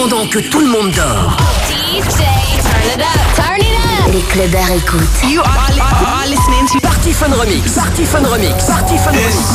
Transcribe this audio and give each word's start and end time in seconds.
pendant 0.00 0.26
que 0.28 0.38
tout 0.38 0.60
le 0.60 0.68
monde 0.68 0.90
dort. 0.92 1.36
DJ, 1.68 2.22
turn 2.62 2.84
it 2.86 3.02
up, 3.02 3.20
turn 3.36 3.58
it 3.58 3.76
up. 3.76 4.14
Les 4.14 4.22
clubbers 4.22 4.70
écoutent. 4.70 5.02
You 5.28 5.42
are, 5.42 6.26
listening 6.26 6.66
to 6.72 6.80
Party 6.80 7.12
Fun 7.12 7.30
Remix. 7.32 7.74
Party 7.74 8.06
Fun 8.06 8.24
Remix. 8.24 8.64
Party 8.64 8.96
Fun 8.96 9.10
Remix. 9.10 9.50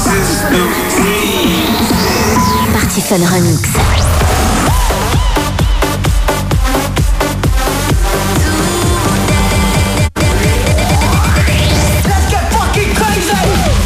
Party 2.73 3.01
Fun 3.01 3.23
Remix. 3.25 3.61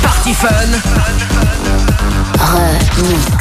Party 0.03 0.33
Fun. 0.33 0.81
Remix. 2.37 3.38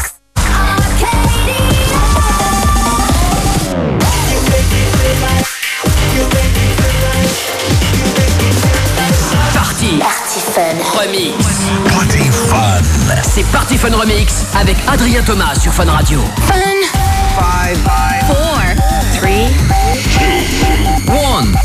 C'est 13.38 13.46
Party 13.52 13.78
Fun 13.78 13.94
Remix 13.96 14.46
avec 14.58 14.76
Adrien 14.88 15.22
Thomas 15.22 15.54
sur 15.54 15.72
Fun 15.72 15.84
Radio. 15.84 16.24
Four, 18.26 18.58
three, 19.14 19.46
One. 21.06 21.56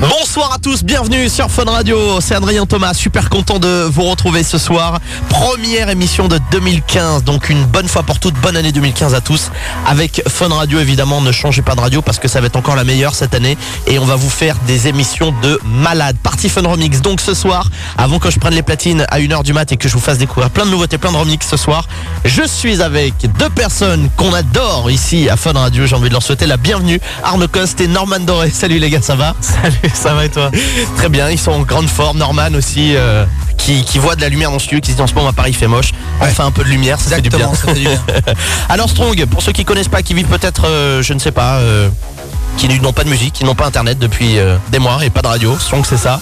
Bonsoir 0.00 0.52
à 0.52 0.58
tous, 0.58 0.84
bienvenue 0.84 1.28
sur 1.28 1.50
Fun 1.50 1.64
Radio, 1.64 2.20
c'est 2.20 2.36
Adrien 2.36 2.66
Thomas, 2.66 2.94
super 2.94 3.28
content 3.28 3.58
de 3.58 3.82
vous 3.90 4.04
retrouver 4.04 4.44
ce 4.44 4.56
soir. 4.56 5.00
Première 5.28 5.88
émission 5.88 6.28
de 6.28 6.38
2015, 6.52 7.24
donc 7.24 7.48
une 7.48 7.64
bonne 7.64 7.88
fois 7.88 8.04
pour 8.04 8.20
toutes, 8.20 8.36
bonne 8.36 8.56
année 8.56 8.70
2015 8.70 9.16
à 9.16 9.20
tous. 9.20 9.50
Avec 9.88 10.22
Fun 10.28 10.50
Radio 10.50 10.78
évidemment, 10.78 11.20
ne 11.20 11.32
changez 11.32 11.62
pas 11.62 11.74
de 11.74 11.80
radio 11.80 12.00
parce 12.00 12.20
que 12.20 12.28
ça 12.28 12.40
va 12.40 12.46
être 12.46 12.54
encore 12.54 12.76
la 12.76 12.84
meilleure 12.84 13.16
cette 13.16 13.34
année 13.34 13.58
et 13.88 13.98
on 13.98 14.04
va 14.04 14.14
vous 14.14 14.30
faire 14.30 14.54
des 14.68 14.86
émissions 14.86 15.34
de 15.42 15.58
malades. 15.64 16.16
Party 16.22 16.48
Fun 16.48 16.62
Remix, 16.62 17.00
donc 17.00 17.20
ce 17.20 17.34
soir, 17.34 17.68
avant 17.96 18.20
que 18.20 18.30
je 18.30 18.38
prenne 18.38 18.54
les 18.54 18.62
platines 18.62 19.04
à 19.08 19.18
1h 19.18 19.42
du 19.42 19.52
mat 19.52 19.72
et 19.72 19.76
que 19.76 19.88
je 19.88 19.94
vous 19.94 20.00
fasse 20.00 20.18
découvrir 20.18 20.50
plein 20.50 20.64
de 20.64 20.70
nouveautés, 20.70 20.98
plein 20.98 21.10
de 21.10 21.16
remix 21.16 21.44
ce 21.44 21.56
soir, 21.56 21.88
je 22.24 22.46
suis 22.46 22.82
avec 22.82 23.14
deux 23.36 23.50
personnes 23.50 24.08
qu'on 24.16 24.32
adore 24.32 24.92
ici 24.92 25.28
à 25.28 25.36
Fun 25.36 25.54
Radio, 25.54 25.86
j'ai 25.86 25.96
envie 25.96 26.08
de 26.08 26.14
leur 26.14 26.22
souhaiter 26.22 26.46
la 26.46 26.56
bienvenue, 26.56 27.00
Arnaud 27.24 27.48
Coste 27.48 27.80
et 27.80 27.88
Norman 27.88 28.20
Doré. 28.20 28.50
Salut 28.50 28.78
les 28.78 28.90
gars, 28.90 29.02
ça 29.02 29.16
va? 29.16 29.34
Salut, 29.40 29.87
ça 29.94 30.14
va 30.14 30.24
et 30.24 30.28
toi 30.28 30.50
Très 30.96 31.08
bien, 31.08 31.30
ils 31.30 31.38
sont 31.38 31.52
en 31.52 31.60
grande 31.60 31.88
forme. 31.88 32.18
Norman 32.18 32.54
aussi, 32.54 32.94
euh, 32.96 33.24
qui, 33.56 33.84
qui 33.84 33.98
voit 33.98 34.16
de 34.16 34.20
la 34.20 34.28
lumière 34.28 34.50
dans 34.50 34.58
ce 34.58 34.72
lieu, 34.72 34.80
qui 34.80 34.90
se 34.90 34.96
dit 34.96 35.02
en 35.02 35.06
ce 35.06 35.14
moment 35.14 35.28
à 35.28 35.32
Paris 35.32 35.50
il 35.50 35.56
fait 35.56 35.66
moche. 35.66 35.92
Enfin 36.20 36.46
un 36.46 36.50
peu 36.50 36.64
de 36.64 36.68
lumière, 36.68 37.00
ça 37.00 37.16
fait 37.16 37.22
du 37.22 37.30
bien. 37.30 37.52
Ça 37.54 37.68
fait 37.68 37.74
du 37.74 37.80
bien. 37.80 38.02
Alors 38.68 38.88
Strong, 38.88 39.24
pour 39.26 39.42
ceux 39.42 39.52
qui 39.52 39.64
connaissent 39.64 39.88
pas, 39.88 40.02
qui 40.02 40.14
vivent 40.14 40.26
peut-être, 40.26 40.66
euh, 40.66 41.02
je 41.02 41.12
ne 41.12 41.18
sais 41.18 41.32
pas, 41.32 41.56
euh, 41.56 41.88
qui 42.56 42.68
n'ont 42.80 42.92
pas 42.92 43.04
de 43.04 43.08
musique, 43.08 43.34
qui 43.34 43.44
n'ont 43.44 43.54
pas 43.54 43.66
internet 43.66 43.98
depuis 43.98 44.38
des 44.70 44.78
mois 44.78 45.04
et 45.04 45.10
pas 45.10 45.22
de 45.22 45.28
radio, 45.28 45.56
Strong 45.58 45.84
c'est 45.88 45.96
ça. 45.96 46.20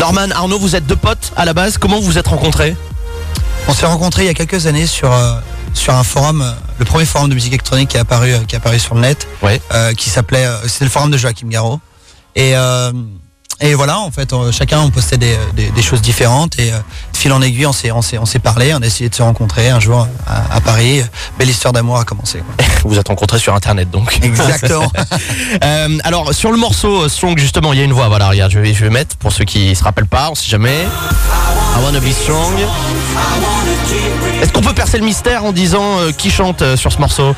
Norman, 0.00 0.30
Arnaud, 0.32 0.58
vous 0.58 0.76
êtes 0.76 0.86
deux 0.86 0.96
potes 0.96 1.32
à 1.36 1.44
la 1.44 1.52
base. 1.54 1.76
Comment 1.76 1.96
vous 1.96 2.06
vous 2.06 2.18
êtes 2.18 2.28
rencontrés? 2.28 2.76
On 3.66 3.74
s'est 3.74 3.86
rencontrés 3.86 4.22
il 4.22 4.26
y 4.26 4.30
a 4.30 4.34
quelques 4.34 4.66
années 4.66 4.86
sur, 4.86 5.12
sur 5.74 5.94
un 5.94 6.02
forum, 6.04 6.42
euh, 6.42 6.52
le 6.78 6.84
premier 6.84 7.04
forum 7.04 7.28
de 7.28 7.34
musique 7.34 7.52
électronique 7.52 7.90
qui 7.90 7.96
est 7.96 8.00
apparu, 8.00 8.32
euh, 8.32 8.38
qui 8.46 8.54
est 8.54 8.58
apparu 8.58 8.78
sur 8.78 8.94
le 8.94 9.00
net, 9.02 9.26
Ouais. 9.42 9.60
euh, 9.72 9.92
qui 9.94 10.10
s'appelait, 10.10 10.46
c'était 10.66 10.84
le 10.84 10.90
forum 10.90 11.10
de 11.10 11.16
Joachim 11.16 11.48
Garraud. 11.48 11.80
Et, 12.34 12.56
euh, 12.56 12.92
et 13.60 13.74
voilà, 13.74 13.98
en 13.98 14.10
fait, 14.10 14.32
chacun 14.52 14.80
on 14.80 14.90
postait 14.90 15.16
des, 15.18 15.36
des- 15.54 15.70
des 15.70 15.82
choses 15.82 16.00
différentes 16.00 16.58
et 16.58 16.72
euh, 16.72 16.76
de 17.12 17.16
fil 17.16 17.32
en 17.32 17.42
aiguille, 17.42 17.66
on 17.66 17.72
s'est, 17.72 17.90
on 17.90 18.02
s'est, 18.02 18.18
on 18.18 18.26
s'est 18.26 18.38
parlé, 18.38 18.72
on 18.74 18.82
a 18.82 18.86
essayé 18.86 19.10
de 19.10 19.14
se 19.14 19.22
rencontrer 19.22 19.68
un 19.70 19.80
jour 19.80 20.06
à, 20.26 20.56
à 20.56 20.60
Paris. 20.60 21.02
Belle 21.38 21.48
histoire 21.50 21.72
d'amour 21.72 21.98
a 21.98 22.04
commencé. 22.04 22.38
quoi. 22.38 22.64
Vous 22.84 22.90
vous 22.90 22.98
êtes 22.98 23.08
rencontrés 23.08 23.38
sur 23.38 23.54
internet 23.54 23.90
donc. 23.90 24.18
Exactement. 24.22 24.90
Euh, 25.64 25.98
alors 26.04 26.34
sur 26.34 26.52
le 26.52 26.56
morceau 26.58 27.02
euh, 27.04 27.08
Strong 27.08 27.38
justement 27.38 27.72
il 27.72 27.78
y 27.78 27.82
a 27.82 27.84
une 27.84 27.92
voix 27.92 28.08
voilà 28.08 28.28
regarde 28.28 28.52
je 28.52 28.58
vais, 28.58 28.72
je 28.74 28.84
vais 28.84 28.90
mettre 28.90 29.16
pour 29.16 29.32
ceux 29.32 29.44
qui 29.44 29.74
se 29.74 29.82
rappellent 29.82 30.06
pas 30.06 30.28
on 30.30 30.34
sait 30.34 30.48
jamais 30.48 30.82
I 30.82 31.82
wanna 31.84 32.00
be 32.00 32.12
strong 32.12 32.52
Est-ce 34.42 34.52
qu'on 34.52 34.60
peut 34.60 34.74
percer 34.74 34.98
le 34.98 35.04
mystère 35.04 35.44
en 35.44 35.52
disant 35.52 35.98
euh, 35.98 36.12
qui 36.12 36.30
chante 36.30 36.62
euh, 36.62 36.76
sur 36.76 36.92
ce 36.92 36.98
morceau? 36.98 37.34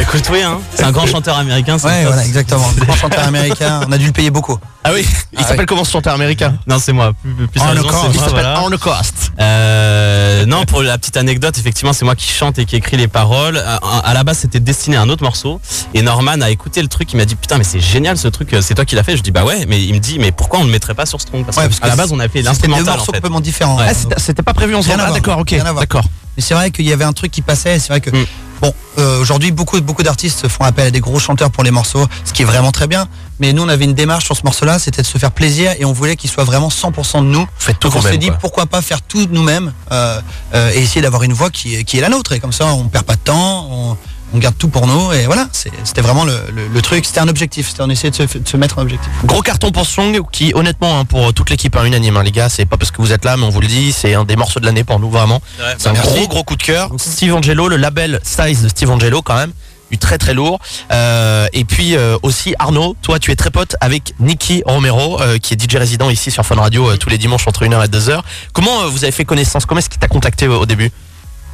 Écoute, 0.00 0.28
oui, 0.30 0.42
hein. 0.42 0.58
c'est 0.74 0.84
un 0.84 0.92
grand 0.92 1.06
chanteur 1.06 1.36
américain. 1.38 1.78
c'est 1.78 1.86
ouais, 1.86 2.04
voilà, 2.04 2.24
exactement. 2.24 2.70
Grand 2.78 2.94
chanteur 2.96 3.24
américain, 3.24 3.80
on 3.88 3.92
a 3.92 3.98
dû 3.98 4.06
le 4.06 4.12
payer 4.12 4.30
beaucoup. 4.30 4.58
Ah 4.84 4.90
oui 4.92 5.04
Il 5.32 5.38
Ah 5.40 5.42
s'appelle 5.48 5.66
comment 5.66 5.84
ce 5.84 5.90
chanteur 5.90 6.14
américain? 6.14 6.56
Non, 6.66 6.78
c'est 6.78 6.92
moi. 6.92 7.12
Plus, 7.22 7.32
plus 7.48 7.60
Cost. 7.60 7.64
c'est 8.02 8.08
Il 8.14 8.20
s'appelle 8.20 8.46
voilà. 8.60 8.76
Cost 8.78 9.32
Euh, 9.40 10.44
non, 10.46 10.64
pour 10.64 10.82
la 10.82 10.96
petite 10.98 11.16
anecdote, 11.16 11.56
effectivement, 11.58 11.92
c'est 11.92 12.04
moi 12.04 12.14
qui 12.14 12.30
chante 12.30 12.58
et 12.58 12.66
qui 12.66 12.76
écrit 12.76 12.96
les 12.96 13.08
paroles. 13.08 13.56
À, 13.58 13.76
à 14.04 14.14
la 14.14 14.22
base, 14.22 14.38
c'était 14.38 14.60
destiné 14.60 14.96
à 14.96 15.02
un 15.02 15.08
autre 15.08 15.22
morceau. 15.24 15.60
Et 15.94 16.02
Norman 16.02 16.40
a 16.42 16.50
écouté 16.50 16.82
le 16.82 16.88
truc. 16.88 17.12
Il 17.12 17.16
m'a 17.16 17.24
dit 17.24 17.34
Putain, 17.34 17.58
mais 17.58 17.64
c'est 17.64 17.80
génial 17.80 18.16
ce 18.18 18.28
truc. 18.28 18.54
C'est 18.60 18.74
toi 18.74 18.84
qui 18.84 18.94
l'as 18.94 19.02
fait. 19.02 19.16
Je 19.16 19.22
dis 19.22 19.30
Bah 19.32 19.44
ouais. 19.44 19.64
Mais 19.66 19.82
il 19.82 19.94
me 19.94 19.98
dit 19.98 20.18
Mais 20.18 20.30
pourquoi 20.30 20.58
on 20.58 20.62
ne 20.62 20.66
le 20.66 20.72
mettrait 20.72 20.94
pas 20.94 21.06
sur 21.06 21.20
Strong? 21.20 21.44
Parce, 21.44 21.56
Ouais, 21.56 21.64
que 21.64 21.68
parce 21.68 21.80
que 21.80 21.84
à 21.84 21.88
la 21.88 21.96
base, 21.96 22.12
on 22.12 22.20
a 22.20 22.24
fait 22.24 22.28
C'était 22.28 22.42
deux 22.42 22.48
l'instrumental 22.48 22.88
en 22.88 22.96
morceaux 22.96 23.12
fait. 23.12 23.18
complètement 23.18 23.40
différents. 23.40 23.78
Ouais. 23.78 23.86
Ah, 23.88 23.94
c'était- 24.18 24.42
pas 24.42 24.52
prévu 24.54 24.74
Rien 24.76 24.98
à 25.00 25.06
Ah 25.08 25.12
d'accord 25.12 25.38
ok 25.38 25.54
d'accord 25.80 26.04
Mais 26.36 26.42
c'est 26.42 26.54
vrai 26.54 26.70
qu'il 26.70 26.86
y 26.86 26.92
avait 26.92 27.04
un 27.04 27.12
truc 27.12 27.32
qui 27.32 27.42
passait. 27.42 27.78
C'est 27.78 27.88
vrai 27.88 28.00
que 28.00 28.10
Mm. 28.10 28.26
Bon, 28.60 28.72
euh, 28.98 29.20
aujourd'hui 29.20 29.52
beaucoup 29.52 29.80
beaucoup 29.80 30.02
d'artistes 30.02 30.48
font 30.48 30.64
appel 30.64 30.86
à 30.86 30.90
des 30.90 31.00
gros 31.00 31.18
chanteurs 31.18 31.50
pour 31.50 31.64
les 31.64 31.70
morceaux, 31.70 32.06
ce 32.24 32.32
qui 32.32 32.42
est 32.42 32.46
vraiment 32.46 32.72
très 32.72 32.86
bien. 32.86 33.08
Mais 33.38 33.52
nous, 33.52 33.62
on 33.62 33.68
avait 33.68 33.84
une 33.84 33.94
démarche 33.94 34.24
sur 34.24 34.36
ce 34.36 34.42
morceau-là, 34.44 34.78
c'était 34.78 35.02
de 35.02 35.06
se 35.06 35.18
faire 35.18 35.30
plaisir 35.30 35.74
et 35.78 35.84
on 35.84 35.92
voulait 35.92 36.16
qu'il 36.16 36.30
soit 36.30 36.44
vraiment 36.44 36.68
100% 36.68 37.18
de 37.18 37.26
nous. 37.26 37.46
Faites 37.58 37.78
tout 37.78 37.88
Donc 37.88 37.98
on 37.98 38.02
s'est 38.02 38.16
dit 38.16 38.28
quoi. 38.28 38.38
pourquoi 38.38 38.66
pas 38.66 38.80
faire 38.80 39.02
tout 39.02 39.26
nous-mêmes 39.30 39.72
euh, 39.92 40.20
euh, 40.54 40.72
et 40.72 40.78
essayer 40.78 41.02
d'avoir 41.02 41.22
une 41.22 41.34
voix 41.34 41.50
qui 41.50 41.76
est, 41.76 41.84
qui 41.84 41.98
est 41.98 42.00
la 42.00 42.08
nôtre 42.08 42.32
et 42.32 42.40
comme 42.40 42.52
ça 42.52 42.66
on 42.66 42.84
perd 42.84 43.04
pas 43.04 43.16
de 43.16 43.20
temps, 43.20 43.68
on, 43.70 43.96
on 44.34 44.38
garde 44.38 44.56
tout 44.58 44.68
pour 44.68 44.86
nous 44.86 45.12
et 45.12 45.26
voilà. 45.26 45.48
C'était 45.52 46.00
vraiment 46.00 46.24
le, 46.24 46.32
le- 46.54 46.68
le 46.68 46.82
truc, 46.82 47.04
c'était 47.06 47.20
un 47.20 47.28
objectif, 47.28 47.68
c'était 47.68 47.82
on 47.82 47.90
essayait 47.90 48.10
de 48.10 48.16
se, 48.16 48.38
de 48.38 48.46
se 48.48 48.56
mettre 48.56 48.78
un 48.78 48.82
objectif. 48.82 49.08
Gros 49.24 49.40
carton 49.42 49.70
pour 49.70 49.86
Strong 49.86 50.20
qui 50.32 50.52
honnêtement 50.54 50.98
hein, 51.00 51.04
pour 51.04 51.32
toute 51.32 51.50
l'équipe 51.50 51.74
hein, 51.76 51.84
unanime 51.84 52.16
hein, 52.16 52.22
les 52.22 52.32
gars 52.32 52.48
c'est 52.48 52.66
pas 52.66 52.76
parce 52.76 52.90
que 52.90 52.98
vous 53.00 53.12
êtes 53.12 53.24
là 53.24 53.36
mais 53.36 53.44
on 53.44 53.50
vous 53.50 53.60
le 53.60 53.68
dit 53.68 53.92
c'est 53.92 54.14
un 54.14 54.24
des 54.24 54.36
morceaux 54.36 54.60
de 54.60 54.66
l'année 54.66 54.84
pour 54.84 54.98
nous 54.98 55.10
vraiment 55.10 55.40
C'est 55.78 55.88
un 55.88 55.92
Merci. 55.92 56.08
gros 56.14 56.28
gros 56.28 56.44
coup 56.44 56.56
de 56.56 56.62
cœur. 56.62 56.90
Steve 56.98 57.34
Angelo, 57.34 57.68
le 57.68 57.76
label 57.76 58.20
Size 58.22 58.62
de 58.62 58.68
Steve 58.68 58.90
Angelo 58.90 59.22
quand 59.22 59.36
même, 59.36 59.52
du 59.90 59.98
très 59.98 60.18
très 60.18 60.34
lourd. 60.34 60.58
Euh, 60.92 61.46
et 61.52 61.64
puis 61.64 61.96
euh, 61.96 62.18
aussi 62.22 62.54
Arnaud, 62.58 62.96
toi 63.02 63.18
tu 63.20 63.30
es 63.30 63.36
très 63.36 63.50
pote 63.50 63.76
avec 63.80 64.14
Nicky 64.18 64.62
Romero, 64.66 65.20
euh, 65.20 65.38
qui 65.38 65.54
est 65.54 65.56
DJ 65.70 65.76
résident 65.76 66.10
ici 66.10 66.30
sur 66.32 66.44
Fun 66.44 66.56
Radio 66.56 66.90
euh, 66.90 66.96
tous 66.96 67.08
les 67.08 67.18
dimanches 67.18 67.46
entre 67.46 67.64
1h 67.64 67.84
et 67.84 67.88
2h. 67.88 68.20
Comment 68.52 68.82
euh, 68.82 68.86
vous 68.88 69.04
avez 69.04 69.12
fait 69.12 69.24
connaissance? 69.24 69.64
Comment 69.66 69.78
est-ce 69.78 69.88
qu'il 69.88 70.00
t'a 70.00 70.08
contacté 70.08 70.46
euh, 70.46 70.56
au 70.58 70.66
début? 70.66 70.90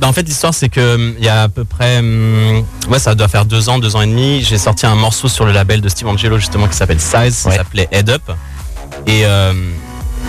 Bah, 0.03 0.09
en 0.09 0.13
fait, 0.13 0.23
l'histoire, 0.23 0.53
c'est 0.53 0.69
que 0.69 0.97
hum, 0.97 1.15
il 1.19 1.25
y 1.25 1.29
a 1.29 1.45
à 1.45 1.49
peu 1.49 1.65
près, 1.65 1.99
hum, 1.99 2.65
ouais, 2.89 2.99
ça 2.99 3.15
doit 3.15 3.29
faire 3.29 3.45
deux 3.45 3.69
ans, 3.69 3.79
deux 3.79 3.95
ans 3.95 4.03
et 4.03 4.07
demi. 4.09 4.43
J'ai 4.43 4.59
sorti 4.59 4.85
un 4.85 4.97
morceau 4.97 5.29
sur 5.29 5.45
le 5.47 5.53
label 5.53 5.81
de 5.81 5.89
Steve 5.89 6.09
Angelo 6.09 6.39
justement 6.39 6.67
qui 6.67 6.77
s'appelle 6.77 6.99
Size, 7.01 7.37
ça 7.37 7.49
Ouais. 7.49 7.57
s'appelait 7.57 7.89
Head 7.93 8.11
Up. 8.11 8.23
Et 9.07 9.25
euh, 9.25 9.53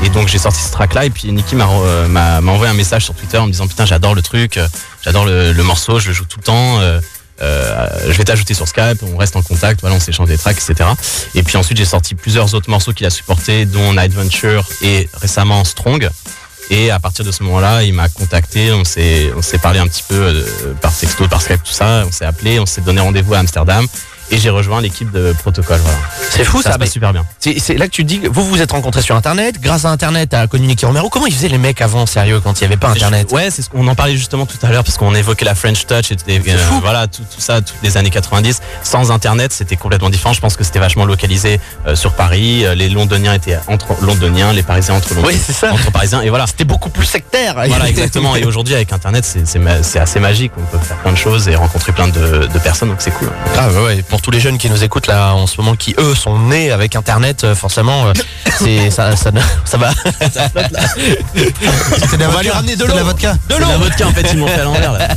et 0.04 0.10
donc 0.10 0.28
j'ai 0.28 0.38
sorti 0.38 0.60
ce 0.62 0.72
track-là 0.72 1.06
et 1.06 1.10
puis 1.10 1.32
Nicky 1.32 1.56
m'a 1.56 1.68
euh, 1.68 2.08
m'a 2.08 2.40
m'a 2.42 2.52
envoyé 2.52 2.72
un 2.72 2.76
message 2.76 3.04
sur 3.06 3.16
Twitter 3.16 3.38
en 3.40 3.48
me 3.48 3.52
disant 3.52 3.68
putain 3.68 3.86
j'adore 3.86 4.14
le 4.16 4.22
truc, 4.22 4.58
euh, 4.58 4.68
j'adore 5.04 5.26
le, 5.26 5.54
le 5.54 5.64
morceau, 5.64 6.00
je 6.00 6.08
le 6.10 6.14
joue 6.14 6.26
tout 6.26 6.38
le 6.40 6.44
temps. 6.46 6.80
euh, 6.80 7.00
euh, 7.42 7.88
je 8.12 8.14
vais 8.18 8.24
t'ajouter 8.26 8.54
sur 8.54 8.68
Skype, 8.68 9.02
on 9.12 9.18
reste 9.18 9.36
en 9.36 9.42
contact, 9.42 9.82
voilà, 9.82 9.96
on 9.96 10.00
s'échange 10.00 10.28
des 10.28 10.38
tracks, 10.38 10.58
etc. 10.58 10.88
Et 11.34 11.42
puis 11.42 11.58
ensuite 11.58 11.78
j'ai 11.80 11.86
sorti 11.86 12.14
plusieurs 12.14 12.54
autres 12.54 12.70
morceaux 12.70 12.94
qu'il 12.94 13.08
a 13.08 13.10
supportés, 13.10 13.66
dont 13.66 13.92
Night 13.94 14.14
Venture 14.14 14.66
et 14.84 15.10
récemment 15.20 15.64
Strong. 15.64 16.10
Et 16.70 16.92
à 16.92 17.00
partir 17.00 17.26
de 17.26 17.32
ce 17.32 17.44
moment-là, 17.44 17.84
il 17.84 17.94
m'a 17.94 18.10
contacté, 18.10 18.72
on 18.72 18.84
s'est 18.84 19.32
parlé 19.62 19.80
un 19.80 19.88
petit 19.88 20.04
peu 20.08 20.16
euh, 20.16 20.74
par 20.82 20.96
texto, 20.96 21.28
par 21.28 21.42
Skype, 21.42 21.64
tout 21.64 21.72
ça, 21.72 22.04
on 22.08 22.12
s'est 22.12 22.26
appelé, 22.26 22.60
on 22.60 22.66
s'est 22.66 22.82
donné 22.82 23.02
rendez-vous 23.02 23.34
à 23.34 23.40
Amsterdam 23.40 23.86
et 24.32 24.38
j'ai 24.38 24.50
rejoint 24.50 24.82
l'équipe 24.82 25.12
de 25.12 25.34
Protocol. 25.40 25.80
Voilà. 25.84 25.98
C'est 26.30 26.44
fou 26.44 26.58
ça, 26.62 26.70
ça. 26.70 26.74
se 26.74 26.80
passe 26.80 26.88
mais 26.88 26.92
super 26.92 27.14
bien. 27.14 27.26
C'est 27.40 27.76
là 27.78 27.86
que 27.88 27.92
tu 27.92 28.04
te 28.04 28.08
dis 28.08 28.20
que 28.20 28.28
vous 28.28 28.46
vous 28.46 28.62
êtes 28.62 28.72
rencontrés 28.72 29.02
sur 29.02 29.16
internet. 29.16 29.60
Grâce 29.62 29.86
à 29.86 29.90
internet, 29.90 30.36
connu 30.50 30.68
Nicky 30.68 30.86
Romero. 30.86 31.10
Comment 31.10 31.28
ils 31.28 31.34
faisaient 31.34 31.50
les 31.50 31.58
mecs 31.58 31.82
avant, 31.82 32.06
sérieux, 32.06 32.40
quand 32.40 32.60
il 32.60 32.64
n'y 32.64 32.68
avait 32.68 32.78
pas 32.78 32.90
internet 32.90 33.32
Ouais, 33.32 33.50
c'est 33.52 33.62
ce 33.62 33.70
qu'on 33.70 33.88
en 33.88 33.96
parlait 33.96 34.16
justement 34.18 34.46
tout 34.46 34.58
à 34.64 34.70
l'heure 34.70 34.84
parce 34.84 34.98
qu'on 34.98 35.14
évoquait 35.16 35.46
la 35.46 35.56
French 35.56 35.86
Touch 35.86 36.12
et 36.12 36.16
des- 36.16 36.40
euh, 36.52 36.58
voilà 36.82 37.08
tout, 37.08 37.22
tout 37.24 37.42
ça, 37.42 37.62
toutes 37.62 37.76
les 37.84 37.98
années 37.98 38.10
90. 38.10 38.60
Sans 38.84 39.12
Internet, 39.12 39.54
c'était 39.54 39.76
complètement 39.76 40.10
différent. 40.10 40.34
Je 40.34 40.42
pense 40.42 40.56
que 40.56 40.64
c'était 40.64 40.80
vachement 40.80 41.06
localisé 41.06 41.60
euh, 41.88 41.96
sur 41.96 42.14
Paris. 42.14 42.66
Euh, 42.66 42.76
Les 42.76 42.90
Londoniens 42.90 43.34
étaient 43.34 43.58
entre 43.68 43.96
Londoniens, 44.02 44.54
les 44.54 44.64
Parisiens 44.64 44.96
entre 44.96 45.14
Londoniens, 45.14 45.36
Oui, 45.36 45.42
c'est 45.46 45.54
ça. 45.54 45.72
entre 45.74 45.92
Parisiens. 45.92 46.22
Et 46.22 46.30
voilà. 46.30 46.48
C'était 46.48 46.64
beaucoup 46.66 46.90
plus 46.90 47.06
sectaire. 47.06 47.54
Voilà, 47.68 47.90
exactement. 47.90 48.36
Et 48.36 48.44
aujourd'hui, 48.46 48.74
avec 48.76 48.92
Internet, 48.94 49.26
c'est- 49.26 50.00
assez 50.00 50.20
magique. 50.20 50.52
On 50.58 50.62
peut 50.78 50.84
faire 50.84 50.98
plein 50.98 51.12
de 51.12 51.18
choses 51.18 51.48
et 51.48 51.56
rencontrer 51.56 51.92
plein 51.92 52.08
de, 52.08 52.48
de 52.52 52.60
personnes, 52.60 52.90
donc 52.90 52.98
c'est 53.00 53.12
cool. 53.12 53.30
Grave, 53.54 53.84
ouais. 53.84 54.04
Pour 54.14 54.22
tous 54.22 54.30
les 54.30 54.40
jeunes 54.40 54.60
qui 54.60 54.70
nous 54.70 54.84
écoutent 54.84 55.08
là 55.08 55.34
en 55.34 55.48
ce 55.48 55.60
moment, 55.60 55.76
qui 55.76 55.96
eux 55.98 56.14
sont 56.14 56.38
nés 56.38 56.70
avec 56.70 56.96
Internet, 56.96 57.46
euh, 57.46 57.56
forcément, 57.56 58.06
euh, 58.06 58.14
c'est 58.60 58.92
ça, 58.92 59.16
ça, 59.16 59.32
ça 59.66 59.78
va. 59.78 59.90
Vodka. 62.30 62.54
ramener 62.54 62.76
de 62.76 62.86
la 62.86 63.02
vodka. 63.04 63.36
De 63.50 63.56
l'eau. 63.56 63.68
la 63.68 63.78
vodka 63.78 64.08
en 64.08 64.12
fait, 64.12 64.28
ils 64.32 64.38
m'ont 64.38 64.46
fait 64.46 64.62
à 64.62 64.66
l'envers. 64.66 64.94
là. 64.94 65.08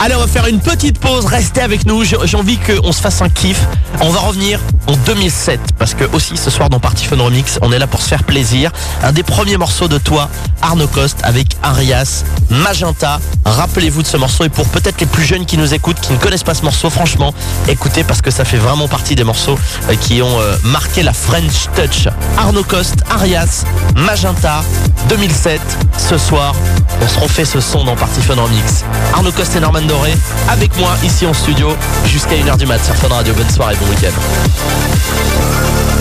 Allez, 0.00 0.14
on 0.14 0.20
va 0.20 0.26
faire 0.26 0.46
une 0.46 0.60
petite 0.60 0.98
pause. 0.98 1.26
Restez 1.26 1.60
avec 1.60 1.84
nous. 1.84 2.04
J'ai 2.04 2.16
j'ai 2.24 2.38
envie 2.38 2.56
qu'on 2.56 2.90
se 2.92 3.02
fasse 3.02 3.20
un 3.20 3.28
kiff. 3.28 3.60
On 4.00 4.08
va 4.08 4.20
revenir 4.20 4.60
en 4.86 4.94
2007 4.96 5.60
parce 5.78 5.92
que 5.92 6.04
aussi 6.14 6.38
ce 6.38 6.50
soir 6.50 6.70
dans 6.70 6.80
Party 6.80 7.04
Fun 7.04 7.18
Remix, 7.22 7.58
on 7.60 7.70
est 7.70 7.78
là 7.78 7.86
pour 7.86 8.00
se 8.00 8.08
faire 8.08 8.24
plaisir. 8.24 8.72
Un 9.02 9.12
des 9.12 9.22
premiers 9.22 9.58
morceaux 9.58 9.88
de 9.88 9.98
toi, 9.98 10.30
Arnaud 10.62 10.88
Coste 10.88 11.18
avec 11.22 11.48
Arias, 11.62 12.24
Magenta. 12.48 13.20
Rappelez-vous 13.44 14.02
de 14.02 14.06
ce 14.06 14.16
morceau 14.16 14.44
et 14.44 14.48
pour 14.48 14.66
peut-être 14.68 15.00
les 15.00 15.06
plus 15.06 15.24
jeunes 15.24 15.44
qui 15.44 15.58
nous 15.58 15.74
écoutent, 15.74 16.00
qui 16.00 16.12
ne 16.12 16.18
connaissent 16.18 16.44
pas 16.44 16.54
ce 16.54 16.62
morceau, 16.62 16.88
franchement, 16.88 17.34
écoutez 17.68 18.04
parce 18.04 18.21
que 18.22 18.30
ça 18.30 18.44
fait 18.44 18.56
vraiment 18.56 18.88
partie 18.88 19.14
des 19.14 19.24
morceaux 19.24 19.58
euh, 19.88 19.94
qui 19.96 20.22
ont 20.22 20.40
euh, 20.40 20.56
marqué 20.64 21.02
la 21.02 21.12
French 21.12 21.68
Touch. 21.74 22.08
Arnaud 22.38 22.64
Coste, 22.64 23.02
Arias, 23.10 23.64
Magenta, 23.96 24.62
2007. 25.08 25.60
Ce 25.98 26.18
soir, 26.18 26.54
on 27.02 27.08
se 27.08 27.18
refait 27.18 27.44
ce 27.44 27.60
son 27.60 27.84
dans 27.84 27.96
Party 27.96 28.22
Fun 28.22 28.34
Remix. 28.34 28.84
Arnaud 29.14 29.32
Coste 29.32 29.56
et 29.56 29.60
Norman 29.60 29.82
Doré 29.82 30.14
avec 30.48 30.76
moi 30.78 30.96
ici 31.02 31.26
en 31.26 31.34
studio 31.34 31.76
jusqu'à 32.06 32.36
1h 32.36 32.56
du 32.56 32.66
mat 32.66 32.82
sur 32.84 32.94
Fun 32.94 33.08
Radio. 33.08 33.34
Bonne 33.34 33.50
soirée, 33.50 33.76
bon 33.80 33.88
week-end. 33.88 35.91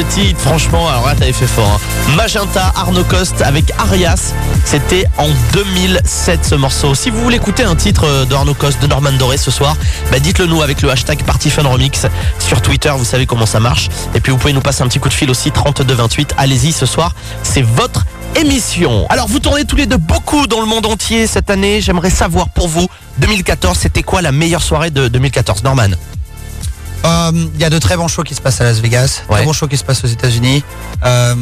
Titre, 0.00 0.40
franchement, 0.40 0.88
alors 0.88 1.06
là 1.06 1.14
t'avais 1.14 1.32
fait 1.32 1.46
fort. 1.46 1.68
hein. 1.80 2.14
Magenta, 2.16 2.72
Arno 2.76 3.04
Cost 3.04 3.40
avec 3.42 3.72
Arias, 3.78 4.32
c'était 4.64 5.06
en 5.18 5.28
2007 5.52 6.44
ce 6.44 6.54
morceau. 6.54 6.94
Si 6.94 7.10
vous 7.10 7.20
voulez 7.22 7.36
écouter 7.36 7.62
un 7.62 7.74
titre 7.76 8.04
euh, 8.04 8.24
de 8.24 8.34
Arno 8.34 8.54
Cost, 8.54 8.80
de 8.82 8.86
Norman 8.86 9.12
Doré 9.12 9.36
ce 9.36 9.50
soir, 9.50 9.76
bah 10.10 10.18
dites-le 10.18 10.46
nous 10.46 10.62
avec 10.62 10.82
le 10.82 10.90
hashtag 10.90 11.22
PartyFunRemix 11.24 12.06
sur 12.38 12.62
Twitter, 12.62 12.92
vous 12.96 13.04
savez 13.04 13.26
comment 13.26 13.46
ça 13.46 13.60
marche. 13.60 13.88
Et 14.14 14.20
puis 14.20 14.32
vous 14.32 14.38
pouvez 14.38 14.52
nous 14.52 14.60
passer 14.60 14.82
un 14.82 14.88
petit 14.88 14.98
coup 15.00 15.08
de 15.08 15.14
fil 15.14 15.30
aussi 15.30 15.50
3228, 15.50 16.34
allez-y 16.38 16.72
ce 16.72 16.86
soir, 16.86 17.14
c'est 17.42 17.62
votre 17.62 18.04
émission. 18.36 19.06
Alors 19.08 19.28
vous 19.28 19.38
tournez 19.40 19.64
tous 19.64 19.76
les 19.76 19.86
deux 19.86 19.96
beaucoup 19.96 20.46
dans 20.46 20.60
le 20.60 20.66
monde 20.66 20.86
entier 20.86 21.26
cette 21.26 21.50
année, 21.50 21.80
j'aimerais 21.80 22.10
savoir 22.10 22.48
pour 22.50 22.68
vous, 22.68 22.86
2014, 23.18 23.78
c'était 23.78 24.02
quoi 24.02 24.20
la 24.22 24.32
meilleure 24.32 24.62
soirée 24.62 24.90
de 24.90 25.08
2014 25.08 25.62
Norman? 25.62 25.88
Euh, 27.04 27.32
Il 27.54 27.60
y 27.60 27.64
a 27.64 27.70
de 27.70 27.78
très 27.78 27.96
bons 27.96 28.08
shows 28.08 28.22
qui 28.24 28.34
se 28.34 28.40
passent 28.40 28.60
à 28.60 28.64
Las 28.64 28.78
Vegas, 28.80 29.22
Ouais. 29.28 29.36
très 29.36 29.44
bons 29.44 29.52
shows 29.52 29.68
qui 29.68 29.76
se 29.76 29.84
passent 29.84 30.02
aux 30.04 30.08
États-Unis. 30.08 30.64
Euh, 31.04 31.34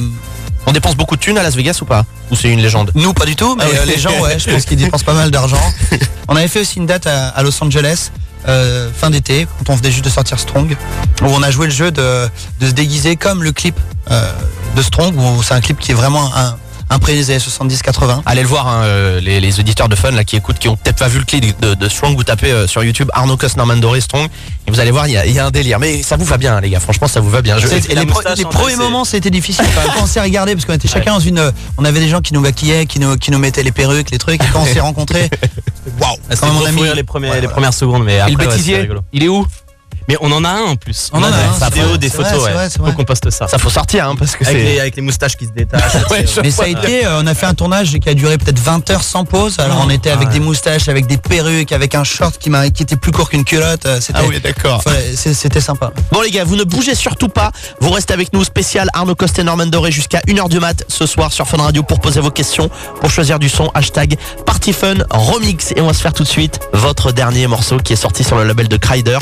On 0.67 0.73
dépense 0.73 0.97
beaucoup 0.97 1.17
de 1.17 1.21
thunes 1.21 1.37
à 1.39 1.43
Las 1.43 1.55
Vegas 1.57 1.79
ou 1.83 1.85
pas 1.85 2.05
Ou 2.31 2.37
c'est 2.37 2.49
une 2.51 2.61
légende 2.63 2.91
nous, 2.95 3.13
pas 3.13 3.27
du 3.27 3.37
tout, 3.37 3.55
mais 3.57 3.65
Ah 3.67 3.81
euh, 3.81 3.85
les 3.85 3.99
gens, 3.99 4.19
ouais, 4.21 4.39
je 4.39 4.51
pense 4.51 4.65
qu'ils 4.65 4.79
dépensent 4.79 5.05
pas 5.05 5.13
mal 5.15 5.31
d'argent. 5.31 5.61
On 6.29 6.37
avait 6.37 6.49
fait 6.49 6.61
aussi 6.61 6.79
une 6.79 6.87
date 6.87 7.07
à, 7.07 7.29
à 7.29 7.43
Los 7.43 7.63
Angeles. 7.63 8.11
euh, 8.49 8.91
fin 8.95 9.09
d'été, 9.11 9.47
quand 9.59 9.73
on 9.73 9.77
venait 9.77 9.91
juste 9.91 10.05
de 10.05 10.11
sortir 10.11 10.39
Strong, 10.39 10.77
où 11.23 11.27
on 11.27 11.43
a 11.43 11.51
joué 11.51 11.67
le 11.67 11.73
jeu 11.73 11.91
de, 11.91 12.29
de 12.61 12.67
se 12.67 12.73
déguiser 12.73 13.17
comme 13.17 13.43
le 13.43 13.53
clip 13.53 13.79
euh, 14.11 14.31
de 14.77 14.83
Strong, 14.83 15.15
où 15.19 15.43
c'est 15.43 15.55
un 15.55 15.61
clip 15.63 15.79
qui 15.79 15.93
est 15.93 15.95
vraiment 15.95 16.31
un, 16.37 16.57
imprégné 16.91 17.19
des 17.21 17.31
années 17.31 17.39
70-80. 17.41 18.23
Allez 18.27 18.43
le 18.43 18.49
voir, 18.49 18.69
hein, 18.69 18.83
euh, 18.85 19.21
les, 19.21 19.41
les 19.41 19.61
auditeurs 19.61 19.89
de 19.89 19.97
fun 19.97 20.11
là 20.11 20.25
qui 20.25 20.37
écoutent, 20.37 20.59
qui 20.59 20.69
ont 20.69 20.77
peut-être 20.77 20.99
pas 20.99 21.09
vu 21.09 21.19
le 21.19 21.25
clip 21.25 21.59
de, 21.61 21.75
de 21.75 21.89
Strong, 21.89 22.15
vous 22.17 22.25
tapez 22.25 22.51
euh, 22.53 22.67
sur 22.67 22.83
YouTube 22.85 23.11
Arnaud 23.15 23.37
Cos 23.37 23.49
Norman 23.57 23.77
Doré 23.77 24.01
Strong 24.01 24.29
et 24.67 24.71
vous 24.71 24.81
allez 24.81 24.91
voir, 24.91 25.07
il 25.09 25.13
y 25.13 25.17
a, 25.17 25.27
il 25.27 25.33
y 25.33 25.39
a 25.39 25.47
un 25.47 25.51
délire. 25.51 25.79
Mais 25.79 26.03
ça 26.03 26.17
vous 26.17 26.25
va 26.25 26.37
bien, 26.39 26.61
les 26.61 26.71
gars. 26.71 26.81
Franchement, 26.81 27.09
ça 27.09 27.21
vous 27.21 27.31
va 27.31 27.43
bien. 27.43 27.59
Je- 27.59 27.67
les, 27.95 28.07
pro- 28.07 28.23
premiers 28.51 28.77
moments 28.77 29.05
c'était 29.05 29.31
difficile 29.31 29.65
quand, 29.75 30.03
on 30.03 30.07
s'est 30.07 30.21
regardé 30.21 30.55
parce 30.55 30.65
qu'on 30.67 30.75
était 30.75 30.89
chacun 30.89 31.13
dans 31.15 31.21
une 31.21 31.39
euh, 31.39 31.51
on 31.79 31.85
avait 31.85 32.01
des 32.01 32.09
gens 32.09 32.21
qui 32.21 32.33
nous 32.35 32.41
maquillaient 32.41 32.87
qui 32.87 32.99
nous, 33.01 33.17
qui 33.17 33.31
nous 33.31 33.39
mettaient 33.39 33.63
les 33.63 33.73
perruques 33.73 34.11
les 34.11 34.19
trucs 34.19 34.43
et 34.43 34.47
quand 34.53 34.61
on 34.63 34.67
s'est 34.67 34.81
rencontrés 34.81 35.29
waouh 36.01 36.17
Ah, 36.31 36.35
quand 36.39 36.47
même, 36.47 36.57
on 36.57 36.65
a 36.67 36.73
mis- 36.73 36.95
les, 36.95 37.03
premiers, 37.03 37.31
Ouais, 37.31 37.41
les 37.41 37.47
ouais. 37.47 37.53
premières 37.53 37.75
secondes, 37.75 38.05
mais 38.05 38.21
après, 38.21 38.33
le 38.33 38.39
bêtisier, 38.39 38.89
il 39.13 39.23
est 39.25 39.29
où? 39.29 39.47
Mais 40.09 40.17
on 40.21 40.31
en 40.33 40.45
a 40.45 40.49
un 40.51 40.63
en 40.63 40.77
plus. 40.77 41.09
On 41.13 41.19
en 41.19 41.25
a 41.25 41.31
des 41.31 41.37
un, 41.65 41.69
vidéos, 41.71 41.97
des 41.97 42.09
c'est 42.09 42.17
vrai, 42.19 42.31
photos. 42.31 42.45
ouais. 42.47 42.53
vrai, 42.53 42.69
vrai. 42.79 42.93
qu'on 42.95 43.05
poste 43.05 43.31
ça. 43.31 43.49
Ça 43.49 43.59
faut 43.59 43.71
sortir 43.71 44.09
hein, 44.09 44.15
parce 44.19 44.37
que 44.37 44.45
avec, 44.45 44.57
c'est. 44.59 44.65
les, 44.65 44.81
avec 44.81 44.97
les 44.97 45.03
moustaches 45.03 45.37
qui 45.37 45.47
se 45.47 45.51
détachent. 45.53 45.83
Ouais, 46.11 46.25
mais 46.43 46.51
ça 46.51 46.65
a 46.65 46.67
été 46.69 47.07
euh, 47.07 47.21
on 47.23 47.27
a 47.27 47.35
fait 47.35 47.47
un 47.47 47.55
tournage 47.55 47.99
qui 47.99 48.09
a 48.09 48.15
duré 48.15 48.37
peut-être 48.39 48.59
20 48.59 48.91
heures 48.91 49.03
sans 49.03 49.25
pause 49.25 49.59
alors 49.59 49.83
on 49.85 49.91
était 49.91 50.11
avec 50.11 50.29
Ah 50.29 50.33
ouais. 50.33 50.39
des 50.39 50.45
moustaches 50.45 50.89
avec 50.89 51.07
des 51.07 51.17
perruques 51.17 51.73
avec 51.73 51.95
un 51.95 52.05
short 52.05 52.37
qui, 52.39 52.51
m'a- 52.51 52.69
qui 52.71 52.83
était 52.83 52.97
plus 52.97 53.11
court 53.13 53.31
qu'une 53.31 53.45
culotte 53.45 53.87
euh, 53.87 53.99
c'était 54.01 54.19
Ah 54.23 54.27
oui, 54.29 54.39
d'accord. 54.41 54.83
ouais, 54.87 55.15
c'était 55.17 55.61
sympa 55.61 55.91
Bon 56.13 56.21
les 56.21 56.31
gars, 56.31 56.45
vous 56.45 56.57
ne 56.57 56.65
bougez 56.65 56.95
surtout 56.95 57.29
pas. 57.29 57.51
Vous 57.81 57.91
restez 57.91 58.13
avec 58.13 58.33
nous 58.33 58.45
spécial 58.45 58.89
Arnaud 58.93 59.15
Coste 59.15 59.39
et 59.39 59.43
Norman 59.43 59.67
Doré 59.67 59.91
jusqu'à 59.91 60.21
1h 60.21 60.49
du 60.49 60.61
mat 60.61 60.85
ce 60.89 61.07
soir 61.07 61.33
sur 61.33 61.47
Fun 61.49 61.59
Radio 61.63 61.83
pour 61.83 62.01
poser 62.01 62.21
vos 62.21 62.31
questions, 62.31 62.69
pour 63.01 63.11
choisir 63.11 63.39
du 63.39 63.49
son 63.49 63.71
hashtag 63.75 64.17
PartyFun 64.47 64.97
Remix 65.11 65.73
et 65.77 65.81
on 65.81 65.87
va 65.87 65.95
se 65.95 66.03
faire 66.03 66.13
tout 66.13 66.23
de 66.25 66.29
suite 66.29 66.61
votre 66.73 67.13
dernier 67.13 67.47
morceau 67.47 67.79
qui 67.79 67.93
est 67.93 67.97
sorti 67.97 68.23
sur 68.25 68.37
le 68.37 68.45
label 68.45 68.69
de 68.69 68.77
Kryder, 68.77 69.19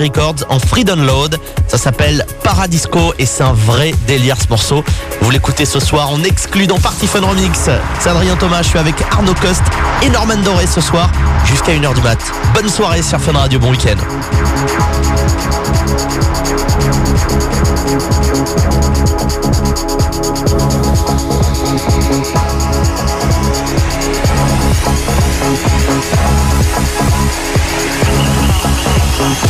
Records 0.00 0.44
en 0.48 0.58
free 0.58 0.84
download. 0.84 1.38
Ça 1.68 1.78
s'appelle 1.78 2.24
Paradisco 2.42 3.14
et 3.18 3.26
c'est 3.26 3.42
un 3.42 3.52
vrai 3.52 3.94
délire 4.06 4.36
ce 4.40 4.48
morceau. 4.48 4.84
Vous 5.20 5.30
l'écoutez 5.30 5.64
ce 5.64 5.80
soir 5.80 6.10
en 6.10 6.22
exclu 6.22 6.66
dans 6.66 6.78
Party 6.78 7.06
Fun 7.06 7.20
Remix. 7.20 7.68
C'est 8.00 8.08
Adrien 8.08 8.36
Thomas, 8.36 8.62
je 8.62 8.68
suis 8.68 8.78
avec 8.78 8.94
Arnaud 9.10 9.34
Coste 9.34 9.62
et 10.02 10.10
Norman 10.10 10.36
Doré 10.44 10.66
ce 10.66 10.80
soir 10.80 11.10
jusqu'à 11.44 11.72
1h 11.72 11.94
du 11.94 12.00
mat. 12.02 12.18
Bonne 12.54 12.68
soirée 12.68 13.02
sur 13.02 13.20
Fun 13.20 13.32
Radio, 13.32 13.58
bon 13.58 13.70
week-end. 13.70 13.96
Thank 29.26 29.42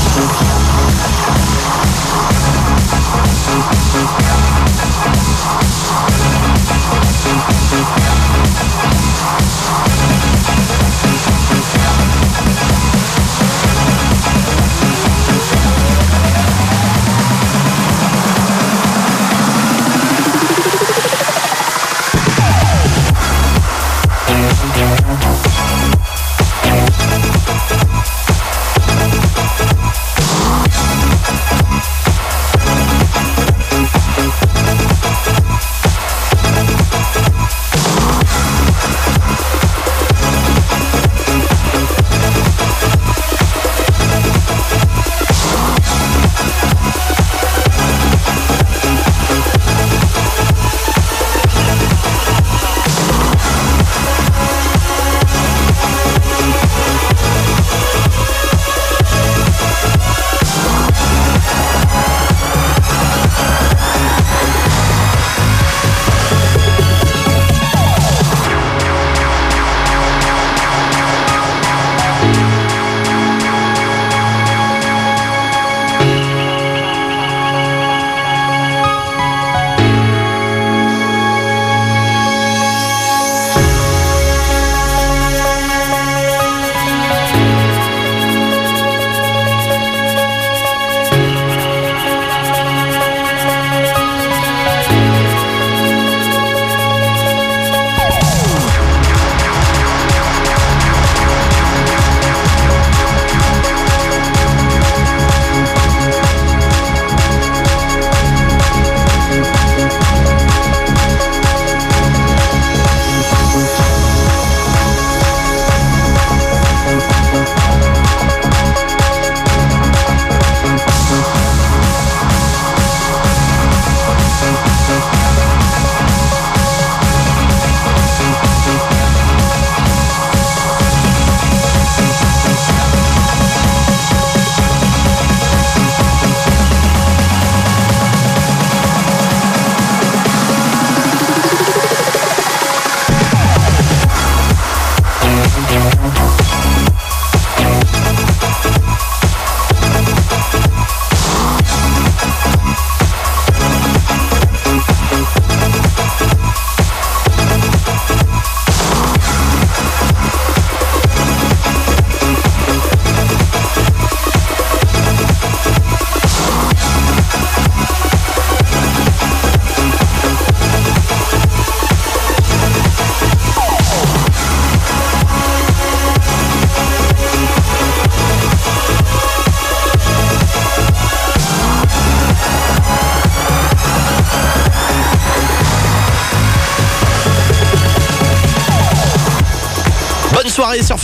you. 8.09 8.14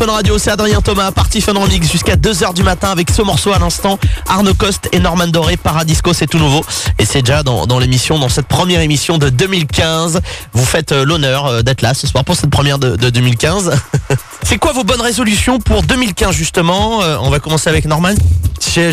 Fun 0.01 0.07
Radio, 0.07 0.39
c'est 0.39 0.51
Adrien 0.51 0.81
Thomas, 0.81 1.11
parti 1.13 1.43
Fun 1.43 1.53
Remix 1.53 1.93
jusqu'à 1.93 2.17
2h 2.17 2.55
du 2.55 2.63
matin 2.63 2.89
avec 2.89 3.11
ce 3.11 3.21
morceau 3.21 3.53
à 3.53 3.59
l'instant. 3.59 3.99
Arnaud 4.27 4.55
Coste 4.55 4.89
et 4.93 4.99
Norman 4.99 5.27
Doré, 5.27 5.59
Paradisco, 5.59 6.15
c'est 6.15 6.27
tout 6.27 6.39
nouveau. 6.39 6.65
Et 6.99 7.05
c'est 7.05 7.21
déjà 7.21 7.43
dans, 7.43 7.67
dans 7.67 7.79
l'émission, 7.79 8.19
dans 8.19 8.31
cette 8.31 8.47
première 8.47 8.81
émission 8.81 9.19
de 9.19 9.29
2015. 9.29 10.23
Vous 10.55 10.65
faites 10.65 10.93
euh, 10.93 11.05
l'honneur 11.05 11.45
euh, 11.45 11.61
d'être 11.61 11.83
là 11.83 11.93
ce 11.93 12.07
soir 12.07 12.25
pour 12.25 12.35
cette 12.35 12.49
première 12.49 12.79
de, 12.79 12.97
de 12.97 13.11
2015. 13.11 13.73
c'est 14.43 14.57
quoi 14.57 14.73
vos 14.73 14.85
bonnes 14.85 15.03
résolutions 15.03 15.59
pour 15.59 15.83
2015 15.83 16.35
justement 16.35 17.03
Euh, 17.03 17.19
On 17.21 17.29
va 17.29 17.39
commencer 17.39 17.69
avec 17.69 17.85
Norman. 17.85 18.15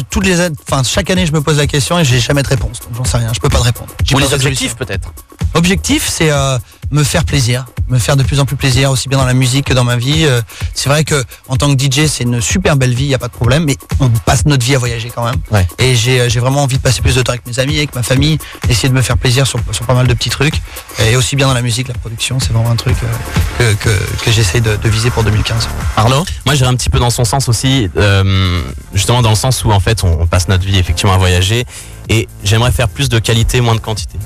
Toutes 0.10 0.26
les, 0.26 0.42
enfin 0.70 0.84
chaque 0.84 1.10
année 1.10 1.26
je 1.26 1.32
me 1.32 1.42
pose 1.42 1.58
la 1.58 1.68
question 1.68 1.98
et 2.00 2.04
j'ai 2.04 2.20
jamais 2.20 2.44
de 2.44 2.50
réponse. 2.50 2.80
Donc 2.82 2.98
j'en 2.98 3.06
sais 3.06 3.18
rien, 3.18 3.32
je 3.34 3.40
peux 3.40 3.48
pas 3.48 3.60
te 3.60 3.64
répondre. 3.64 3.92
J'ai 4.04 4.14
Ou 4.16 4.20
pas 4.20 4.26
les 4.26 4.34
objectifs 4.34 4.76
peut-être 4.76 5.14
Objectif, 5.54 6.10
c'est 6.10 6.32
euh, 6.32 6.58
me 6.92 7.04
faire 7.04 7.24
plaisir, 7.24 7.66
me 7.89 8.00
faire 8.00 8.15
de 8.17 8.24
plus 8.24 8.39
en 8.39 8.46
plus 8.46 8.56
plaisir, 8.56 8.91
aussi 8.91 9.10
bien 9.10 9.17
dans 9.17 9.25
la 9.25 9.34
musique 9.34 9.65
que 9.67 9.74
dans 9.74 9.84
ma 9.84 9.96
vie. 9.98 10.25
Euh, 10.25 10.41
c'est 10.74 10.89
vrai 10.89 11.03
que 11.03 11.24
en 11.48 11.56
tant 11.56 11.74
que 11.74 11.82
DJ, 11.82 12.08
c'est 12.08 12.24
une 12.24 12.41
super 12.41 12.75
belle 12.75 12.94
vie, 12.94 13.06
il 13.06 13.10
y 13.10 13.15
a 13.15 13.20
pas 13.20 13.27
de 13.27 13.34
problème, 13.34 13.65
mais 13.65 13.77
on 14.00 14.10
passe 14.10 14.46
notre 14.46 14.65
vie 14.65 14.75
à 14.75 14.79
voyager 14.79 15.12
quand 15.13 15.25
même. 15.25 15.38
Ouais. 15.51 15.67
Et 15.79 15.96
j'ai 15.96 16.22
euh, 16.22 16.29
j'ai 16.29 16.39
vraiment 16.39 16.63
envie 16.63 16.77
de 16.77 16.82
passer 16.82 17.01
plus 17.01 17.15
de 17.15 17.22
temps 17.22 17.32
avec 17.32 17.46
mes 17.48 17.60
amis, 17.60 17.77
avec 17.77 17.96
ma 17.96 18.03
famille, 18.03 18.38
essayer 18.70 18.89
de 18.89 18.94
me 18.94 19.01
faire 19.01 19.17
plaisir 19.17 19.48
sur, 19.48 19.60
sur 19.72 19.86
pas 19.86 19.94
mal 19.94 20.08
de 20.08 20.13
petits 20.13 20.29
trucs. 20.29 20.56
Et 21.00 21.15
aussi 21.15 21.36
bien 21.36 21.48
dans 21.48 21.53
la 21.53 21.62
musique, 21.62 21.88
la 21.88 21.94
production, 21.94 22.39
c'est 22.39 22.51
vraiment 22.51 22.72
un 22.72 22.75
truc 22.75 22.96
euh, 23.03 23.74
que, 23.79 23.89
que, 23.89 24.24
que 24.25 24.32
j'essaie 24.32 24.62
de, 24.62 24.75
de 24.75 24.89
viser 24.89 25.10
pour 25.10 25.24
2015. 25.24 25.67
Arnaud? 25.96 26.25
Moi, 26.46 26.56
j'irais 26.56 26.70
un 26.70 26.75
petit 26.75 26.89
peu 26.89 27.00
dans 27.00 27.10
son 27.10 27.25
sens 27.25 27.50
aussi, 27.50 27.89
euh, 27.98 28.62
justement 28.94 29.22
dans 29.22 29.29
le 29.29 29.36
sens 29.36 29.63
où 29.63 29.72
en 29.72 29.79
fait, 29.79 30.03
on, 30.03 30.22
on 30.22 30.27
passe 30.27 30.48
notre 30.48 30.65
vie 30.65 30.77
effectivement 30.77 31.13
à 31.13 31.17
voyager, 31.17 31.65
et 32.10 32.28
j'aimerais 32.44 32.72
faire 32.72 32.90
plus 32.90 33.10
de 33.10 33.20
qualité, 33.20 33.62
moins 33.62 33.76
de 33.76 33.80
quantité. 33.80 34.18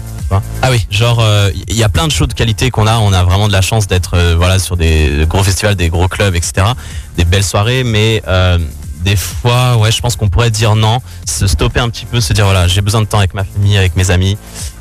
Ah 0.62 0.70
oui. 0.72 0.86
Genre, 0.90 1.20
euh, 1.20 1.52
il 1.68 1.76
y 1.76 1.84
a 1.84 1.90
plein 1.90 2.08
de 2.08 2.12
shows 2.12 2.28
de 2.28 2.34
qualité 2.34 2.72
qu'on 2.72 2.88
a. 2.88 3.00
On 3.00 3.12
a 3.12 3.24
vraiment 3.24 3.48
de 3.48 3.54
la 3.54 3.62
chance 3.62 3.88
d'être 3.88 4.16
euh, 4.16 4.36
voilà 4.38 4.60
sur 4.60 4.78
des 4.78 5.26
gros 5.28 5.44
festivals, 5.44 5.76
des 5.76 5.90
gros 5.90 6.08
clubs, 6.08 6.36
etc. 6.36 6.68
Des 7.18 7.26
belles 7.26 7.44
soirées, 7.44 7.84
mais 7.84 8.24
euh, 8.28 8.58
des 9.04 9.16
fois, 9.16 9.78
ouais, 9.78 9.92
je 9.92 10.00
pense 10.00 10.16
qu'on 10.16 10.30
pourrait 10.30 10.52
dire 10.52 10.76
non, 10.76 11.02
se 11.28 11.48
stopper 11.48 11.80
un 11.80 11.90
petit 11.90 12.06
peu, 12.06 12.22
se 12.22 12.34
dire 12.34 12.46
voilà, 12.46 12.68
j'ai 12.68 12.82
besoin 12.82 13.02
de 13.02 13.08
temps 13.08 13.18
avec 13.18 13.34
ma 13.34 13.44
famille, 13.44 13.78
avec 13.78 13.96
mes 13.96 14.12
amis, 14.12 14.38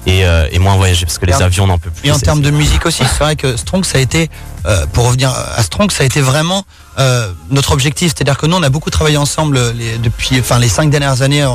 et, 0.07 0.25
euh, 0.25 0.49
et 0.53 0.59
moins 0.59 0.77
voyager 0.77 1.07
parce 1.07 1.19
que 1.19 1.27
les 1.27 1.41
avions 1.43 1.67
n'en 1.67 1.79
peuvent 1.79 1.93
plus. 1.93 2.09
Et 2.09 2.13
en 2.13 2.19
termes 2.19 2.43
de 2.43 2.51
musique 2.51 2.85
aussi, 2.87 3.03
c'est 3.05 3.25
vrai 3.25 3.37
que 3.37 3.57
Strong, 3.57 3.85
ça 3.85 3.99
a 3.99 4.01
été, 4.01 4.31
euh, 4.67 4.87
pour 4.93 5.07
revenir 5.07 5.31
à 5.31 5.63
Strong, 5.63 5.91
ça 5.91 6.03
a 6.03 6.07
été 6.07 6.21
vraiment 6.21 6.65
euh, 6.99 7.33
notre 7.51 7.73
objectif. 7.73 8.13
C'est-à-dire 8.15 8.37
que 8.37 8.47
nous, 8.47 8.57
on 8.57 8.63
a 8.63 8.69
beaucoup 8.69 8.91
travaillé 8.91 9.17
ensemble 9.17 9.59
les, 9.73 9.99
depuis, 9.99 10.39
enfin, 10.39 10.59
les 10.59 10.69
cinq 10.69 10.91
dernières 10.91 11.23
années. 11.23 11.47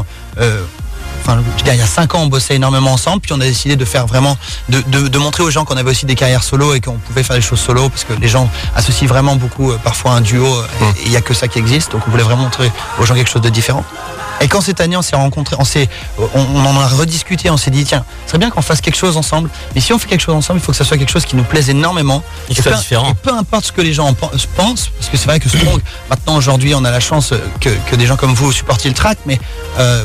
Euh, 1.28 1.32
Enfin, 1.32 1.42
je 1.44 1.58
veux 1.58 1.64
dire, 1.64 1.74
il 1.74 1.80
y 1.80 1.84
a 1.84 1.88
cinq 1.88 2.14
ans, 2.14 2.20
on 2.22 2.28
bossait 2.28 2.56
énormément 2.56 2.94
ensemble, 2.94 3.20
puis 3.22 3.34
on 3.34 3.40
a 3.42 3.46
décidé 3.46 3.76
de 3.76 3.86
faire 3.86 4.06
vraiment, 4.06 4.38
de, 4.70 4.82
de- 4.88 5.08
de 5.08 5.18
montrer 5.18 5.42
aux 5.44 5.50
gens 5.50 5.66
qu'on 5.66 5.76
avait 5.78 5.90
aussi 5.90 6.06
des 6.06 6.14
carrières 6.16 6.44
solo 6.44 6.74
et 6.76 6.82
qu'on 6.82 6.98
pouvait 6.98 7.24
faire 7.24 7.36
des 7.36 7.42
choses 7.42 7.60
solo, 7.60 7.90
parce 7.90 8.04
que 8.04 8.14
les 8.14 8.28
gens 8.28 8.48
associent 8.76 9.08
vraiment 9.08 9.36
beaucoup, 9.36 9.72
euh, 9.72 9.78
parfois 9.84 10.12
un 10.12 10.22
duo, 10.22 10.46
euh, 10.46 10.68
et- 10.98 11.02
et 11.02 11.04
il 11.06 11.10
n'y 11.10 11.18
a 11.18 11.22
que 11.22 11.34
ça 11.34 11.48
qui 11.48 11.58
existe, 11.58 11.92
donc 11.94 12.02
on 12.08 12.12
voulait 12.12 12.24
vraiment 12.24 12.44
montrer 12.44 12.72
aux 13.00 13.06
gens 13.06 13.16
quelque 13.16 13.30
chose 13.32 13.42
de 13.42 13.50
différent. 13.50 13.84
Et 14.42 14.48
quand 14.50 14.60
cette 14.62 14.82
année 14.82 14.98
on 14.98 15.02
s'est 15.02 15.16
rencontrés, 15.16 15.56
on 15.60 15.64
s'est, 15.66 15.90
on, 16.20 16.28
on 16.56 16.66
en 16.66 16.80
a 16.80 16.88
rediscuté, 16.88 17.50
on 17.50 17.56
s'est 17.58 17.72
dit 17.72 17.86
tiens, 17.86 18.04
ce 18.26 18.32
serait 18.32 18.38
bien 18.38 18.50
qu'on 18.50 18.62
fasse 18.62 18.82
quelque 18.82 18.98
chose 18.98 19.16
ensemble. 19.16 19.50
Mais 19.74 19.82
si 19.82 19.94
on 19.94 19.98
fait 19.98 20.08
quelque 20.10 20.22
chose 20.22 20.36
ensemble, 20.36 20.60
il 20.60 20.64
faut 20.64 20.74
que 20.74 20.78
ça 20.78 20.84
soit 20.84 20.98
quelque 20.98 21.12
chose 21.12 21.26
qui 21.26 21.38
nous 21.38 21.44
plaise 21.46 21.70
énormément. 21.70 22.22
Et 22.50 22.54
que 22.54 22.58
ce 22.58 22.64
soit 22.64 22.72
peu, 22.74 22.78
différent. 22.78 23.12
et 23.12 23.16
peu 23.16 23.32
importe 23.34 23.66
ce 23.68 23.72
que 23.72 23.80
les 23.82 23.94
gens 23.94 24.08
en 24.08 24.14
pen- 24.14 24.30
pensent, 24.58 24.90
parce 25.00 25.10
que 25.10 25.16
c'est 25.18 25.26
vrai 25.28 25.40
que 25.40 25.48
Strong, 25.50 25.82
maintenant 26.10 26.36
aujourd'hui, 26.36 26.76
on 26.76 26.84
a 26.84 26.92
la 26.92 27.00
chance 27.00 27.34
que, 27.62 27.70
que 27.90 27.96
des 27.96 28.06
gens 28.06 28.18
comme 28.18 28.34
vous 28.34 28.52
supportiez 28.52 28.90
le 28.90 28.96
track, 28.96 29.20
mais 29.26 29.40
euh, 29.80 30.04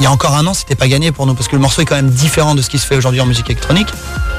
il 0.00 0.04
y 0.04 0.06
a 0.06 0.10
encore 0.10 0.34
un 0.34 0.46
an, 0.46 0.54
c'était 0.54 0.74
pas 0.74 0.88
gagné 0.88 1.12
pour 1.12 1.26
nous 1.26 1.34
parce 1.34 1.46
que 1.48 1.54
le 1.56 1.62
morceau 1.62 1.82
est 1.82 1.84
quand 1.84 1.94
même 1.94 2.10
différent 2.10 2.54
de 2.54 2.62
ce 2.62 2.70
qui 2.70 2.78
se 2.78 2.86
fait 2.86 2.96
aujourd'hui 2.96 3.20
en 3.20 3.26
musique 3.26 3.48
électronique. 3.50 3.88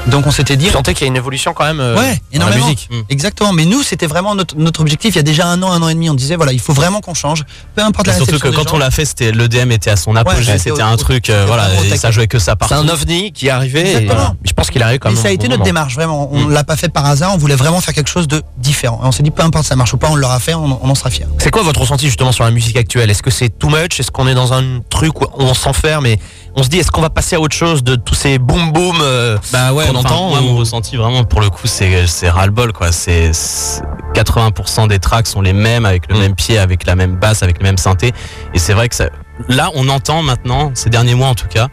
Donc 0.07 0.25
on 0.25 0.31
s'était 0.31 0.57
dit, 0.57 0.65
Vous 0.65 0.71
sentez 0.71 0.95
qu'il 0.95 1.03
y 1.03 1.05
a 1.05 1.09
une 1.09 1.15
évolution 1.15 1.53
quand 1.53 1.63
même 1.63 1.79
euh, 1.79 1.95
Ouais, 1.95 2.19
dans 2.33 2.39
la 2.39 2.47
énormément. 2.55 2.65
musique 2.65 2.89
Mm. 2.91 3.01
Exactement, 3.09 3.53
mais 3.53 3.65
nous 3.65 3.83
c'était 3.83 4.07
vraiment 4.07 4.33
notre, 4.33 4.57
notre 4.57 4.81
objectif. 4.81 5.13
Il 5.13 5.17
y 5.17 5.19
a 5.19 5.23
déjà 5.23 5.45
un 5.47 5.61
an, 5.61 5.71
un 5.71 5.81
an 5.83 5.89
et 5.89 5.93
demi, 5.93 6.09
on 6.09 6.15
disait 6.15 6.35
voilà, 6.35 6.51
il 6.53 6.59
faut 6.59 6.73
vraiment 6.73 6.99
qu'on 7.01 7.13
change, 7.13 7.43
peu 7.75 7.83
importe 7.83 8.07
la 8.07 8.13
Et 8.13 8.17
surtout 8.17 8.39
que 8.39 8.47
quand 8.49 8.67
gens. 8.67 8.75
on 8.75 8.79
l'a 8.79 8.89
fait, 8.89 9.05
c'était 9.05 9.31
l'EDM 9.31 9.71
était 9.71 9.91
à 9.91 9.95
son 9.95 10.15
apogée, 10.15 10.51
Ouais, 10.53 10.57
c'était 10.57 10.81
un 10.81 10.97
truc, 10.97 11.29
euh, 11.29 11.45
voilà, 11.45 11.67
et 11.85 11.95
ça 11.97 12.09
jouait 12.09 12.25
que 12.27 12.39
ça 12.39 12.53
C'est 12.53 12.67
partout. 12.67 12.73
un 12.73 12.89
ovni 12.89 13.31
qui 13.31 13.45
est 13.47 13.51
arrivé 13.51 13.81
et, 13.81 13.95
Exactement. 13.97 14.21
euh, 14.31 14.43
je 14.43 14.53
pense 14.53 14.71
qu'il 14.71 14.81
arrive 14.81 14.97
comme 14.97 15.13
Mais 15.13 15.19
ça 15.21 15.27
a 15.27 15.31
été 15.31 15.47
notre 15.47 15.63
démarche, 15.63 15.93
vraiment. 15.93 16.29
On 16.31 16.45
Mm. 16.47 16.51
l'a 16.53 16.63
pas 16.63 16.75
fait 16.77 16.89
par 16.89 17.05
hasard, 17.05 17.31
on 17.35 17.37
voulait 17.37 17.55
vraiment 17.55 17.79
faire 17.81 17.93
quelque 17.93 18.09
chose 18.09 18.27
de 18.27 18.41
différent. 18.57 18.99
Et 19.03 19.05
on 19.05 19.11
s'est 19.11 19.21
dit, 19.23 19.29
peu 19.31 19.43
importe 19.43 19.65
ça 19.67 19.75
marche 19.75 19.93
ou 19.93 19.97
pas, 19.97 20.09
on 20.09 20.15
l'aura 20.15 20.39
fait, 20.39 20.55
on, 20.55 20.79
on 20.83 20.89
en 20.89 20.95
sera 20.95 21.11
fiers. 21.11 21.27
C'est 21.37 21.51
quoi 21.51 21.61
votre 21.61 21.79
ressenti 21.79 22.07
justement 22.07 22.31
sur 22.31 22.43
la 22.43 22.51
musique 22.51 22.75
actuelle? 22.75 23.11
Est-ce 23.11 23.21
que 23.21 23.29
c'est 23.31 23.49
too 23.49 23.69
much? 23.69 23.99
Est-ce 23.99 24.09
qu'on 24.09 24.27
est 24.27 24.33
dans 24.33 24.51
un 24.53 24.63
truc 24.89 25.21
où 25.21 25.25
on 25.37 25.50
s'enferme 25.53 26.05
et 26.05 26.19
on 26.55 26.63
se 26.63 26.69
dit 26.69 26.79
est-ce 26.79 26.91
qu'on 26.91 27.01
va 27.01 27.09
passer 27.09 27.35
à 27.35 27.39
autre 27.39 27.55
chose 27.55 27.83
de 27.83 27.95
tous 27.95 28.15
ces 28.15 28.37
boom 28.39 28.71
boom 28.71 28.97
euh, 29.01 29.37
Bah 29.53 29.71
ouais, 29.73 29.85
qu'on 29.87 29.95
enfin, 29.95 30.09
entend 30.09 30.29
moi 30.29 30.39
ou- 30.39 30.43
mon 30.43 30.55
ressenti 30.57 30.95
vraiment 30.97 31.23
pour 31.23 31.41
le 31.41 31.49
coup 31.49 31.67
c'est 31.67 32.07
c'est 32.07 32.29
ras-le-bol 32.29 32.73
quoi. 32.73 32.91
C'est 32.91 33.31
c'est- 33.33 33.81
80% 34.13 34.87
des 34.87 34.99
tracks 34.99 35.27
sont 35.27 35.41
les 35.41 35.53
mêmes 35.53 35.85
avec 35.85 36.09
le 36.09 36.15
Mm. 36.15 36.19
même 36.19 36.35
pied, 36.35 36.57
avec 36.57 36.85
la 36.85 36.95
même 36.95 37.15
basse, 37.15 37.43
avec 37.43 37.59
le 37.59 37.63
même 37.63 37.77
synthé. 37.77 38.11
Et 38.53 38.59
c'est 38.59 38.73
vrai 38.73 38.89
que 38.89 38.95
ça, 38.95 39.05
là 39.47 39.69
on 39.75 39.87
entend 39.87 40.21
maintenant 40.23 40.71
ces 40.73 40.89
derniers 40.89 41.15
mois 41.15 41.29
en 41.29 41.35
tout 41.35 41.47
cas 41.47 41.69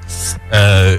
euh, 0.55 0.99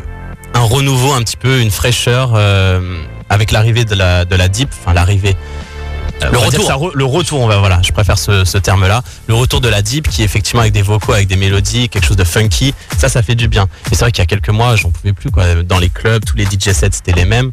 un 0.53 0.59
renouveau 0.61 1.13
un 1.13 1.19
petit 1.21 1.37
peu, 1.37 1.61
une 1.61 1.71
fraîcheur 1.71 2.31
euh, 2.35 2.81
avec 3.29 3.51
l'arrivée 3.51 3.85
de 3.85 3.95
la 3.95 4.25
de 4.25 4.35
la 4.35 4.47
deep, 4.49 4.69
enfin 4.81 4.93
l'arrivée. 4.93 5.35
Euh, 6.21 6.31
Le 6.31 6.37
retour. 6.37 6.65
ça 6.65 6.75
re- 6.75 6.91
le 6.93 7.05
retour, 7.05 7.39
on 7.39 7.47
va 7.47 7.57
voilà, 7.57 7.81
je 7.83 7.91
préfère 7.91 8.17
ce, 8.17 8.43
ce 8.45 8.57
terme-là. 8.57 9.03
Le 9.27 9.33
retour 9.35 9.61
de 9.61 9.69
la 9.69 9.81
deep, 9.81 10.09
qui 10.09 10.23
effectivement 10.23 10.61
avec 10.61 10.73
des 10.73 10.81
vocaux, 10.81 11.13
avec 11.13 11.27
des 11.27 11.35
mélodies, 11.37 11.87
quelque 11.89 12.05
chose 12.05 12.17
de 12.17 12.23
funky, 12.23 12.73
ça, 12.97 13.07
ça 13.09 13.21
fait 13.23 13.35
du 13.35 13.47
bien. 13.47 13.67
Et 13.91 13.95
c'est 13.95 14.01
vrai 14.01 14.11
qu'il 14.11 14.21
y 14.21 14.23
a 14.23 14.25
quelques 14.27 14.49
mois, 14.49 14.75
j'en 14.75 14.91
pouvais 14.91 15.13
plus 15.13 15.31
quoi. 15.31 15.55
Dans 15.63 15.79
les 15.79 15.89
clubs, 15.89 16.23
tous 16.25 16.35
les 16.35 16.45
DJ 16.45 16.71
sets 16.73 16.89
c'était 16.91 17.13
les 17.13 17.25
mêmes. 17.25 17.51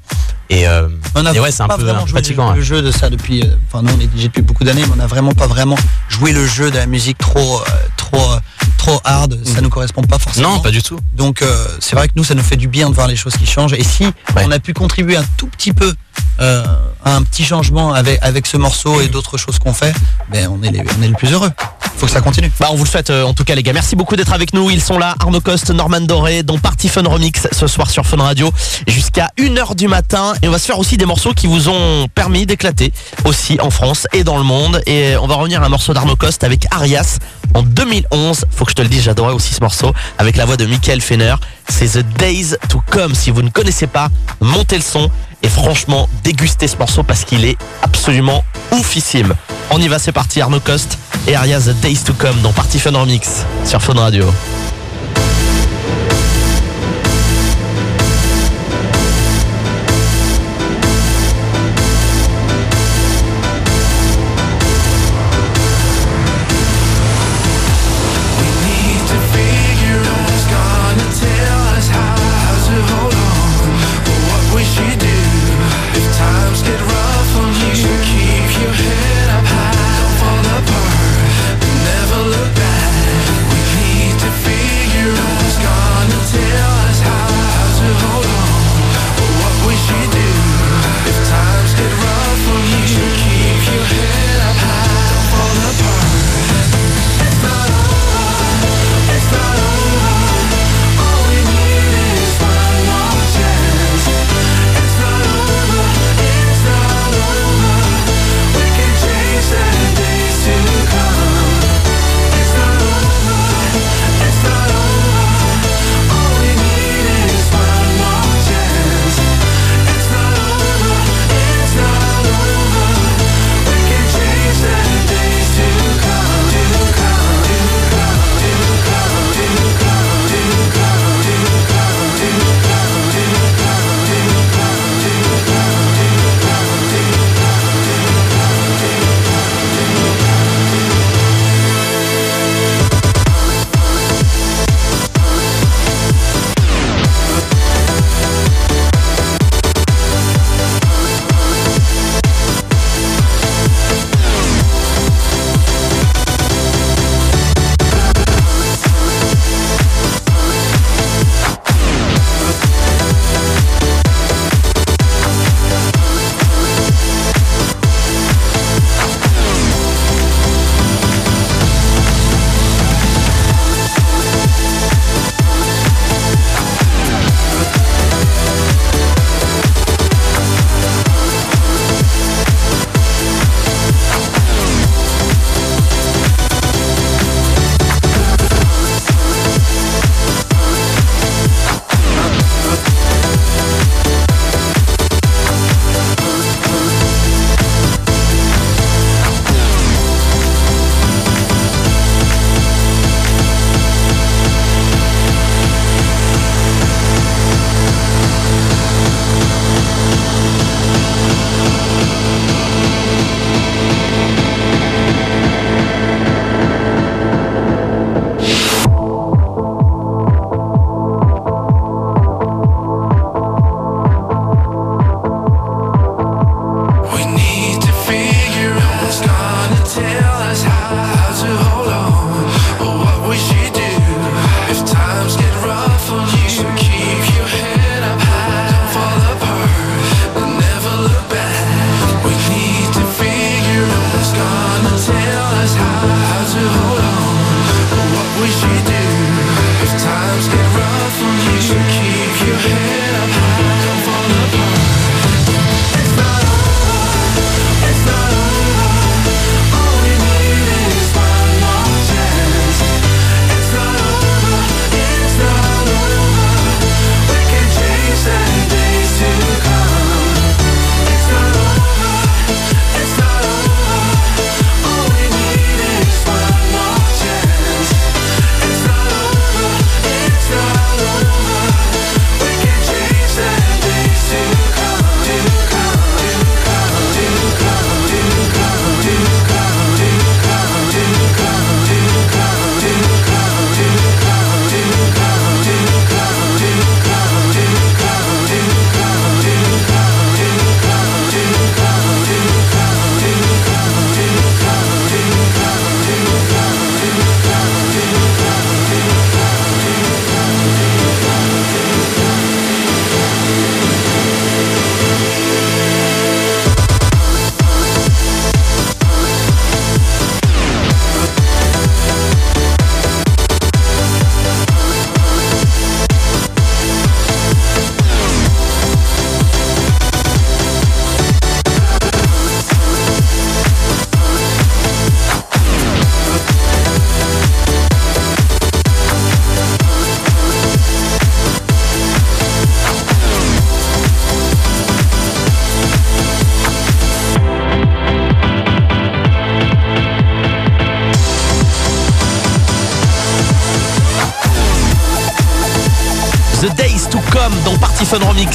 Et, 0.48 0.66
euh, 0.68 0.88
On 1.16 1.26
a 1.26 1.33
et 1.35 1.40
ouais, 1.40 1.50
c'est 1.50 1.62
un 1.64 1.68
peu 1.68 1.83
vraiment 1.83 2.07
joué 2.07 2.20
fatigant. 2.20 2.52
le, 2.52 2.59
ouais. 2.59 2.64
jeu 2.64 2.81
de 2.83 2.90
ça 2.92 3.11
depuis. 3.11 3.42
euh, 3.42 3.46
Enfin, 3.68 3.83
nous 3.83 3.92
on 3.96 4.00
est 4.00 4.05
DJ 4.05 4.24
depuis 4.24 4.42
beaucoup 4.42 4.64
d'années, 4.64 4.83
mais 4.87 4.92
on 4.96 5.00
a 5.00 5.07
vraiment 5.07 5.33
pas 5.33 5.46
vraiment 5.48 5.76
joué 6.09 6.33
le 6.33 6.46
jeu 6.46 6.70
de 6.70 6.76
la 6.76 6.87
musique 6.87 7.18
trop, 7.18 7.61
euh, 7.61 7.64
trop, 8.11 8.31
trop 8.79 9.01
hard. 9.05 9.38
Ça 9.45 9.61
nous 9.61 9.69
correspond 9.69 10.03
pas 10.03 10.19
forcément. 10.19 10.57
Non, 10.57 10.61
pas 10.61 10.71
du 10.71 10.83
tout. 10.83 10.99
Donc 11.14 11.42
euh, 11.42 11.66
c'est 11.81 11.97
vrai 11.97 12.09
que 12.09 12.14
nous 12.16 12.25
ça 12.25 12.35
nous 12.35 12.42
fait 12.42 12.57
du 12.57 12.69
bien 12.69 12.88
de 12.90 12.95
voir 12.95 13.09
les 13.09 13.16
choses 13.16 13.37
qui 13.37 13.47
changent 13.47 13.75
et 13.75 13.85
si 13.85 14.07
on 14.37 14.51
a 14.51 14.59
pu 14.59 14.73
contribuer 14.73 15.16
un 15.16 15.25
tout 15.37 15.47
petit 15.47 15.73
peu 15.73 15.92
euh, 16.40 16.64
à 17.05 17.16
un 17.16 17.23
petit 17.23 17.45
changement 17.45 17.92
avec, 17.92 18.19
avec 18.23 18.47
ce 18.47 18.57
morceau 18.57 19.01
et 19.01 19.09
d'autres 19.09 19.38
choses 19.38 19.59
qu'on 19.59 19.73
fait, 19.73 19.95
ben 20.31 20.49
on 20.51 20.62
est 20.62 20.71
les, 20.71 20.83
on 20.99 21.03
est 21.03 21.09
le 21.09 21.14
plus 21.14 21.33
heureux. 21.33 21.51
Faut 21.97 22.07
que 22.07 22.13
ça 22.13 22.21
continue. 22.21 22.51
Bah 22.61 22.69
on 22.71 22.77
vous 22.77 22.85
le 22.85 22.91
souhaite 22.91 23.09
euh, 23.09 23.25
en 23.25 23.33
tout 23.33 23.45
cas 23.45 23.55
les 23.55 23.63
gars. 23.63 23.73
Merci 23.73 23.97
beaucoup 23.97 24.17
d'être 24.17 24.33
avec 24.33 24.53
nous. 24.53 24.71
Ils 24.71 24.83
sont 24.83 24.99
là, 24.99 25.15
Arnaud 25.19 25.41
Norman 25.73 26.01
Doré, 26.03 26.43
dans 26.43 26.59
Party 26.59 26.89
Fun 26.89 27.03
Remix 27.05 27.49
ce 27.51 27.67
soir 27.67 27.91
sur 27.91 28.07
Fun 28.07 28.19
Radio 28.19 28.51
jusqu'à 28.87 29.31
1h 29.39 29.75
du 29.75 29.89
matin. 29.89 30.35
Et 30.43 30.49
on 30.49 30.51
va 30.51 30.59
se 30.59 30.67
faire 30.67 30.79
aussi 30.79 30.99
des 30.99 31.07
morceaux 31.07 31.33
qui 31.33 31.47
vous 31.47 31.71
ont 31.71 32.07
permis 32.15 32.45
d'éclater 32.45 32.93
aussi 33.25 33.59
en 33.61 33.71
France 33.71 34.07
et 34.13 34.25
dans 34.25 34.37
le 34.37 34.45
monde. 34.45 34.83
Et 34.87 35.17
on 35.17 35.27
va 35.27 35.37
revenir 35.37 35.63
à 35.63 35.67
un 35.67 35.71
morceau 35.71 35.95
d'Arnaud 35.95 36.17
avec 36.43 36.67
Arias 36.71 37.19
en 37.55 37.63
2011. 37.63 38.45
Faut 38.51 38.65
que 38.67 38.73
je 38.73 38.77
te 38.77 38.83
le 38.83 38.89
dise, 38.89 39.03
j'adorais 39.03 39.33
aussi 39.33 39.55
ce 39.55 39.61
morceau 39.61 39.93
avec 40.19 40.37
la 40.37 40.45
voix 40.45 40.57
de 40.59 40.67
Michael 40.67 41.01
Fenner. 41.01 41.37
C'est 41.69 41.89
The 41.89 42.07
Days 42.19 42.57
to 42.69 42.83
Come. 42.91 43.15
Si 43.15 43.31
vous 43.31 43.43
ne 43.43 43.49
connaissez 43.49 43.87
pas, 43.87 44.09
montez 44.41 44.77
le 44.77 44.83
son 44.83 45.11
et 45.47 45.49
franchement 45.49 46.09
dégustez 46.25 46.67
ce 46.67 46.77
morceau 46.77 47.05
parce 47.05 47.25
qu'il 47.25 47.45
est 47.45 47.57
absolument 47.83 48.45
oufissime. 48.73 49.33
On 49.71 49.81
y 49.81 49.87
va, 49.87 49.99
c'est 50.01 50.13
parti. 50.13 50.41
Arnaud 50.41 50.61
Coste 50.61 50.99
et 51.29 51.37
Arias 51.37 51.69
The 51.69 51.81
Days 51.81 52.01
to 52.05 52.13
Come 52.15 52.41
dans 52.43 52.53
Party 52.53 52.81
Fun 52.81 52.99
Remix 52.99 53.45
sur 53.65 53.81
Fun 53.81 53.95
Radio. 53.95 54.27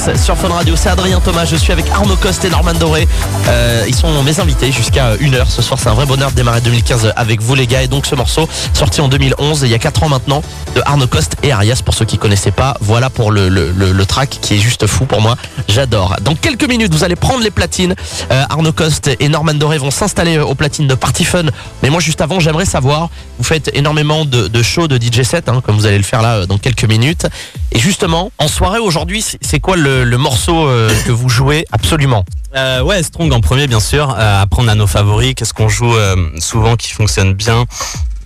Sur 0.01 0.35
Fun 0.35 0.47
Radio. 0.47 0.75
C'est 0.75 0.89
Adrien 0.89 1.19
Thomas, 1.19 1.45
je 1.45 1.55
suis 1.55 1.71
avec 1.71 1.87
Arnaud 1.91 2.15
Coste 2.15 2.43
et 2.43 2.49
Norman 2.49 2.73
Doré. 2.73 3.07
Euh, 3.47 3.85
ils 3.87 3.95
sont 3.95 4.23
mes 4.23 4.39
invités 4.39 4.71
jusqu'à 4.71 5.15
1h 5.15 5.49
ce 5.49 5.61
soir. 5.61 5.79
C'est 5.81 5.89
un 5.89 5.93
vrai 5.93 6.05
bonheur 6.05 6.31
de 6.31 6.35
démarrer 6.35 6.61
2015 6.61 7.13
avec 7.15 7.41
vous 7.41 7.55
les 7.55 7.67
gars. 7.67 7.81
Et 7.83 7.87
donc 7.87 8.05
ce 8.05 8.15
morceau, 8.15 8.47
sorti 8.73 9.01
en 9.01 9.07
2011, 9.07 9.61
il 9.63 9.69
y 9.69 9.73
a 9.73 9.79
4 9.79 10.03
ans 10.03 10.09
maintenant, 10.09 10.43
de 10.75 10.81
Arnaud 10.85 11.07
Coste 11.07 11.35
et 11.43 11.51
Arias. 11.51 11.81
Pour 11.83 11.93
ceux 11.93 12.05
qui 12.05 12.17
connaissaient 12.17 12.51
pas, 12.51 12.77
voilà 12.81 13.09
pour 13.09 13.31
le, 13.31 14.05
track 14.05 14.37
qui 14.41 14.55
est 14.55 14.59
juste 14.59 14.87
fou 14.87 15.05
pour 15.05 15.21
moi. 15.21 15.35
J'adore. 15.67 16.15
Dans 16.21 16.35
quelques 16.35 16.67
minutes, 16.67 16.93
vous 16.93 17.03
allez 17.03 17.15
prendre 17.15 17.43
les 17.43 17.51
platines. 17.51 17.95
Euh, 18.31 18.43
Arnaud 18.49 18.73
et 19.19 19.29
Norman 19.29 19.53
Doré 19.53 19.77
vont 19.77 19.91
s'installer 19.91 20.39
aux 20.39 20.55
platines 20.55 20.87
de 20.87 20.95
Party 20.95 21.23
Fun. 21.23 21.45
Mais 21.83 21.89
moi 21.89 21.99
juste 21.99 22.21
avant, 22.21 22.39
j'aimerais 22.39 22.65
savoir, 22.65 23.09
vous 23.37 23.43
faites 23.43 23.69
énormément 23.73 24.25
de, 24.25 24.47
de 24.47 24.63
shows 24.63 24.87
de 24.87 24.97
DJ 24.97 25.23
set, 25.23 25.49
hein, 25.49 25.61
comme 25.63 25.75
vous 25.75 25.85
allez 25.85 25.97
le 25.97 26.03
faire 26.03 26.21
là 26.21 26.35
euh, 26.37 26.45
dans 26.45 26.57
quelques 26.57 26.85
minutes. 26.85 27.27
Et 27.71 27.79
justement, 27.79 28.31
en 28.37 28.47
soirée 28.47 28.79
aujourd'hui, 28.79 29.21
c'est- 29.21 29.59
quoi 29.61 29.75
le, 29.75 30.03
le 30.03 30.17
morceau 30.17 30.67
euh, 30.67 30.89
que 31.05 31.11
vous 31.11 31.29
jouez 31.29 31.65
absolument? 31.71 32.25
Euh, 32.55 32.81
ouais, 32.81 33.01
Strong 33.03 33.31
en 33.33 33.39
premier, 33.39 33.67
bien 33.67 33.79
sûr. 33.79 34.13
Euh, 34.17 34.41
après, 34.41 34.61
on 34.63 34.67
a 34.67 34.75
nos 34.75 34.87
favoris. 34.87 35.33
Qu'est-ce 35.35 35.53
qu'on 35.53 35.69
joue 35.69 35.95
euh, 35.95 36.15
souvent 36.39 36.75
qui 36.75 36.91
fonctionne 36.91 37.33
bien 37.33 37.65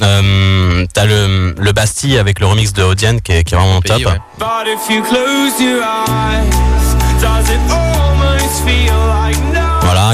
euh, 0.02 0.86
T'as 0.94 1.06
le, 1.06 1.54
le 1.58 1.72
Bastille 1.72 2.18
avec 2.18 2.40
le 2.40 2.48
remix 2.48 2.74
de 2.74 2.84
Odian 2.84 3.18
qui 3.24 3.32
est, 3.34 3.44
qui 3.44 3.54
est 3.54 3.58
vraiment 3.58 3.82
top. 3.82 3.98
Pays, 3.98 4.06
ouais. 4.06 4.20
But 4.40 4.68
if 4.68 4.90
you 4.90 5.04
close 5.04 5.60
your 5.60 5.82
eyes, 5.84 6.50
does 7.22 7.50
it 7.50 7.60
almost 7.72 8.64
feel 8.66 8.94
like 9.08 9.25
no 9.25 9.25
Voilà, 9.25 9.25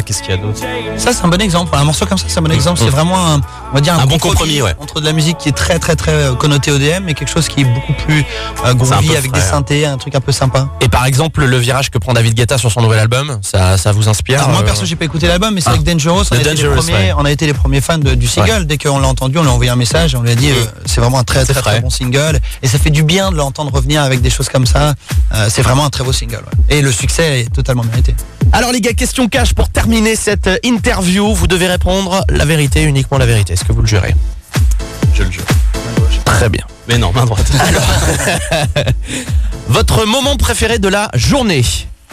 qu'est-ce 0.02 0.22
qu'il 0.22 0.32
y 0.32 0.34
a 0.34 0.38
d'autre? 0.38 0.60
Ça 0.98 1.14
c'est 1.14 1.24
un 1.24 1.28
bon 1.28 1.42
exemple, 1.42 1.76
un 1.76 1.84
morceau 1.84 2.06
comme 2.06 2.18
ça 2.18 2.26
c'est 2.28 2.40
un 2.40 2.42
bon 2.42 2.52
exemple, 2.52 2.80
c'est 2.80 2.90
vraiment 2.90 3.18
un, 3.34 3.42
on 3.72 3.76
va 3.76 3.82
dire 3.82 3.94
Un 4.00 4.06
bon 4.06 4.18
compromis, 4.18 4.62
ouais. 4.62 4.76
entre 4.80 5.00
de 5.02 5.06
la 5.06 5.14
musique 5.14 5.38
qui 5.38 5.50
est 5.50 5.54
très 5.54 5.80
très 5.80 5.96
très 5.96 6.12
euh, 6.14 6.36
connotée 6.36 6.72
ODM 6.72 7.08
et 7.10 7.14
quelque 7.14 7.30
chose 7.32 7.48
qui 7.48 7.62
est 7.62 7.66
beaucoup 7.66 7.94
plus 8.06 8.24
euh, 8.66 8.74
groovy 8.74 9.16
avec 9.16 9.32
frais, 9.32 9.40
des 9.40 9.46
hein. 9.46 9.50
synthés, 9.52 9.86
un 9.86 9.98
truc 9.98 10.16
un 10.16 10.22
peu 10.22 10.32
sympa. 10.32 10.70
Et 10.82 10.88
par 10.90 11.06
exemple, 11.06 11.44
le 11.46 11.58
virage 11.58 11.90
que 11.90 11.98
prend 11.98 12.14
David 12.14 12.34
Guetta 12.34 12.58
sur 12.58 12.72
son 12.72 12.82
nouvel 12.82 13.00
album, 13.00 13.40
ça, 13.42 13.78
ça 13.78 13.92
vous 13.92 14.08
inspire 14.10 14.40
Alors, 14.40 14.50
moi 14.52 14.62
euh, 14.62 14.64
perso 14.66 14.86
j'ai 14.86 14.96
pas 14.96 15.06
écouté 15.06 15.28
l'album 15.28 15.54
mais 15.54 15.62
c'est 15.62 15.70
Ah. 15.70 15.74
avec 15.74 15.84
Dangerous, 15.84 16.24
on 16.32 16.34
a, 16.34 16.36
Le 16.36 16.42
été 16.42 16.50
les 16.50 16.56
Dangerous, 16.56 16.76
premiers, 16.78 16.94
ouais. 16.94 17.14
on 17.18 17.26
a 17.26 17.32
été 17.32 17.46
les 17.46 17.54
premiers 17.54 17.82
fans 17.82 17.98
de- 17.98 18.16
du 18.16 18.28
single, 18.28 18.66
dès 18.66 18.78
qu'on 18.78 19.00
l'a 19.00 19.08
entendu 19.08 19.38
on 19.38 19.42
lui 19.44 19.50
a 19.50 19.54
envoyé 19.54 19.72
un 19.72 19.76
message 19.76 20.14
et 20.14 20.18
on 20.18 20.22
lui 20.24 20.32
a 20.32 20.36
dit 20.36 20.50
euh, 20.52 20.66
c'est 20.86 21.02
vraiment 21.02 21.20
un 21.20 21.24
très 21.24 21.44
très, 21.46 21.54
très 21.54 21.82
bon 21.82 21.90
single 21.90 22.40
et 22.62 22.68
ça 22.68 22.78
fait 22.78 22.90
du 22.90 23.04
bien 23.04 23.32
de 23.32 23.36
l'entendre 23.38 23.72
revenir 23.74 24.02
avec 24.04 24.22
des 24.22 24.30
choses 24.30 24.50
comme 24.50 24.66
ça, 24.66 24.94
Euh, 25.34 25.48
c'est 25.50 25.62
vraiment 25.62 25.86
un 25.86 25.90
très 25.90 26.04
beau 26.04 26.12
single 26.12 26.44
ouais. 26.70 26.78
et 26.78 26.82
le 26.82 26.92
succès 26.92 27.42
est 27.42 27.54
totalement 27.54 27.84
mérité. 27.84 28.14
Alors 28.52 28.72
les 28.74 28.82
gars, 28.82 28.94
question 28.94 29.30
cash 29.30 29.54
pour 29.54 29.70
terminer 29.70 29.91
cette 30.16 30.48
euh, 30.48 30.58
interview. 30.64 31.34
Vous 31.34 31.48
devez 31.48 31.68
répondre 31.68 32.24
la 32.30 32.46
vérité, 32.46 32.84
uniquement 32.84 33.18
la 33.18 33.26
vérité. 33.26 33.54
Est-ce 33.54 33.66
que 33.66 33.74
vous 33.74 33.82
le 33.82 33.88
jurez? 33.88 34.16
Je 35.14 35.24
le 35.24 35.32
jure. 35.32 35.44
Très 36.24 36.48
bien. 36.50 36.64
Mais 36.88 36.98
non, 36.98 37.12
main 37.12 37.26
droite. 37.26 37.46
Votre 39.68 40.06
moment 40.06 40.38
préféré 40.38 40.80
de 40.80 40.88
la 40.88 41.10
journée? 41.14 41.64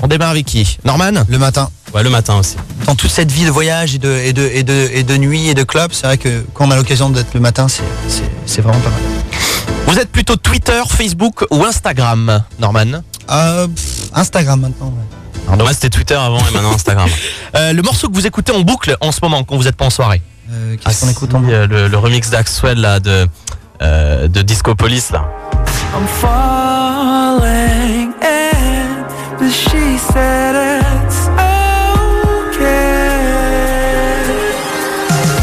On 0.03 0.09
démarre 0.09 0.31
avec 0.31 0.47
qui? 0.47 0.79
Norman? 0.85 1.25
Le 1.29 1.39
matin. 1.39 1.71
Ouais, 1.95 2.03
le 2.03 2.11
matin 2.11 2.37
aussi. 2.37 2.57
dans 2.87 2.95
toute 2.97 3.11
cette 3.11 3.31
vie 3.33 3.45
de 3.45 3.51
voyage 3.51 3.95
et 3.95 3.99
de, 3.99 4.11
et 4.11 4.33
de, 4.33 4.43
et 4.53 4.63
de, 4.65 4.89
et 4.93 5.03
de 5.05 5.17
nuit 5.17 5.49
et 5.49 5.55
de 5.55 5.63
club, 5.63 5.91
c'est 5.93 6.07
vrai 6.07 6.19
que 6.19 6.45
quand 6.55 6.67
on 6.67 6.71
a 6.73 6.77
l'occasion 6.77 7.11
d'être 7.11 7.33
le 7.35 7.41
matin, 7.41 7.67
c'est- 7.69 8.61
vraiment 8.61 8.79
pas 8.81 8.91
mal. 8.91 9.01
Vous 9.87 9.99
êtes 9.99 10.11
plutôt 10.11 10.37
Twitter, 10.37 10.81
Facebook 10.89 11.45
ou 11.51 11.65
Instagram 11.65 12.43
Norman? 12.59 13.03
Euh, 13.31 13.67
pff, 13.69 14.11
Instagram 14.15 14.61
maintenant. 14.61 14.87
ouais. 14.89 15.19
Moi, 15.57 15.73
c'était 15.73 15.91
Twitter 15.91 16.15
avant 16.15 16.39
et 16.39 16.53
maintenant 16.53 16.73
Instagram. 16.75 17.09
Euh, 17.57 17.73
Le 17.73 17.83
morceau 17.83 18.09
que 18.09 18.15
vous 18.15 18.27
écoutez 18.27 18.53
en 18.53 18.61
boucle 18.61 18.95
en 19.01 19.11
ce 19.11 19.21
moment 19.23 19.43
quand 19.43 19.57
vous 19.57 19.65
n'êtes 19.65 19.75
pas 19.77 19.87
en 19.87 19.91
soirée 19.91 20.21
Euh, 20.51 20.77
Ah, 20.85 20.91
Qu'est-ce 20.91 21.01
qu'on 21.01 21.09
écoute 21.11 21.35
en 21.35 21.43
euh, 21.49 21.67
le, 21.67 21.89
le 21.89 21.99
remix 21.99 22.29
d'Axwell 22.31 22.79
là 22.79 23.01
de 23.01 23.27
euh, 23.81 24.29
de 24.29 24.43
Disco 24.43 24.75
Police 24.75 25.11
là. 25.11 25.25
I'm 25.95 26.07
falling 26.07 28.13
but 29.39 29.51
she 29.51 29.99
said 30.13 30.83
it's 30.83 31.29
okay. 32.49 32.99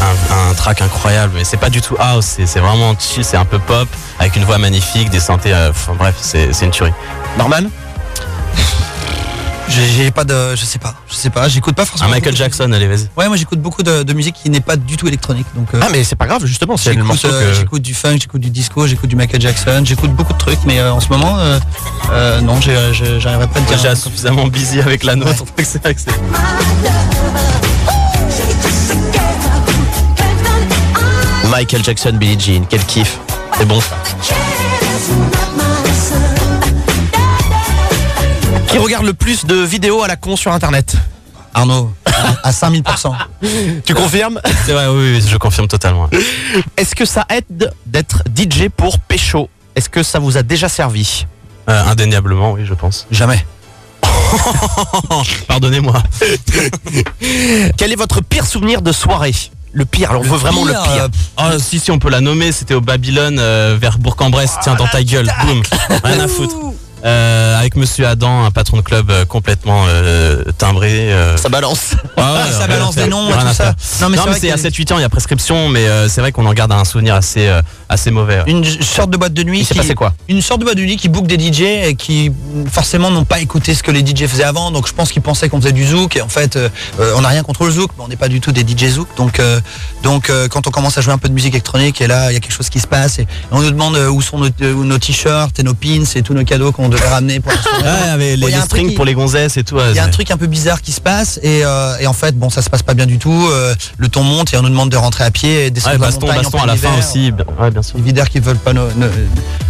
Un, 0.00 0.50
un 0.50 0.54
track 0.54 0.80
incroyable, 0.82 1.32
mais 1.34 1.42
c'est 1.44 1.56
pas 1.56 1.70
du 1.70 1.80
tout 1.80 1.96
house, 1.98 2.26
c'est 2.36 2.46
c'est 2.46 2.60
vraiment 2.60 2.94
chill, 2.98 3.24
c'est 3.24 3.36
un 3.36 3.44
peu 3.44 3.58
pop 3.58 3.88
avec 4.20 4.36
une 4.36 4.44
voix 4.44 4.58
magnifique, 4.58 5.10
des 5.10 5.20
synthés. 5.20 5.52
euh, 5.52 5.70
enfin, 5.70 5.94
bref, 5.98 6.14
c'est 6.20 6.52
c'est 6.52 6.66
une 6.66 6.70
tuerie. 6.70 6.92
Norman 7.36 7.68
J'ai 9.68 10.10
pas 10.10 10.24
de, 10.24 10.54
je 10.54 10.64
sais 10.64 10.78
pas, 10.78 10.94
je 11.08 11.14
sais 11.14 11.28
pas, 11.30 11.48
j'écoute 11.48 11.74
pas 11.74 11.82
Un 11.82 11.86
forcément. 11.86 12.10
Michael 12.10 12.32
beaucoup 12.32 12.32
de- 12.32 12.36
Jackson, 12.38 12.72
allez 12.72 12.86
vas-y. 12.86 13.08
Ouais, 13.16 13.26
moi 13.28 13.36
j'écoute 13.36 13.60
beaucoup 13.60 13.82
de, 13.82 14.04
de 14.04 14.12
musique 14.12 14.36
qui 14.42 14.48
n'est 14.48 14.60
pas 14.60 14.76
du 14.76 14.96
tout 14.96 15.06
électronique, 15.08 15.46
donc. 15.54 15.68
euh, 15.74 15.80
Ah 15.82 15.88
mais 15.90 16.02
c'est 16.04 16.16
pas 16.16 16.26
grave 16.26 16.44
justement, 16.46 16.76
c'est 16.76 16.90
le 16.90 16.94
J'écoute 17.02 17.08
morceau 17.08 17.28
euh, 17.28 17.50
que... 17.52 17.58
j'écoute 17.58 17.82
du 17.82 17.92
funk, 17.94 18.16
j'écoute 18.20 18.40
du 18.40 18.50
disco, 18.50 18.86
j'écoute 18.86 19.10
du 19.10 19.16
Michael 19.16 19.40
Jackson, 19.40 19.82
j'écoute 19.84 20.12
beaucoup 20.12 20.32
de 20.32 20.38
trucs, 20.38 20.60
mais 20.64 20.78
euh, 20.78 20.92
en 20.92 21.00
ce 21.00 21.08
moment, 21.08 21.36
non, 22.42 22.60
j'arriverai 22.60 23.46
pas 23.48 23.58
à 23.58 23.62
te 23.62 23.68
dire. 23.68 23.76
Déjà 23.76 23.96
suffisamment 23.96 24.46
busy 24.46 24.80
avec 24.80 25.02
la 25.04 25.16
nôtre, 25.16 25.38
donc 25.44 25.48
c'est 25.62 25.82
vrai 25.82 25.94
que 25.94 26.00
c'est. 26.00 26.12
Michael 31.50 31.82
Jackson, 31.84 32.12
Billie 32.18 32.38
Jean, 32.38 32.64
quel 32.68 32.84
kiff. 32.84 33.18
C'est 33.58 33.66
bon 33.66 33.80
ça. 33.80 33.96
Qui 38.68 38.78
regarde 38.78 39.04
le 39.06 39.14
plus 39.14 39.44
de 39.44 39.54
vidéos 39.56 40.02
à 40.02 40.08
la 40.08 40.16
con 40.16 40.36
sur 40.36 40.52
internet 40.52 40.96
Arnaud, 41.54 41.90
à, 42.04 42.48
à 42.48 42.50
5000%. 42.50 43.12
Tu 43.84 43.94
confirmes? 43.94 44.40
C'est 44.66 44.72
vrai, 44.72 44.88
oui, 44.88 45.14
oui, 45.14 45.24
je 45.26 45.36
confirme 45.38 45.68
totalement. 45.68 46.10
Est-ce 46.76 46.94
que 46.94 47.06
ça 47.06 47.24
aide 47.30 47.72
d'être 47.86 48.22
DJ 48.36 48.68
pour 48.68 48.98
pécho? 48.98 49.48
Est-ce 49.74 49.88
que 49.88 50.02
ça 50.02 50.18
vous 50.18 50.36
a 50.36 50.42
déjà 50.42 50.68
servi? 50.68 51.24
Euh, 51.68 51.82
indéniablement, 51.86 52.52
oui, 52.52 52.62
je 52.66 52.74
pense. 52.74 53.06
Jamais. 53.10 53.44
Pardonnez-moi. 55.48 56.02
Quel 57.78 57.92
est 57.92 57.96
votre 57.96 58.20
pire 58.20 58.44
souvenir 58.46 58.82
de 58.82 58.92
soirée? 58.92 59.34
Le 59.72 59.84
pire, 59.84 60.10
alors 60.10 60.22
on 60.22 60.28
veut 60.28 60.36
vraiment 60.38 60.64
le 60.64 60.72
pire. 60.72 61.08
euh, 61.40 61.52
Oh, 61.54 61.58
si, 61.58 61.78
si, 61.78 61.90
on 61.90 61.98
peut 61.98 62.08
la 62.10 62.20
nommer, 62.20 62.52
c'était 62.52 62.74
au 62.74 62.80
Babylone, 62.80 63.38
euh, 63.38 63.76
vers 63.80 63.98
Bourg-en-Bresse. 63.98 64.56
Tiens, 64.62 64.74
dans 64.74 64.86
ta 64.88 65.02
gueule, 65.02 65.30
boum. 65.44 65.62
Rien 66.04 66.20
à 66.20 66.28
foutre. 66.28 66.54
Euh, 67.06 67.58
avec 67.58 67.76
Monsieur 67.76 68.06
Adam, 68.06 68.44
un 68.44 68.50
patron 68.50 68.78
de 68.78 68.82
club 68.82 69.10
euh, 69.12 69.24
complètement 69.24 69.84
euh, 69.88 70.42
timbré. 70.58 71.12
euh. 71.12 71.36
Ça 71.36 71.48
balance. 71.48 71.92
Ouais, 72.16 72.22
ça 72.58 72.66
balance 72.66 72.96
des 72.96 73.06
noms 73.06 73.28
et 73.30 73.32
tout 73.32 73.54
ça. 73.54 73.74
Non, 74.00 74.08
mais 74.08 74.16
Non, 74.16 74.24
c'est 74.24 74.26
mais 74.26 74.30
vrai 74.32 74.40
c'est 74.40 74.50
à 74.50 74.56
qu'il 74.56 74.62
y 74.64 74.66
a 74.66 74.70
7-8 74.70 74.92
ans, 74.92 74.98
il 74.98 75.02
y 75.02 75.04
a 75.04 75.08
prescription, 75.08 75.68
mais 75.68 75.86
euh, 75.86 76.08
c'est 76.08 76.20
vrai 76.20 76.32
qu'on 76.32 76.46
en 76.46 76.52
garde 76.52 76.72
un 76.72 76.84
souvenir 76.84 77.14
assez, 77.14 77.46
euh, 77.46 77.62
assez 77.88 78.10
mauvais. 78.10 78.42
Une 78.48 78.64
sorte 78.64 79.10
de 79.10 79.16
boîte 79.16 79.34
de 79.34 79.44
nuit. 79.44 79.64
Qui- 79.64 79.74
passé 79.74 79.94
quoi 79.94 80.14
Une 80.28 80.42
sorte 80.42 80.58
de 80.60 80.64
boîte 80.64 80.76
de 80.78 80.82
nuit 80.82 80.96
qui 80.96 81.08
book 81.08 81.28
des 81.28 81.38
DJ 81.38 81.60
et 81.60 81.94
qui 81.94 82.30
mm, 82.30 82.66
forcément 82.72 83.10
n'ont 83.12 83.24
pas 83.24 83.38
écouté 83.38 83.74
ce 83.74 83.84
que 83.84 83.92
les 83.92 84.04
DJ 84.04 84.26
faisaient 84.26 84.42
avant. 84.42 84.72
Donc 84.72 84.88
je 84.88 84.92
pense 84.92 85.12
qu'ils 85.12 85.22
pensaient 85.22 85.48
qu'on 85.48 85.60
faisait 85.60 85.72
du 85.72 85.86
zouk 85.86 86.16
et 86.16 86.22
en 86.22 86.28
fait 86.28 86.58
on 86.98 87.20
n'a 87.20 87.28
rien 87.28 87.44
contre 87.44 87.64
le 87.66 87.70
zouk, 87.70 87.90
mais 87.96 88.04
on 88.04 88.08
n'est 88.08 88.16
pas 88.16 88.28
du 88.28 88.40
tout 88.40 88.50
des 88.50 88.62
DJ 88.66 88.88
zouk. 88.90 89.08
Donc 89.16 89.38
euh, 89.38 89.60
donc 90.02 90.28
euh, 90.28 90.48
quand 90.48 90.66
on 90.66 90.70
commence 90.72 90.98
à 90.98 91.02
jouer 91.02 91.12
un 91.12 91.18
peu 91.18 91.28
de 91.28 91.34
musique 91.34 91.54
électronique 91.54 92.00
et 92.00 92.08
là 92.08 92.32
il 92.32 92.34
y 92.34 92.36
a 92.36 92.40
quelque 92.40 92.52
chose 92.54 92.68
qui 92.68 92.80
se 92.80 92.86
passe 92.88 93.20
et 93.20 93.26
on 93.52 93.60
nous 93.60 93.70
demande 93.70 93.96
où 93.96 94.20
sont 94.22 94.38
nos, 94.38 94.48
nos 94.84 94.98
t-shirts 94.98 95.58
et 95.60 95.62
nos 95.62 95.74
pins 95.74 96.02
et 96.16 96.22
tous 96.22 96.34
nos 96.34 96.44
cadeaux 96.44 96.72
qu'on 96.72 96.88
devait 96.96 97.08
ramener 97.08 97.40
pour 97.40 97.52
la. 97.52 97.58
Ouais, 97.82 98.08
avec 98.10 98.40
Bon, 98.40 98.46
les, 98.46 98.52
les 98.52 98.60
strings 98.62 98.88
qui- 98.90 98.94
pour 98.94 99.04
les 99.04 99.14
gonzesses 99.14 99.56
et 99.56 99.64
tout. 99.64 99.76
Il 99.90 99.94
y 99.96 99.98
a 99.98 100.04
un 100.04 100.08
truc 100.08 100.30
un 100.30 100.36
peu 100.36 100.46
bizarre 100.46 100.80
qui 100.82 100.92
se 100.92 101.00
passe 101.00 101.38
et, 101.42 101.64
euh, 101.64 101.96
et 102.00 102.06
en 102.06 102.12
fait 102.12 102.36
bon 102.38 102.50
ça 102.50 102.62
se 102.62 102.70
passe 102.70 102.82
pas 102.82 102.94
bien 102.94 103.06
du 103.06 103.18
tout. 103.18 103.48
Euh, 103.52 103.74
le 103.98 104.08
ton 104.08 104.22
monte 104.22 104.52
et 104.54 104.56
on 104.56 104.62
nous 104.62 104.68
demande 104.70 104.90
de 104.90 104.96
rentrer 104.96 105.24
à 105.24 105.30
pied 105.30 105.66
et 105.66 105.70
descendre 105.70 105.94
Ouais, 105.96 106.00
la 106.00 106.06
baston, 106.06 106.26
montagne 106.26 106.38
en 106.40 106.42
baston 106.42 106.58
à 106.58 106.62
plein 106.62 106.72
la 106.74 106.76
fin 106.80 106.88
hiver. 106.88 106.98
aussi. 106.98 107.32
Ouais, 107.62 107.70
bien 107.70 107.82
sûr. 107.82 107.96
Les 107.98 108.02
videurs 108.04 108.28
qui 108.28 108.40
veulent 108.40 108.56
pas 108.58 108.72
nous, 108.72 108.86
nous- 108.96 109.06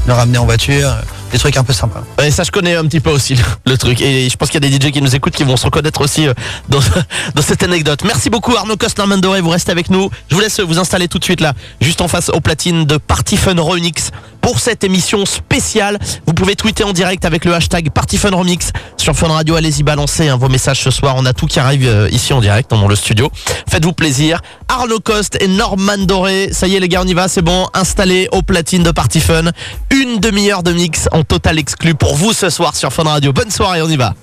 nous 0.07 0.15
ramener 0.15 0.39
en 0.39 0.45
voiture, 0.45 0.95
des 1.33 1.39
trucs 1.39 1.57
un 1.57 1.65
peu 1.65 1.73
sympas. 1.73 2.03
Ça 2.31 2.43
je 2.45 2.51
connais 2.51 2.75
un 2.75 2.85
petit 2.85 3.01
peu 3.01 3.11
aussi 3.11 3.37
le 3.67 3.77
truc 3.79 4.01
et 4.01 4.29
je 4.29 4.37
pense 4.37 4.51
qu'il 4.51 4.62
y 4.62 4.67
a 4.67 4.79
des 4.79 4.89
DJ 4.89 4.91
qui 4.93 5.03
nous 5.03 5.15
écoutent 5.15 5.35
qui 5.35 5.45
vont 5.45 5.57
se 5.57 5.65
reconnaître 5.65 6.01
aussi 6.01 6.27
euh, 6.27 6.35
dans, 6.69 6.81
cette 7.43 7.62
anecdote. 7.62 8.03
Merci 8.05 8.31
beaucoup 8.31 8.57
Arnaud 8.57 8.77
Costnerman 8.77 9.21
Doré, 9.21 9.41
vous 9.41 9.51
restez 9.51 9.73
avec 9.73 9.91
nous. 9.91 10.11
Je 10.29 10.35
vous 10.35 10.41
laisse 10.41 10.61
vous 10.61 10.79
installer 10.79 11.09
tout 11.09 11.19
de 11.19 11.25
suite 11.25 11.41
là, 11.41 11.55
juste 11.81 12.01
en 12.01 12.09
face 12.09 12.29
aux 12.31 12.41
platines 12.41 12.85
de 12.85 12.97
Party 12.97 13.37
Fun 13.37 13.61
Remix 13.61 14.11
pour 14.47 14.61
cette 14.61 14.85
émission 14.85 15.27
spéciale. 15.27 15.99
Vous 16.25 16.33
pouvez 16.33 16.55
tweeter 16.55 16.85
en 16.85 16.93
direct 16.93 17.25
avec 17.25 17.45
le 17.45 17.53
hashtag 17.53 17.91
Party 17.91 18.17
Fun 18.17 18.31
Remix 18.31 18.71
sur 18.97 19.15
Fun 19.17 19.27
Radio. 19.27 19.57
Allez-y 19.57 19.83
balancer 19.83 20.29
hein, 20.29 20.37
vos 20.37 20.49
messages 20.49 20.81
ce 20.81 20.93
soir. 20.93 21.17
On 21.19 21.27
a 21.27 21.33
tout 21.33 21.47
qui 21.47 21.59
arrive 21.59 21.85
euh, 21.85 22.09
ici 22.12 22.33
en 22.33 22.41
direct 22.41 22.71
dans 22.71 22.87
le 22.87 22.95
studio. 22.95 23.29
Faites-vous 23.69 23.93
plaisir. 23.93 24.41
Arnaud 24.69 25.01
Coste 25.01 25.37
et 25.41 25.49
Norman 25.49 25.99
Doré. 25.99 26.51
Ça 26.53 26.69
y 26.69 26.77
est 26.77 26.81
les 26.81 26.89
gars, 26.89 27.03
on 27.03 27.09
y 27.09 27.15
va, 27.15 27.27
c'est 27.27 27.43
bon. 27.43 27.67
Installés 27.75 28.29
aux 28.31 28.43
platines 28.43 28.85
de 28.85 28.93
Party 28.93 29.21
Fun. 29.21 29.51
Une 29.91 30.21
demi-heure 30.21 30.62
de 30.62 30.73
mix 30.73 31.09
total 31.22 31.59
exclu 31.59 31.94
pour 31.94 32.16
vous 32.16 32.33
ce 32.33 32.50
soir 32.50 32.74
sur 32.76 32.92
Fun 32.92 33.05
Radio. 33.05 33.33
Bonne 33.33 33.50
soirée, 33.50 33.83
on 33.83 33.88
y 33.88 33.96
va. 33.96 34.14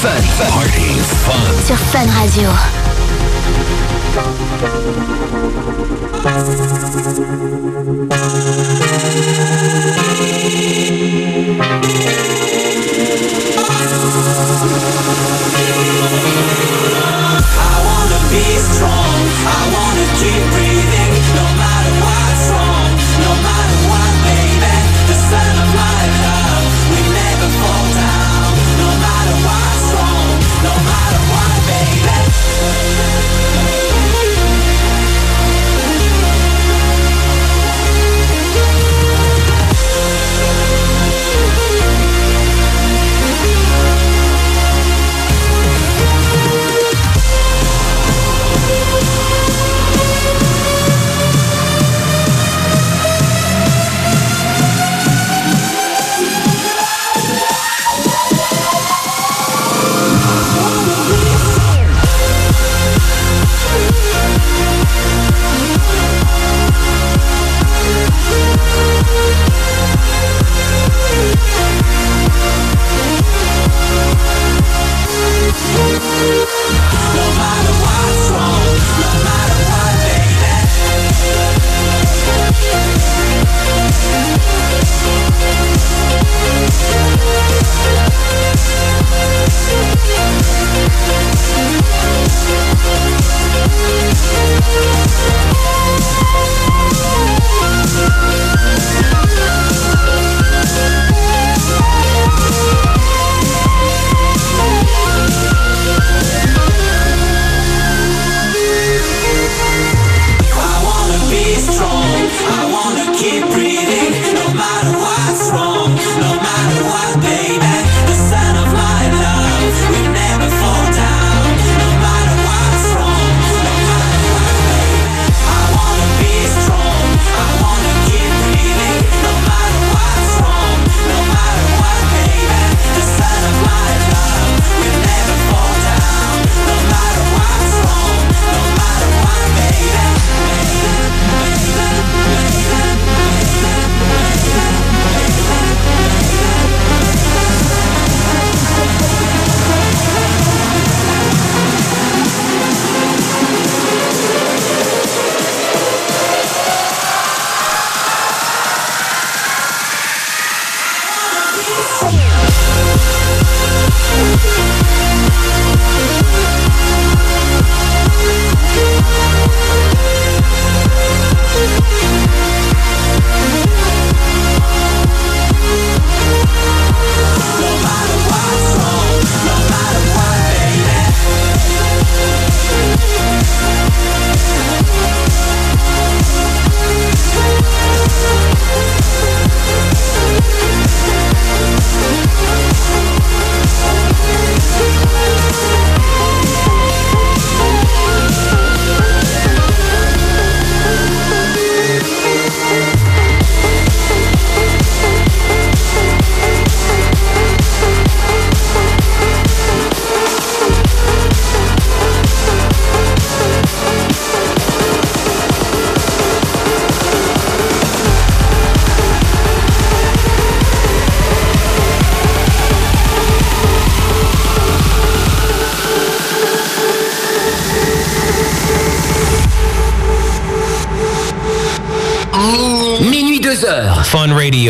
Fun. 0.00 0.22
Party 0.52 0.94
Fun. 1.26 1.66
Sur 1.66 1.76
Fun 1.76 2.06
Radio. 2.20 2.48
I 17.50 17.82
wanna 17.84 18.20
be 18.30 18.44
strong. 18.56 19.18
I 19.46 19.58
wanna 19.74 20.06
keep 20.20 20.42
breathing. 20.52 20.97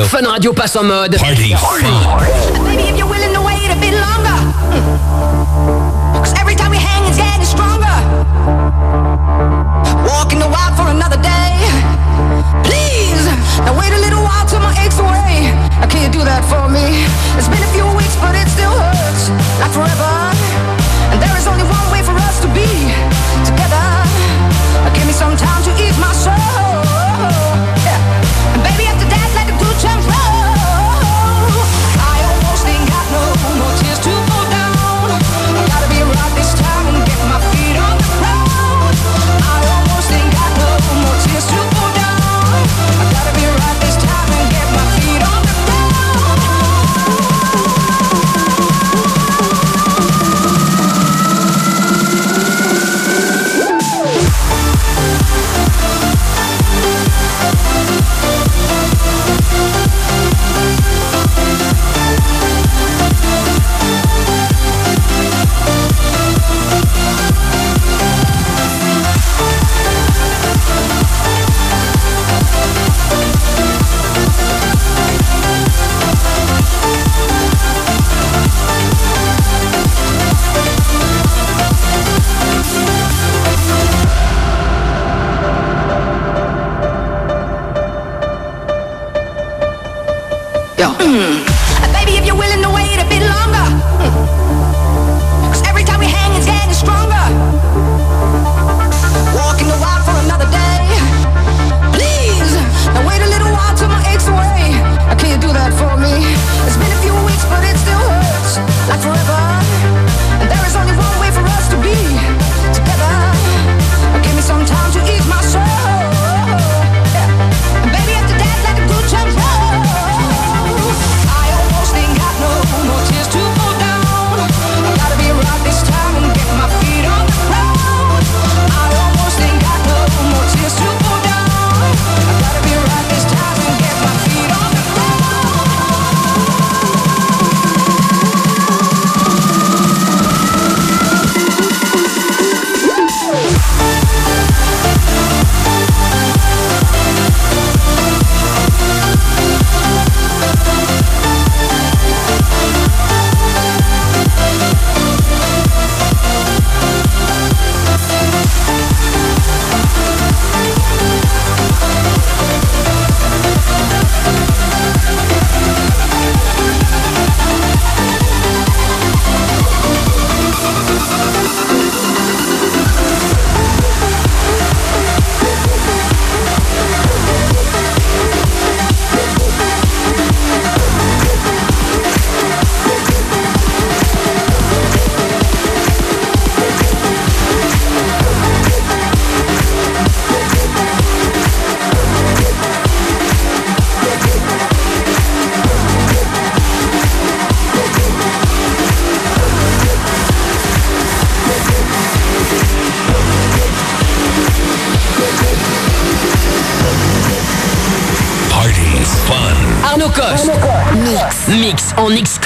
Fun 0.05 0.27
Radio 0.27 0.53
passe 0.53 0.77
en 0.77 0.83
mode. 0.85 1.17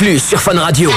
Exclu 0.02 0.18
sur 0.18 0.40
Fun 0.40 0.58
Radio. 0.58 0.90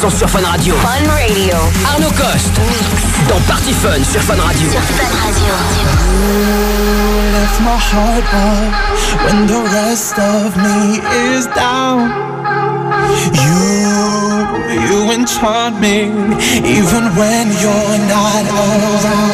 sont 0.00 0.08
sur 0.08 0.30
Fun 0.30 0.40
Radio. 0.50 0.74
Fun 0.76 1.10
Radio. 1.10 1.56
Arnaud 1.92 2.10
Coste. 2.12 2.58
Mix. 2.70 3.28
Dans 3.28 3.40
Party 3.40 3.74
Fun 3.74 4.02
sur 4.02 4.22
Fun 4.22 4.40
Radio. 4.40 4.70
Sur 4.70 4.80
Fun 4.80 5.04
Radio. 5.26 5.52
You 7.34 7.60
my 7.60 7.76
heart 7.76 8.24
out 8.32 8.72
when 9.24 9.46
the 9.46 9.60
rest 9.76 10.18
of 10.18 10.56
me 10.56 11.00
is 11.34 11.46
down. 11.54 12.08
You, 13.44 13.60
you 14.88 15.12
enchant 15.12 15.78
me 15.80 16.08
even 16.64 17.04
when 17.18 17.52
you're 17.60 17.98
not 18.08 18.44
around. 18.48 19.29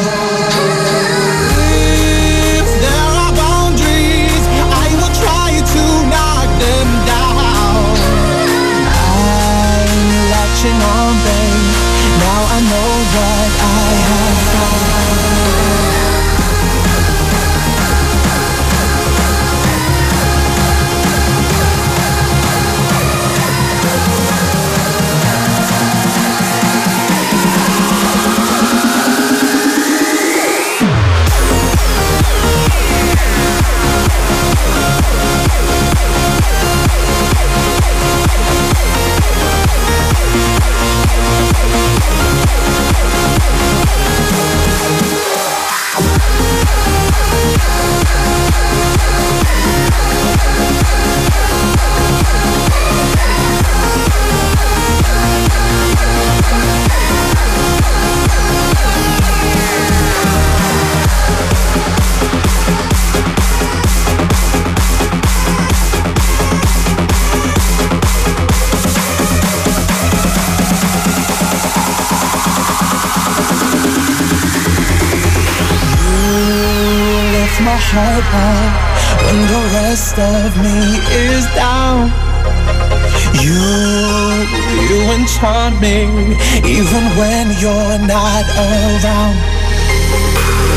Me 85.81 86.33
even 86.65 87.03
when 87.17 87.45
you're 87.59 87.99
not 87.99 88.45
around. 88.57 89.37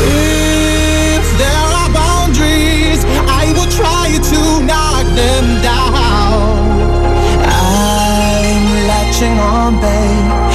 If 0.03 1.25
there 1.37 1.67
are 1.79 1.89
boundaries, 1.93 3.03
I 3.27 3.53
will 3.55 3.71
try 3.71 4.07
to 4.31 4.41
knock 4.65 5.05
them 5.15 5.61
down. 5.61 6.71
I'm 7.43 8.63
latching 8.87 9.37
on, 9.39 9.79
babe. 9.81 10.50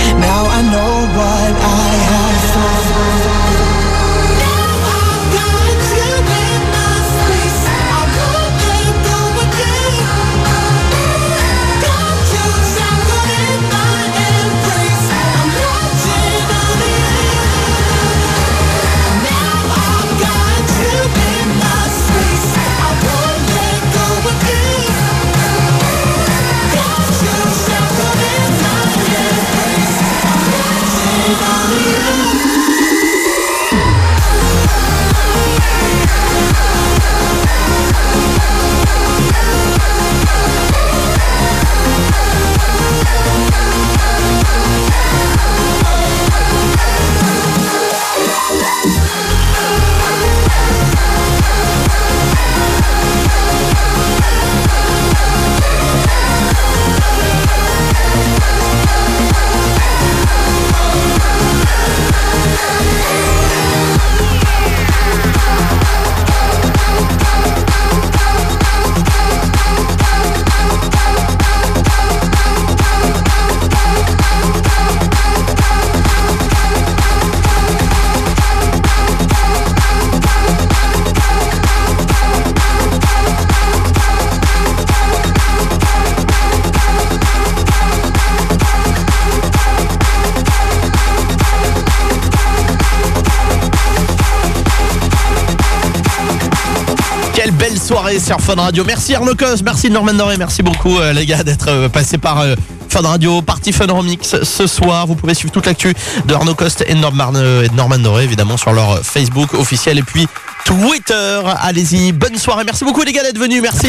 Sur 98.15 98.41
Fun 98.41 98.55
Radio. 98.55 98.85
Merci 98.85 99.17
Arnaud 99.17 99.35
Cos, 99.35 99.63
merci 99.65 99.91
Norman 99.91 100.15
Doré, 100.15 100.37
merci 100.37 100.63
beaucoup 100.63 100.97
euh, 100.97 101.13
les 101.13 101.27
gars 101.27 101.43
d'être 101.43 101.69
euh, 101.69 101.89
passés 101.89 102.19
par 102.19 102.41
euh, 102.41 102.55
Fun 102.89 103.01
Radio, 103.01 103.43
Party 103.43 103.73
Fun 103.73 103.87
Remix 103.93 104.43
ce 104.43 104.67
soir. 104.69 105.09
Vous 105.09 105.17
pouvez 105.17 105.35
suivre 105.35 105.53
toute 105.53 105.67
l'actu 105.67 105.93
de 106.25 106.33
Arnaud 106.35 106.55
Coste 106.55 106.83
euh, 106.83 107.63
et 107.65 107.69
de 107.69 107.75
Norman 107.75 107.99
Doré 107.99 108.23
évidemment 108.23 108.57
sur 108.57 108.73
leur 108.73 109.01
Facebook 109.05 109.55
officiel 109.55 109.99
et 109.99 110.03
puis 110.03 110.29
Twitter. 110.67 111.43
Allez-y, 111.61 112.11
bonne 112.11 112.37
soirée. 112.37 112.65
Merci 112.65 112.85
beaucoup 112.85 113.03
les 113.03 113.13
gars 113.13 113.23
d'être 113.23 113.39
venus, 113.39 113.63
merci. 113.63 113.89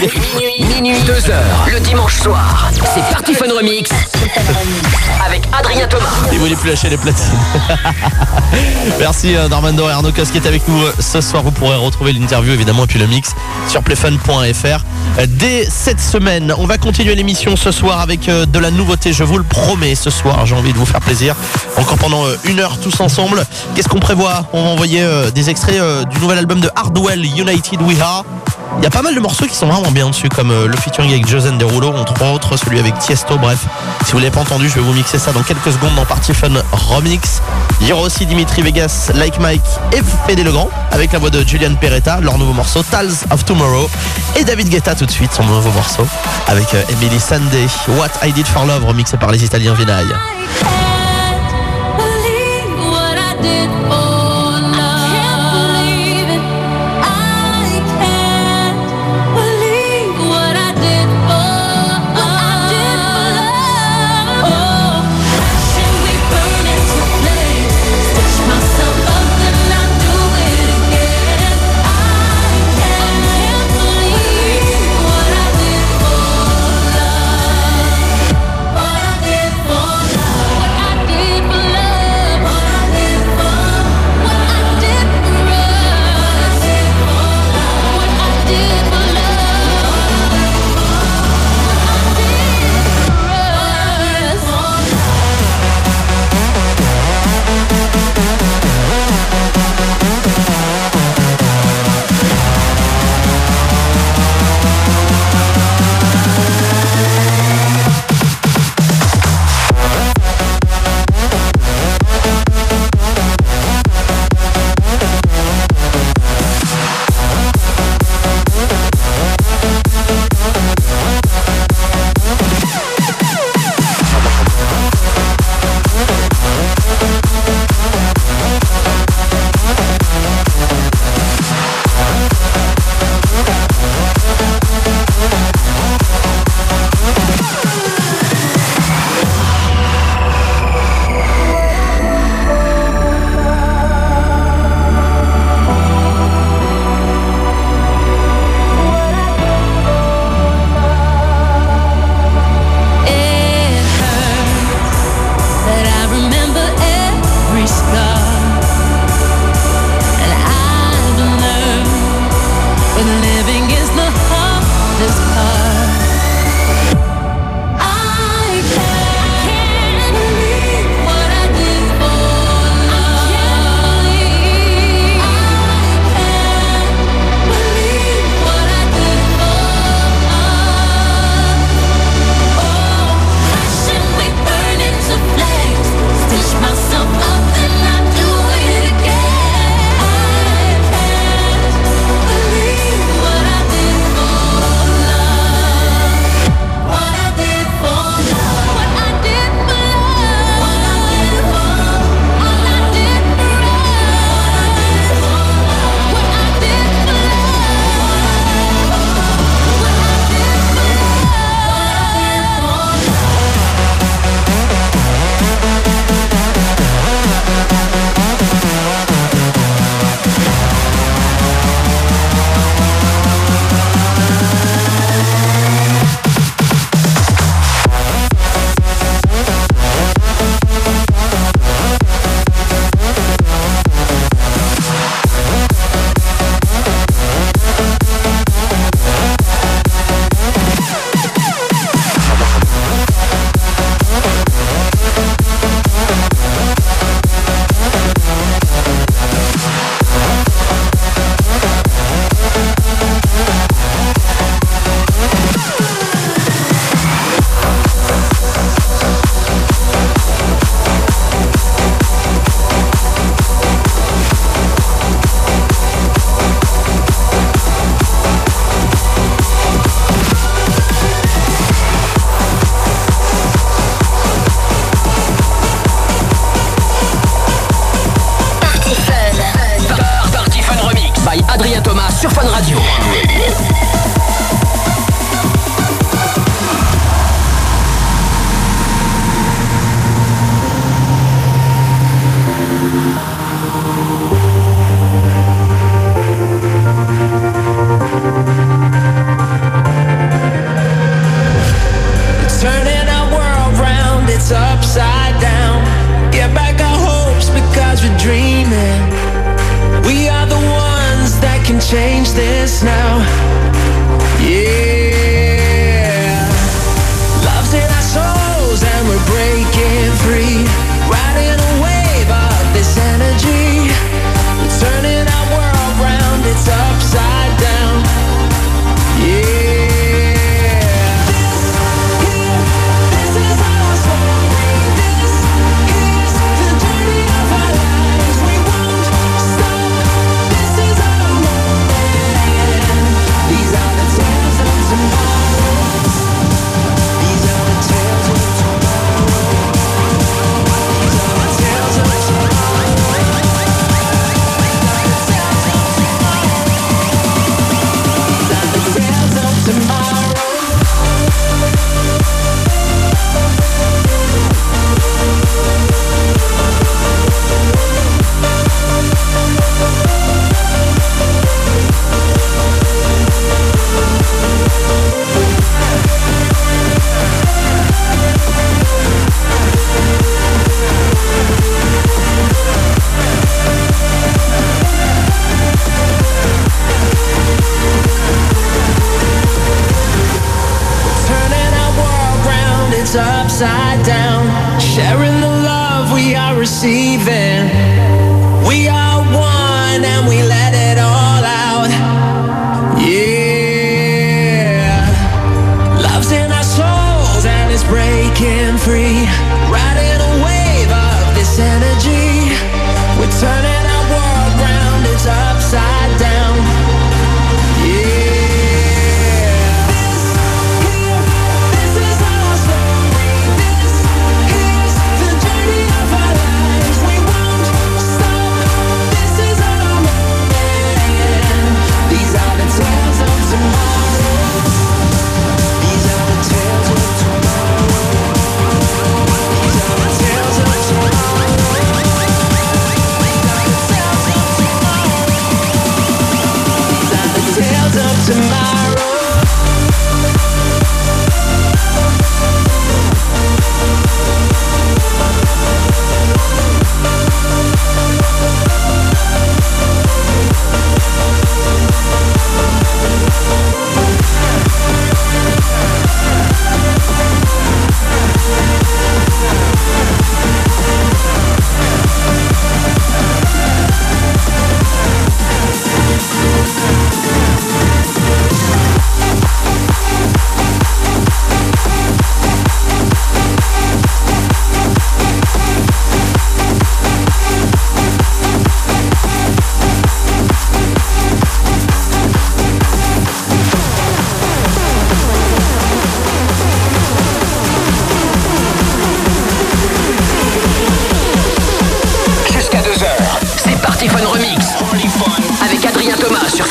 Minuit, 0.00 0.74
minuit, 0.74 1.02
2 1.04 1.12
heures, 1.30 1.66
le 1.72 1.80
dimanche 1.80 2.20
soir. 2.20 2.70
C'est 2.94 3.02
Party 3.12 3.34
Fun 3.34 3.46
Remix 3.52 3.90
avec 5.26 5.42
Adrien 5.52 5.88
Thomas. 5.88 6.04
Il 6.32 6.38
voulait 6.38 6.54
plus 6.54 6.70
lâcher 6.70 6.88
les 6.88 6.96
platines. 6.96 7.24
Merci 8.98 9.34
euh, 9.34 9.48
Norman 9.48 9.72
Doré 9.72 9.92
et 9.92 9.94
Arnaud 9.94 10.12
Cos 10.12 10.24
qui 10.30 10.38
est 10.38 10.46
avec 10.46 10.66
nous 10.68 10.82
euh, 10.82 10.92
ce 11.00 11.20
soir. 11.20 11.42
Vous 11.42 11.50
pourrez 11.50 11.76
retrouver 11.76 12.12
l'interview 12.12 12.52
évidemment 12.52 12.84
et 12.84 12.86
puis 12.86 12.98
le 12.98 13.06
mix 13.06 13.30
sur 13.68 13.82
playfun.fr. 13.82 14.84
Euh, 15.18 15.26
Dès 15.28 15.68
cette 15.68 16.00
semaine, 16.00 16.54
on 16.56 16.66
va 16.66 16.78
continuer 16.78 17.14
l'émission 17.14 17.56
ce 17.56 17.72
soir 17.72 18.00
avec 18.00 18.26
de 18.26 18.58
la 18.58 18.70
nouveauté. 18.70 19.12
Je 19.12 19.24
vous 19.24 19.38
le 19.38 19.44
promets 19.44 19.94
ce 19.94 20.10
soir. 20.10 20.46
J'ai 20.46 20.54
envie 20.54 20.72
de 20.72 20.78
vous 20.78 20.86
faire 20.86 21.00
plaisir. 21.00 21.34
Encore 21.76 21.98
pendant 21.98 22.24
une 22.44 22.60
heure 22.60 22.78
tous 22.78 23.00
ensemble. 23.00 23.44
Qu'est-ce 23.74 23.88
qu'on 23.88 24.00
prévoit? 24.00 24.46
On 24.52 24.62
va 24.62 24.68
envoyer 24.70 25.04
des 25.34 25.50
extraits 25.56 25.80
euh, 25.80 26.04
du 26.04 26.18
nouvel 26.18 26.36
album 26.36 26.60
de 26.60 26.68
Hardwell, 26.76 27.24
United 27.24 27.80
We 27.80 27.98
Are. 28.02 28.26
Il 28.76 28.84
y 28.84 28.86
a 28.86 28.90
pas 28.90 29.00
mal 29.00 29.14
de 29.14 29.20
morceaux 29.20 29.46
qui 29.46 29.54
sont 29.54 29.66
vraiment 29.66 29.90
bien 29.90 30.10
dessus, 30.10 30.28
comme 30.28 30.50
euh, 30.50 30.66
le 30.66 30.76
featuring 30.76 31.10
avec 31.10 31.26
Josen 31.26 31.56
Derulo, 31.56 31.94
entre 31.94 32.22
autres, 32.26 32.58
celui 32.58 32.78
avec 32.78 32.98
Tiesto. 32.98 33.38
Bref, 33.38 33.64
si 34.04 34.12
vous 34.12 34.18
l'avez 34.18 34.30
pas 34.30 34.42
entendu, 34.42 34.68
je 34.68 34.74
vais 34.74 34.82
vous 34.82 34.92
mixer 34.92 35.18
ça 35.18 35.32
dans 35.32 35.40
quelques 35.40 35.72
secondes 35.72 35.94
dans 35.94 36.04
Party 36.04 36.34
Fun 36.34 36.52
Remix. 36.72 37.40
Il 37.80 37.88
y 37.88 37.92
aura 37.94 38.02
aussi 38.02 38.26
Dimitri 38.26 38.60
Vegas, 38.60 39.12
Like 39.14 39.38
Mike 39.40 39.62
et 39.94 40.02
Fédé 40.26 40.44
Legrand, 40.44 40.68
avec 40.92 41.12
la 41.12 41.20
voix 41.20 41.30
de 41.30 41.42
Julian 41.42 41.74
Peretta, 41.74 42.20
leur 42.20 42.36
nouveau 42.36 42.52
morceau 42.52 42.82
Tales 42.82 43.14
of 43.30 43.46
Tomorrow. 43.46 43.88
Et 44.36 44.44
David 44.44 44.68
Guetta 44.68 44.94
tout 44.94 45.06
de 45.06 45.10
suite, 45.10 45.32
son 45.32 45.44
nouveau 45.44 45.70
morceau, 45.70 46.06
avec 46.48 46.74
euh, 46.74 46.82
Emily 46.90 47.18
Sandé, 47.18 47.66
What 47.96 48.10
I 48.22 48.30
Did 48.32 48.46
for 48.46 48.66
Love, 48.66 48.84
remixé 48.84 49.16
par 49.16 49.30
les 49.30 49.42
Italiens 49.42 49.72
Vinaille. 49.72 50.14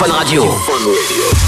Fun 0.06 0.12
Radio. 0.12 1.45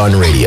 Fun 0.00 0.18
Radio. 0.18 0.39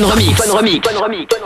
Fun 0.00 0.08
Remix. 0.08 0.34
Fun 0.38 0.56
Remix. 0.56 0.80
Fun 0.82 0.96
Remix. 0.96 1.39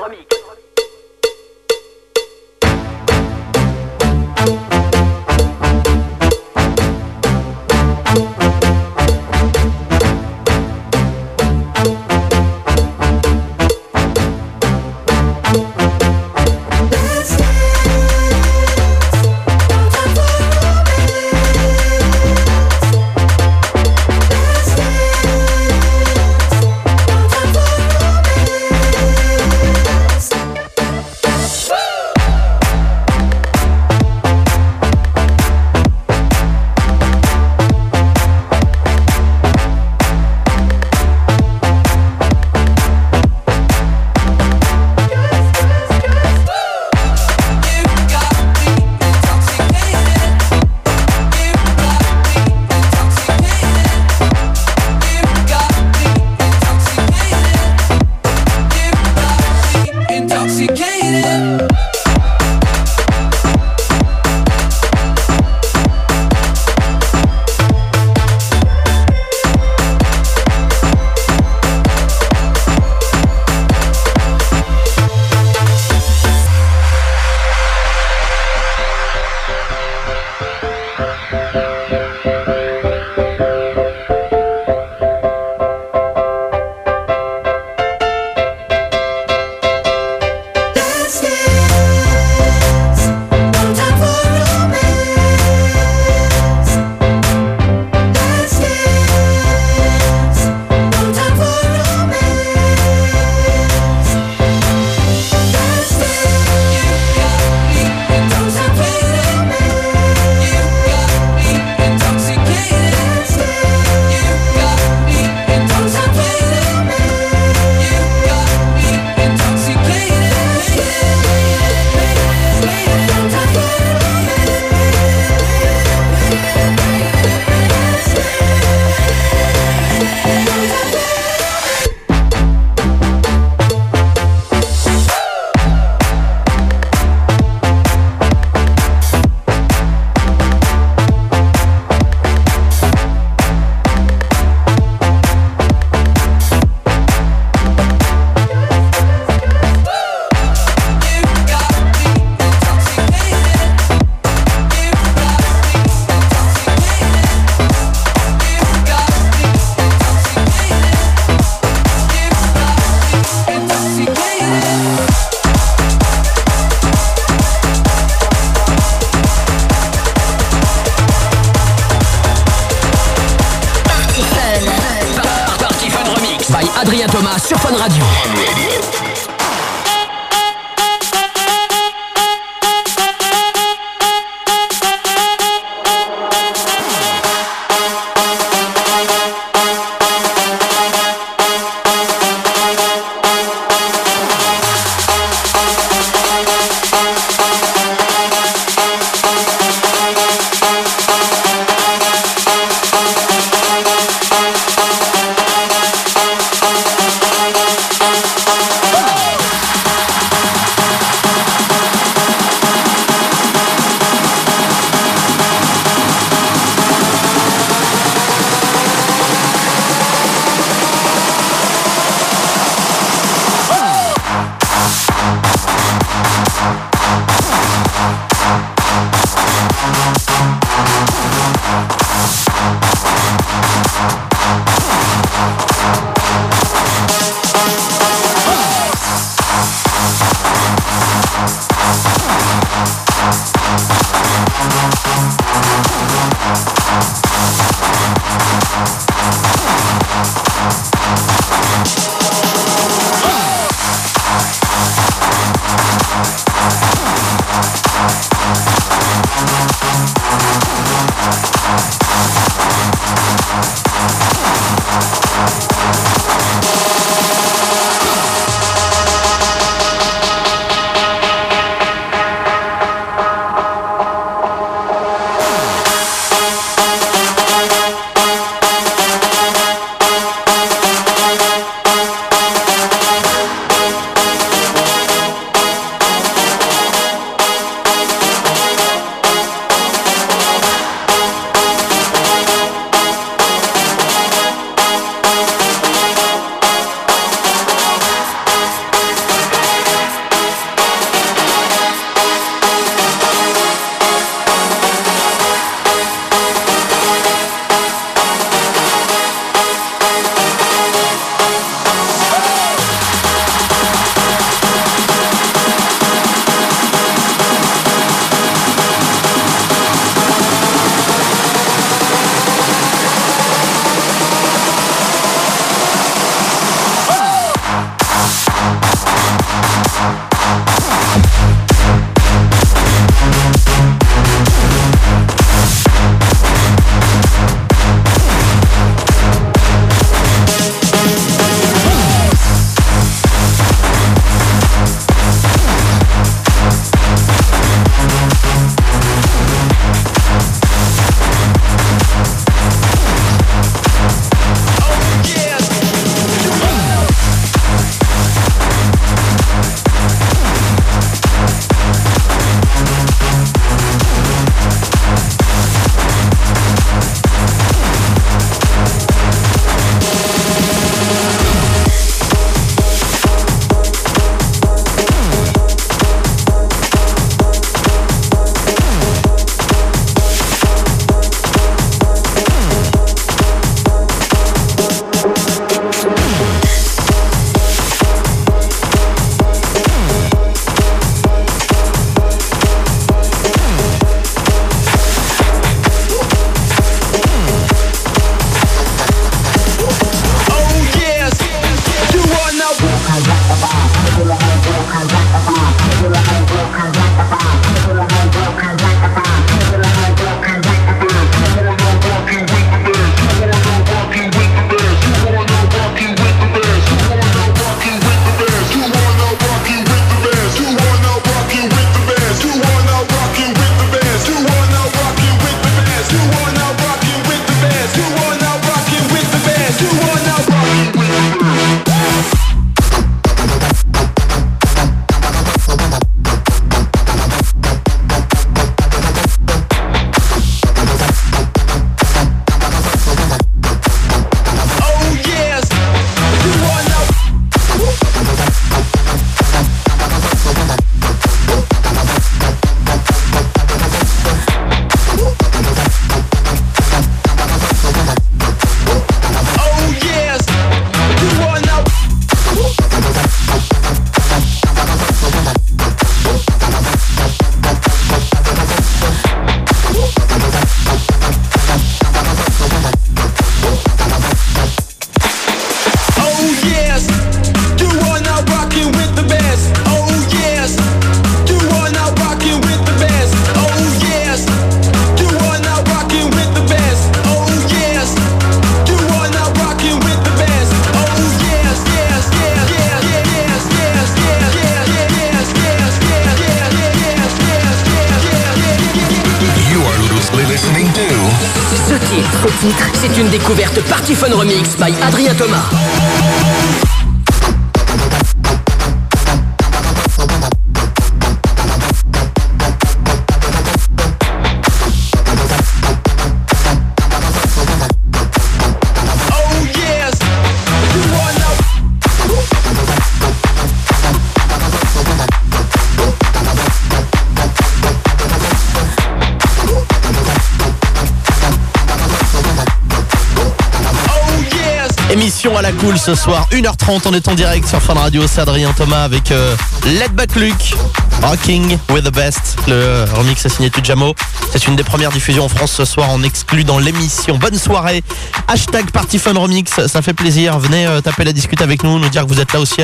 Cool 535.85 535.99
ce 535.99 536.15
soir, 536.15 536.49
1h30, 536.51 537.03
on 537.07 537.13
est 537.13 537.29
en 537.29 537.35
direct 537.35 537.67
sur 537.69 537.81
Fun 537.81 537.95
Radio, 537.95 538.23
c'est 538.27 538.41
Adrien 538.41 538.73
Thomas 538.73 539.03
avec 539.03 539.31
euh, 539.31 539.55
Let 539.85 540.09
Back 540.09 540.35
Luke, 540.37 540.75
Rocking 541.23 541.79
with 541.91 542.05
the 542.05 542.15
Best, 542.15 542.57
le 542.67 542.73
euh, 542.73 543.07
remix 543.15 543.45
à 543.45 543.49
signé 543.49 543.71
Tujamo. 543.71 544.15
C'est 544.51 544.67
une 544.67 544.77
des 544.77 544.85
premières 544.85 545.11
diffusions 545.11 545.45
en 545.45 545.49
France 545.49 545.73
ce 545.73 545.85
soir, 545.85 546.09
en 546.11 546.23
exclut 546.23 546.65
dans 546.65 546.79
l'émission. 546.79 547.37
Bonne 547.37 547.59
soirée, 547.59 548.03
hashtag 548.49 548.91
Party 548.93 549.19
Fun 549.19 549.35
Remix, 549.35 549.87
ça 549.87 550.01
fait 550.01 550.15
plaisir, 550.15 550.59
venez 550.59 550.87
euh, 550.87 551.01
taper 551.03 551.25
la 551.25 551.33
discute 551.33 551.61
avec 551.61 551.83
nous, 551.83 551.99
nous 551.99 552.09
dire 552.09 552.23
que 552.23 552.29
vous 552.29 552.41
êtes 552.41 552.53
là 552.53 552.61
aussi 552.61 552.81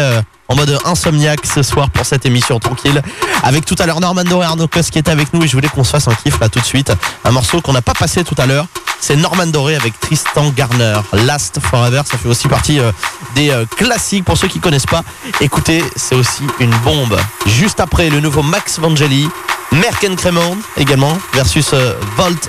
en 0.51 0.57
mode 0.57 0.79
insomniaque 0.85 1.47
ce 1.47 1.63
soir 1.63 1.91
pour 1.91 2.05
cette 2.05 2.27
émission 2.27 2.59
tranquille. 2.59 3.01
Avec 3.43 3.65
tout 3.65 3.77
à 3.79 3.87
l'heure 3.87 4.01
Norman 4.01 4.25
Doré 4.25 4.45
et 4.45 4.49
Arnaud 4.49 4.67
Cos 4.67 4.83
qui 4.91 4.99
est 4.99 5.09
avec 5.09 5.33
nous 5.33 5.45
et 5.45 5.47
je 5.47 5.53
voulais 5.53 5.69
qu'on 5.69 5.85
se 5.85 5.91
fasse 5.91 6.09
un 6.09 6.15
kiff 6.15 6.39
là 6.41 6.49
tout 6.49 6.59
de 6.59 6.65
suite. 6.65 6.93
Un 7.25 7.31
morceau 7.31 7.61
qu'on 7.61 7.73
n'a 7.73 7.83
pas 7.83 7.95
passé 7.95 8.25
tout 8.25 8.35
à 8.37 8.47
l'heure. 8.47 8.67
C'est 9.01 9.17
Norman 9.17 9.47
Doré 9.47 9.77
avec 9.77 9.99
Tristan 9.99 10.51
Garner. 10.55 11.01
Last 11.13 11.59
Forever, 11.61 12.03
ça 12.05 12.19
fait 12.19 12.29
aussi 12.29 12.49
partie 12.49 12.81
euh, 12.81 12.93
des 13.35 13.51
euh, 13.51 13.65
classiques 13.77 14.25
pour 14.25 14.37
ceux 14.37 14.49
qui 14.49 14.61
connaissent 14.61 14.87
pas. 14.87 15.03
Écoutez, 15.41 15.83
c'est 15.97 16.15
aussi 16.15 16.43
une 16.61 16.75
bombe. 16.85 17.19
Juste 17.47 17.81
après, 17.81 18.11
le 18.11 18.21
nouveau 18.21 18.43
Max 18.43 18.79
Vangeli, 18.79 19.29
Merken 19.73 20.17
Cremon 20.17 20.59
également, 20.77 21.17
versus 21.35 21.71
euh, 21.73 21.95
Volt 22.17 22.49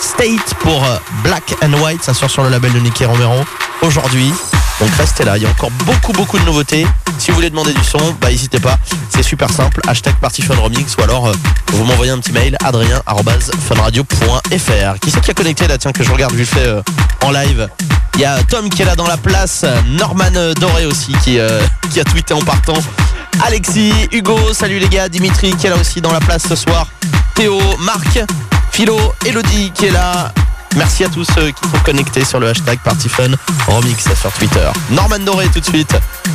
State 0.00 0.54
pour 0.60 0.84
euh, 0.84 0.98
Black 1.22 1.54
and 1.62 1.72
White. 1.82 2.02
Ça 2.04 2.14
sort 2.14 2.30
sur 2.30 2.42
le 2.42 2.50
label 2.50 2.72
de 2.72 2.78
Nicky 2.80 3.04
Romero 3.04 3.44
aujourd'hui. 3.82 4.32
Donc 4.80 4.90
restez 4.98 5.24
là, 5.24 5.36
il 5.36 5.42
y 5.42 5.46
a 5.46 5.50
encore 5.50 5.70
beaucoup 5.84 6.12
beaucoup 6.12 6.38
de 6.38 6.44
nouveautés. 6.44 6.86
Si 7.24 7.30
vous 7.30 7.36
voulez 7.36 7.48
demander 7.48 7.72
du 7.72 7.82
son, 7.82 7.96
bah 8.20 8.28
n'hésitez 8.28 8.60
pas, 8.60 8.78
c'est 9.08 9.22
super 9.22 9.48
simple, 9.48 9.80
hashtag 9.88 10.14
PartyFunRemix 10.16 10.94
ou 10.98 11.02
alors 11.04 11.28
euh, 11.28 11.32
vous 11.68 11.82
m'envoyez 11.84 12.10
un 12.10 12.18
petit 12.18 12.32
mail 12.32 12.54
adrien.funradio.fr 12.62 14.98
Qui 15.00 15.10
c'est 15.10 15.20
qui 15.22 15.30
a 15.30 15.32
connecté 15.32 15.66
là, 15.66 15.78
tiens, 15.78 15.92
que 15.92 16.04
je 16.04 16.12
regarde 16.12 16.34
vite 16.34 16.50
fait 16.50 16.66
euh, 16.66 16.82
en 17.22 17.30
live. 17.30 17.66
Il 18.16 18.20
y 18.20 18.26
a 18.26 18.42
Tom 18.42 18.68
qui 18.68 18.82
est 18.82 18.84
là 18.84 18.94
dans 18.94 19.06
la 19.06 19.16
place, 19.16 19.64
Norman 19.86 20.34
euh, 20.36 20.52
Doré 20.52 20.84
aussi 20.84 21.12
qui, 21.24 21.38
qui 21.90 22.00
a 22.00 22.04
tweeté 22.04 22.34
en 22.34 22.42
partant. 22.42 22.76
Alexis, 23.42 23.94
Hugo, 24.12 24.52
salut 24.52 24.78
les 24.78 24.88
gars, 24.88 25.08
Dimitri 25.08 25.56
qui 25.56 25.66
est 25.66 25.70
là 25.70 25.76
aussi 25.76 26.02
dans 26.02 26.12
la 26.12 26.20
place 26.20 26.42
ce 26.46 26.56
soir, 26.56 26.88
Théo, 27.34 27.58
Marc, 27.78 28.20
Philo, 28.70 28.98
Elodie 29.24 29.72
qui 29.74 29.86
est 29.86 29.92
là, 29.92 30.30
Merci 30.76 31.04
à 31.04 31.08
tous 31.08 31.24
ceux 31.24 31.52
qui 31.52 31.68
sont 31.68 31.78
connectés 31.84 32.24
sur 32.24 32.40
le 32.40 32.48
hashtag 32.48 32.80
PartyFun 32.80 33.30
Remix 33.68 34.08
sur 34.20 34.32
Twitter. 34.32 34.68
Norman 34.90 35.20
Doré 35.20 35.46
tout 35.48 35.60
de 35.60 35.64
suite 35.64 35.94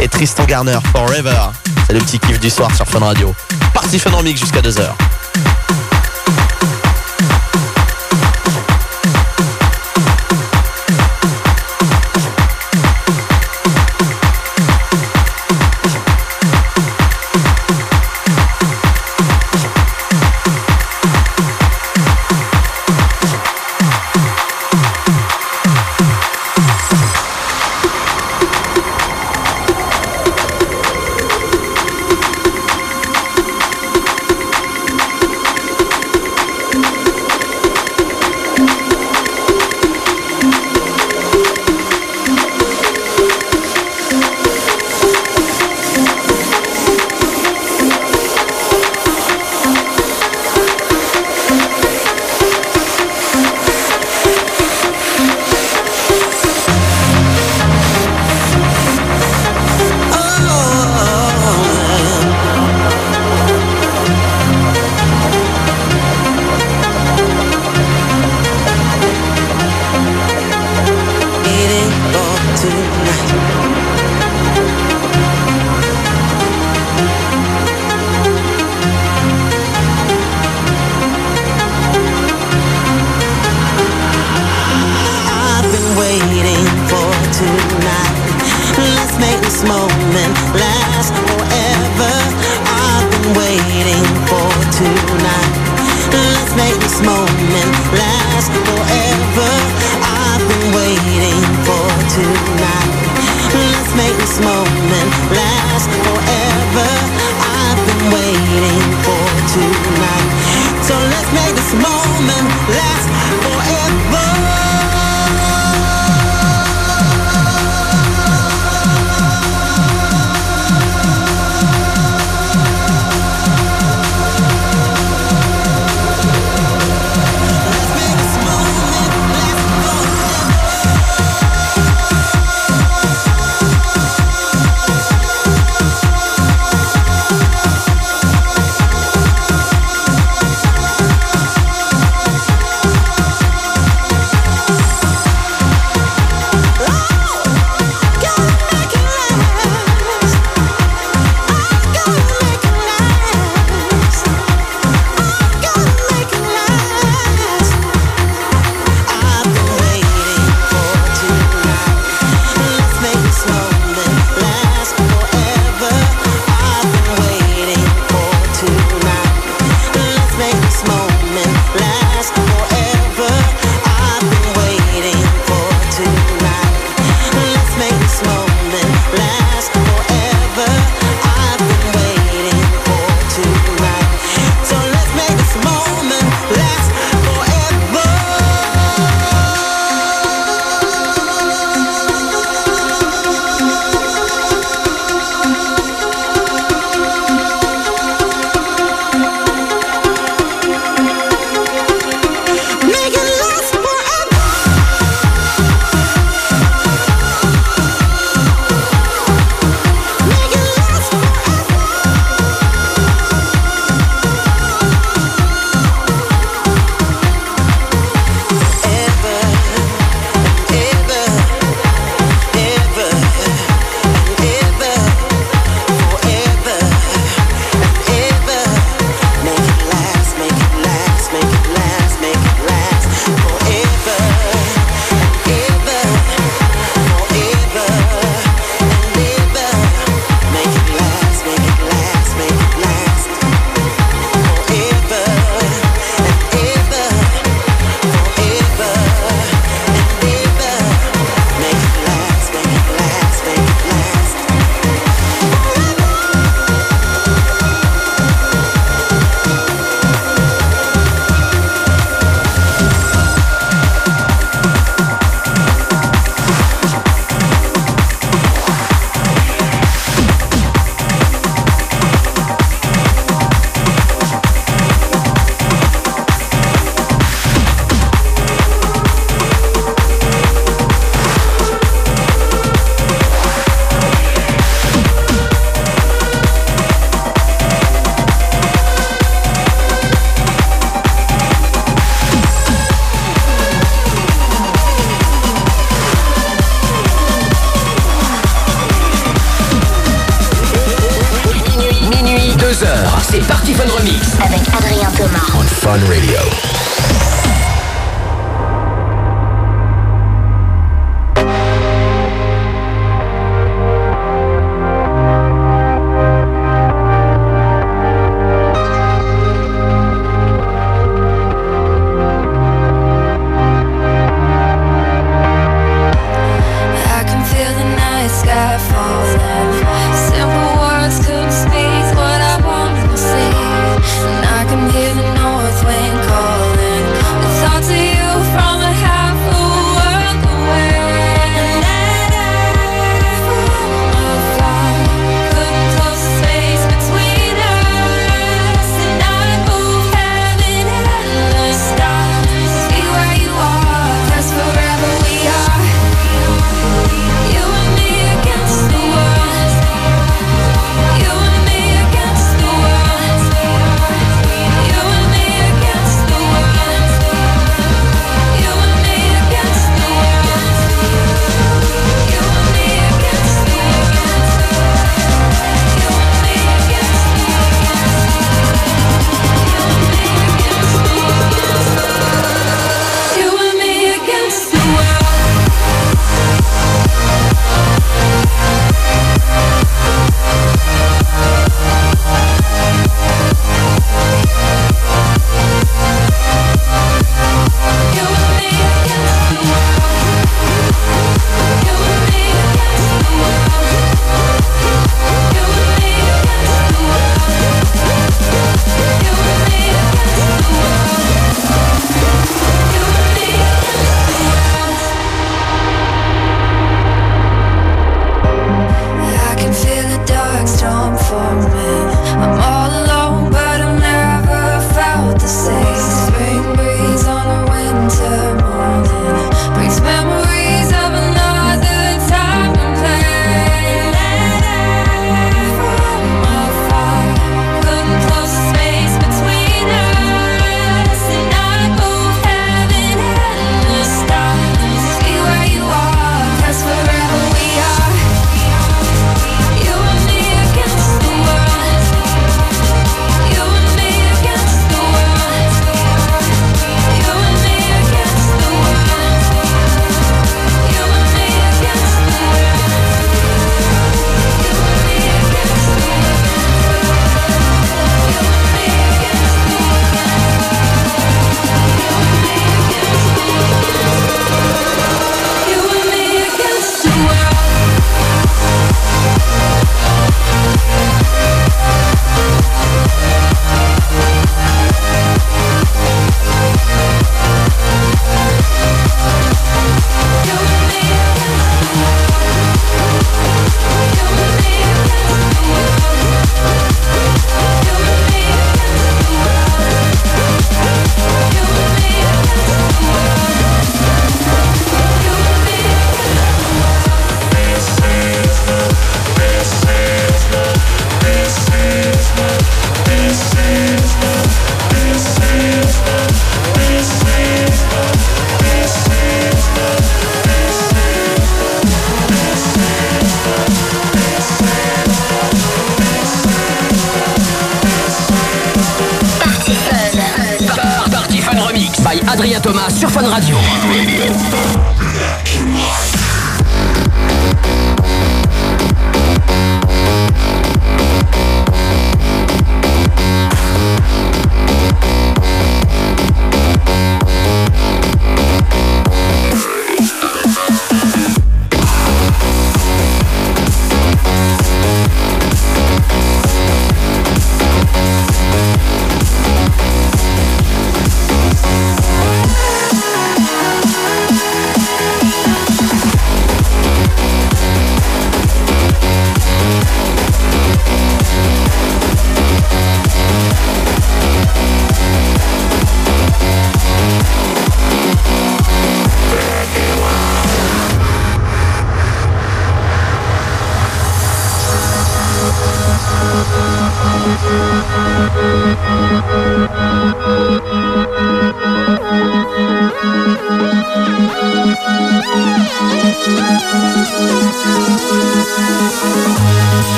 et 0.00 0.08
Tristan 0.08 0.44
Garner 0.44 0.78
Forever. 0.92 1.50
C'est 1.86 1.92
le 1.92 2.00
petit 2.00 2.18
kiff 2.18 2.40
du 2.40 2.50
soir 2.50 2.74
sur 2.74 2.86
Fun 2.86 3.00
Radio. 3.00 3.34
Party 3.74 3.98
Fun 3.98 4.10
jusqu'à 4.24 4.60
2h. 4.60 4.90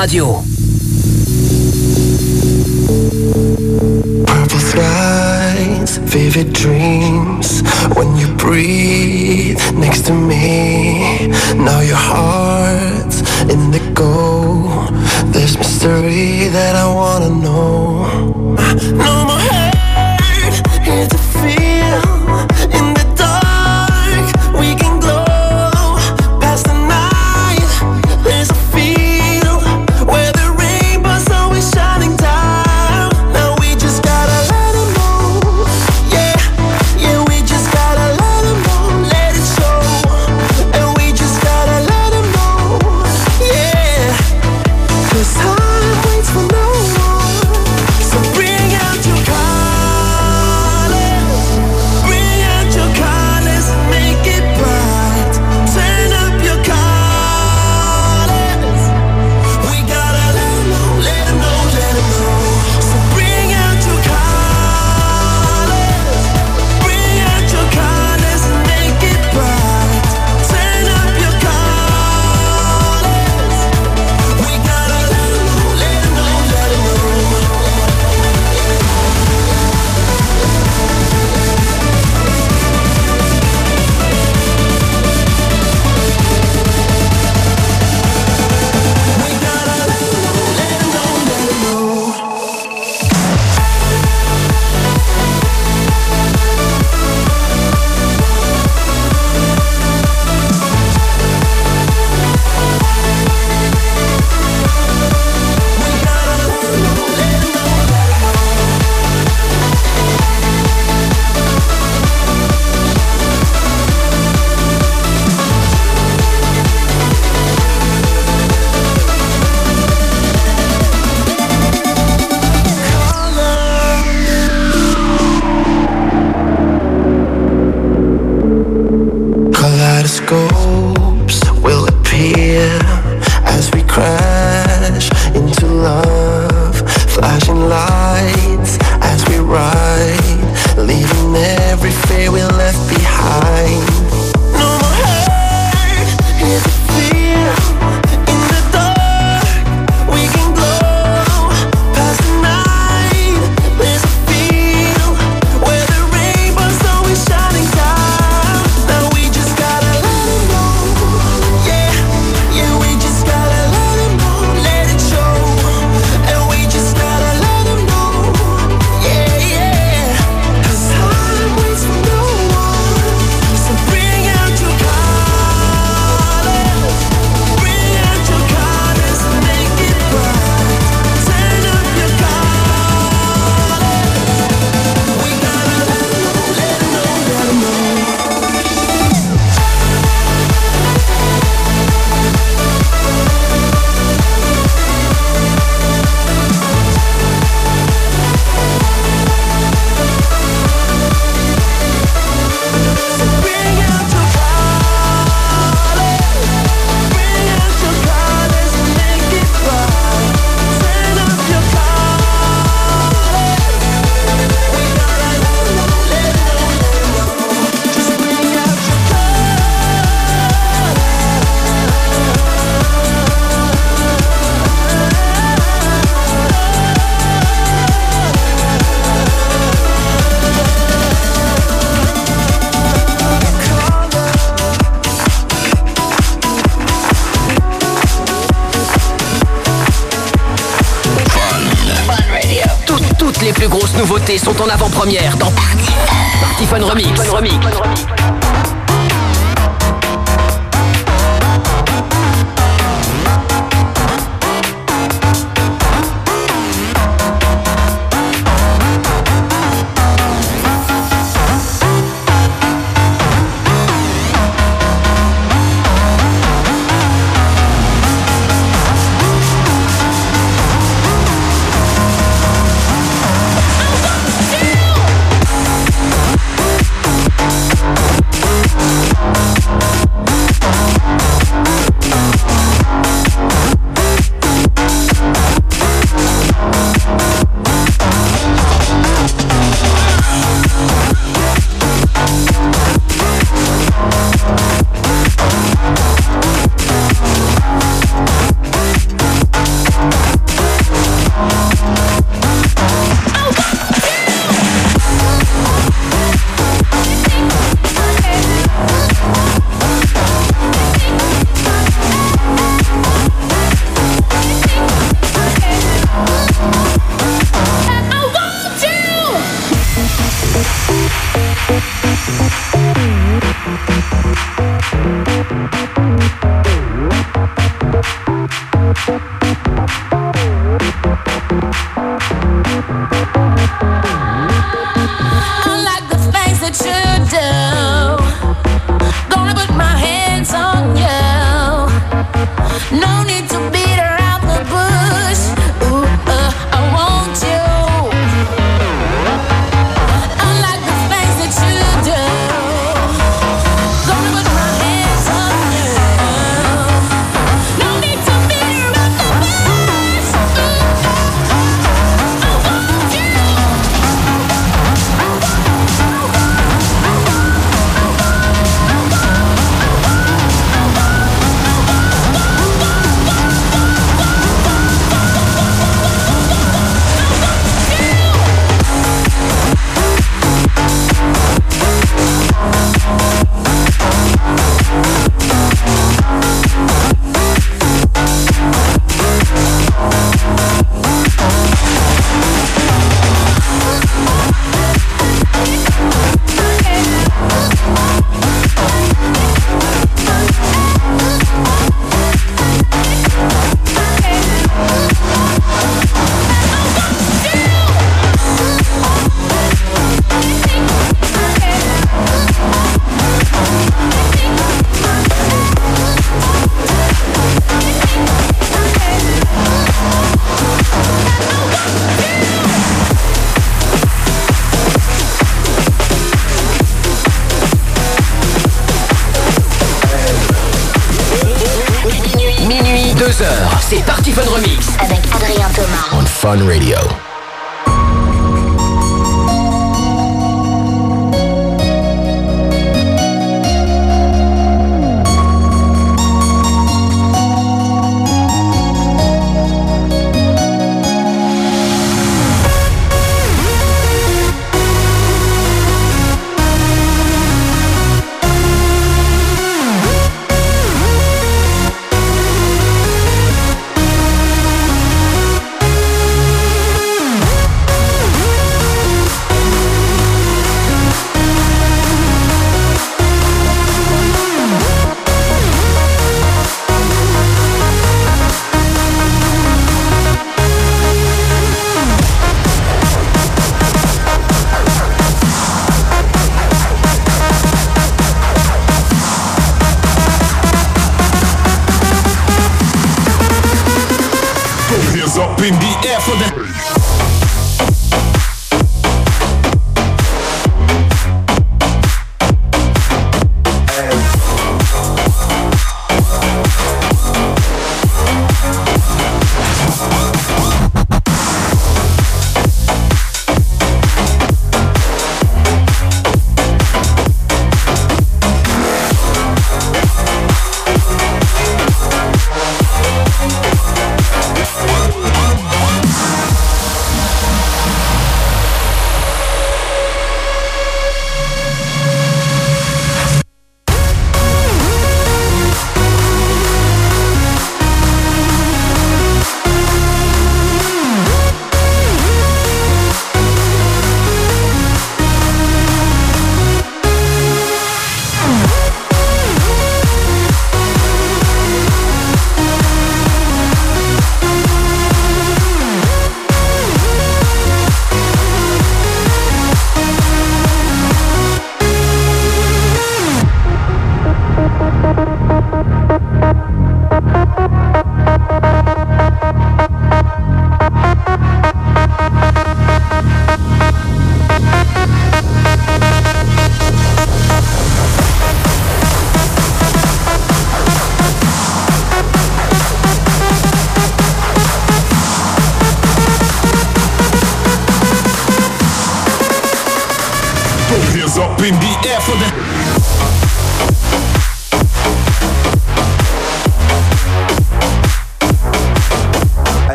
Radio. 0.00 0.39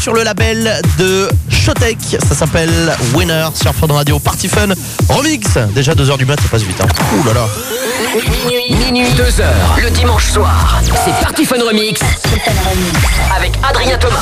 Sur 0.00 0.12
le 0.12 0.22
label 0.22 0.80
de 0.98 1.28
Showtech, 1.48 1.98
ça 2.28 2.34
s'appelle 2.34 2.96
Winner 3.14 3.48
sur 3.54 3.74
Fun 3.74 3.86
Radio 3.88 4.18
Party 4.18 4.48
Fun 4.48 4.68
Remix. 5.08 5.46
Déjà 5.74 5.92
2h 5.92 6.18
du 6.18 6.26
mat, 6.26 6.40
ça 6.40 6.48
passe 6.48 6.62
vite. 6.62 6.80
Hein. 6.80 6.86
Ouh 7.16 7.26
là 7.26 7.34
là. 7.34 7.46
Minuit, 8.84 9.08
2h, 9.10 9.82
le 9.82 9.90
dimanche 9.90 10.30
soir. 10.32 10.80
C'est 11.04 11.24
Party 11.24 11.44
Fun 11.44 11.56
Remix. 11.66 12.00
Avec 13.34 13.52
Adrien 13.68 13.98
Thomas. 13.98 14.16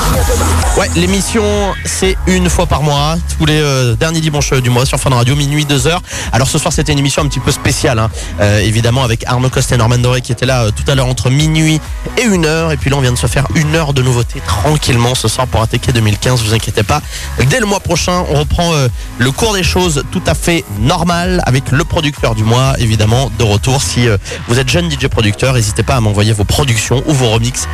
Ouais, 0.75 0.89
l'émission 0.95 1.43
c'est 1.85 2.17
une 2.25 2.49
fois 2.49 2.65
par 2.65 2.81
mois, 2.81 3.15
tous 3.37 3.45
les 3.45 3.59
euh, 3.59 3.95
derniers 3.95 4.21
dimanches 4.21 4.53
du 4.53 4.69
mois 4.71 4.85
sur 4.85 4.99
Fun 4.99 5.11
Radio, 5.11 5.35
minuit 5.35 5.65
2h. 5.65 5.97
Alors 6.31 6.47
ce 6.47 6.57
soir 6.57 6.73
c'était 6.73 6.93
une 6.93 6.99
émission 6.99 7.21
un 7.21 7.27
petit 7.27 7.39
peu 7.39 7.51
spéciale, 7.51 7.99
hein. 7.99 8.09
Euh, 8.39 8.59
évidemment 8.59 9.03
avec 9.03 9.23
Arnaud 9.27 9.49
Coste 9.49 9.71
et 9.71 9.77
Norman 9.77 9.99
Doré 9.99 10.21
qui 10.21 10.31
étaient 10.31 10.47
là 10.47 10.63
euh, 10.63 10.71
tout 10.71 10.89
à 10.89 10.95
l'heure 10.95 11.07
entre 11.07 11.29
minuit 11.29 11.79
et 12.17 12.27
1h. 12.27 12.73
Et 12.73 12.77
puis 12.77 12.89
là 12.89 12.97
on 12.97 13.01
vient 13.01 13.11
de 13.11 13.17
se 13.17 13.27
faire 13.27 13.45
une 13.55 13.75
heure 13.75 13.93
de 13.93 14.01
nouveautés 14.01 14.41
tranquillement 14.47 15.13
ce 15.13 15.27
soir 15.27 15.45
pour 15.45 15.61
attaquer 15.61 15.91
2015, 15.91 16.41
vous 16.41 16.53
inquiétez 16.55 16.83
pas. 16.83 17.01
Dès 17.49 17.59
le 17.59 17.67
mois 17.67 17.81
prochain, 17.81 18.23
on 18.31 18.39
reprend 18.39 18.71
le 19.17 19.31
cours 19.31 19.53
des 19.53 19.63
choses 19.63 20.03
tout 20.11 20.23
à 20.25 20.33
fait 20.33 20.63
normal 20.79 21.43
avec 21.45 21.71
le 21.71 21.83
producteur 21.83 22.33
du 22.33 22.43
mois, 22.43 22.73
évidemment, 22.79 23.31
de 23.37 23.43
retour. 23.43 23.81
Si 23.81 24.07
vous 24.47 24.59
êtes 24.59 24.69
jeune 24.69 24.89
DJ 24.89 25.07
producteur, 25.07 25.53
n'hésitez 25.53 25.83
pas 25.83 25.95
à 25.95 26.01
m'envoyer 26.01 26.33
vos 26.33 26.45
productions 26.45 27.03
ou 27.05 27.13
vos 27.13 27.29
remixes 27.29 27.67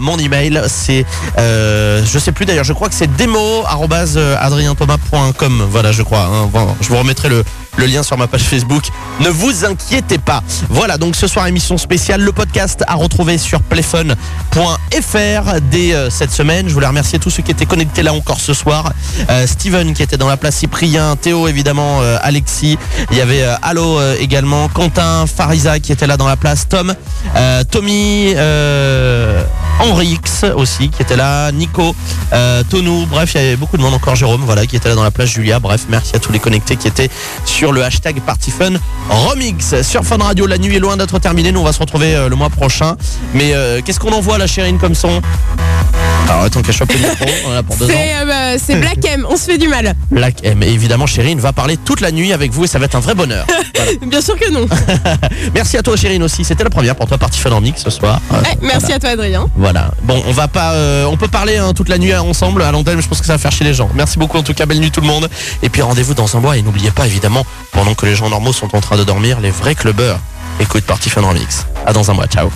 mon 0.00 0.18
email. 0.18 0.62
C'est, 0.68 1.04
euh, 1.38 2.02
je 2.04 2.18
sais 2.18 2.32
plus 2.32 2.46
d'ailleurs, 2.46 2.64
je 2.64 2.72
crois 2.72 2.88
que 2.88 2.94
c'est 2.94 3.14
demo@adrienthomas.com. 3.16 5.66
Voilà, 5.70 5.92
je 5.92 6.02
crois. 6.02 6.28
hein. 6.32 6.48
Je 6.80 6.88
vous 6.88 6.96
remettrai 6.96 7.28
le 7.28 7.44
lien 7.86 8.02
sur 8.02 8.18
ma 8.18 8.26
page 8.26 8.42
Facebook. 8.42 8.82
Ne 9.20 9.28
vous 9.28 9.64
inquiétez 9.64 10.18
pas. 10.18 10.42
Voilà, 10.68 10.98
donc 10.98 11.14
ce 11.16 11.26
soir 11.28 11.46
émission 11.46 11.78
spéciale, 11.78 12.20
le 12.20 12.32
podcast 12.32 12.82
à 12.88 12.94
retrouver 12.96 13.38
sur 13.38 13.60
playfun.fr 13.62 14.16
dès 15.70 15.94
euh, 15.94 16.10
cette 16.10 16.32
semaine. 16.32 16.68
Je 16.68 16.74
voulais 16.74 16.86
remercier 16.88 17.18
tous 17.20 17.30
ceux 17.30 17.42
qui 17.42 17.52
étaient 17.52 17.66
connectés 17.66 18.02
là 18.02 18.12
encore 18.12 18.40
ce 18.40 18.52
soir. 18.54 18.92
Euh, 19.30 19.46
Steven 19.46 19.94
qui 19.94 20.02
était 20.02 20.16
dans 20.16 20.26
la 20.28 20.36
place, 20.36 20.56
Cyprien, 20.56 21.14
Théo 21.16 21.46
évidemment, 21.48 22.00
euh, 22.02 22.18
Alexis. 22.22 22.76
Il 23.12 23.16
y 23.16 23.20
avait 23.20 23.42
euh, 23.42 23.54
Allo 23.62 24.00
euh, 24.00 24.16
également, 24.18 24.68
Quentin, 24.68 25.26
Farisa 25.26 25.78
qui 25.78 25.92
était 25.92 26.06
là 26.08 26.16
dans 26.16 26.26
la 26.26 26.36
place, 26.36 26.66
Tom, 26.68 26.94
euh, 27.36 27.62
Tommy, 27.70 28.34
euh, 29.80 29.84
Henrix 29.84 30.20
aussi 30.54 30.88
qui 30.88 31.02
était 31.02 31.16
là, 31.16 31.50
Nico, 31.52 31.94
euh, 32.32 32.62
Tonou, 32.68 33.06
bref, 33.06 33.32
il 33.34 33.40
y 33.40 33.44
avait 33.44 33.56
beaucoup 33.56 33.76
de 33.76 33.82
monde 33.82 33.94
encore, 33.94 34.16
Jérôme, 34.16 34.42
voilà, 34.44 34.66
qui 34.66 34.76
était 34.76 34.88
là 34.88 34.94
dans 34.94 35.02
la 35.02 35.10
place, 35.10 35.28
Julia, 35.28 35.58
bref, 35.58 35.86
merci 35.88 36.16
à 36.16 36.18
tous 36.18 36.32
les 36.32 36.38
connectés 36.38 36.76
qui 36.76 36.88
étaient 36.88 37.10
sur 37.44 37.72
le 37.72 37.82
hashtag 37.84 38.20
PartyFun 38.20 38.74
Remix. 39.08 39.80
Sur 39.82 40.04
Fun 40.04 40.18
Radio, 40.18 40.46
la 40.46 40.58
nuit 40.58 40.76
est 40.76 40.80
loin 40.80 40.96
d'être 40.96 41.18
terminée, 41.18 41.52
nous 41.52 41.60
on 41.60 41.64
va 41.64 41.72
se 41.72 41.80
retrouver 41.80 42.14
euh, 42.14 42.28
le 42.28 42.36
mois 42.36 42.50
prochain. 42.50 42.96
Mais 43.34 43.54
euh, 43.54 43.80
qu'est-ce 43.84 44.00
qu'on 44.00 44.12
envoie 44.12 44.38
la 44.38 44.46
Chérine 44.46 44.78
comme 44.78 44.94
son? 44.94 45.20
Alors 46.28 46.42
attends 46.42 46.62
qu'elle 46.62 46.74
chope 46.74 46.92
le 46.92 46.98
micro, 46.98 47.24
on 47.46 47.52
en 47.52 47.56
a 47.56 47.62
pour 47.62 47.76
deux 47.76 47.86
ans. 47.86 47.88
C'est 47.88 48.16
euh, 48.16 48.24
bah, 48.26 48.58
c'est 48.62 48.76
Black 48.76 49.04
M, 49.04 49.26
on 49.28 49.36
se 49.36 49.44
fait 49.44 49.58
du 49.58 49.68
mal. 49.68 49.94
Black 50.10 50.44
M. 50.44 50.62
Et 50.62 50.68
évidemment, 50.68 51.06
Chérine 51.06 51.40
va 51.40 51.52
parler 51.52 51.76
toute 51.76 52.00
la 52.00 52.12
nuit 52.12 52.32
avec 52.32 52.52
vous 52.52 52.64
et 52.64 52.66
ça 52.66 52.78
va 52.78 52.84
être 52.84 52.96
un 52.96 53.00
vrai 53.00 53.14
bonheur. 53.14 53.46
Bien 54.06 54.20
sûr 54.20 54.38
que 54.38 54.50
non. 54.50 54.66
Merci 55.54 55.78
à 55.78 55.82
toi, 55.82 55.96
Chérine 55.96 56.22
aussi. 56.22 56.44
C'était 56.44 56.64
la 56.64 56.70
première 56.70 56.96
pour 56.96 57.06
toi, 57.06 57.16
Party 57.16 57.40
Fun 57.40 57.54
Remix 57.54 57.82
ce 57.82 57.90
soir. 57.90 58.20
Merci 58.60 58.92
à 58.92 58.98
toi 58.98 59.10
Adrien. 59.10 59.48
Voilà. 59.56 59.90
Bon, 60.02 60.22
on 60.26 60.32
va 60.32 60.48
pas, 60.48 60.72
euh, 60.72 61.04
on 61.06 61.16
peut 61.16 61.28
parler 61.28 61.56
hein, 61.56 61.72
toute 61.74 61.88
la 61.88 61.98
nuit 61.98 62.14
ensemble 62.14 62.62
à 62.62 62.72
l'antenne, 62.72 62.96
mais 62.96 63.02
je 63.02 63.08
pense 63.08 63.20
que 63.20 63.26
ça 63.26 63.32
va 63.32 63.38
faire 63.38 63.52
chier 63.52 63.64
les 63.64 63.74
gens. 63.74 63.88
Merci 63.94 64.18
beaucoup 64.18 64.36
en 64.36 64.42
tout 64.42 64.54
cas, 64.54 64.66
belle 64.66 64.80
nuit 64.80 64.90
tout 64.90 65.00
le 65.00 65.06
monde. 65.06 65.28
Et 65.62 65.68
puis 65.68 65.82
rendez-vous 65.82 66.14
dans 66.14 66.36
un 66.36 66.40
mois 66.40 66.56
et 66.56 66.62
n'oubliez 66.62 66.90
pas 66.90 67.06
évidemment, 67.06 67.46
pendant 67.72 67.94
que 67.94 68.06
les 68.06 68.14
gens 68.14 68.28
normaux 68.28 68.52
sont 68.52 68.74
en 68.76 68.80
train 68.80 68.96
de 68.96 69.04
dormir, 69.04 69.40
les 69.40 69.50
vrais 69.50 69.74
clubbers 69.74 70.18
écoute 70.60 70.84
Party 70.84 71.10
Fun 71.10 71.22
Remix. 71.22 71.66
À 71.86 71.92
dans 71.92 72.10
un 72.10 72.14
mois, 72.14 72.26
ciao. 72.26 72.50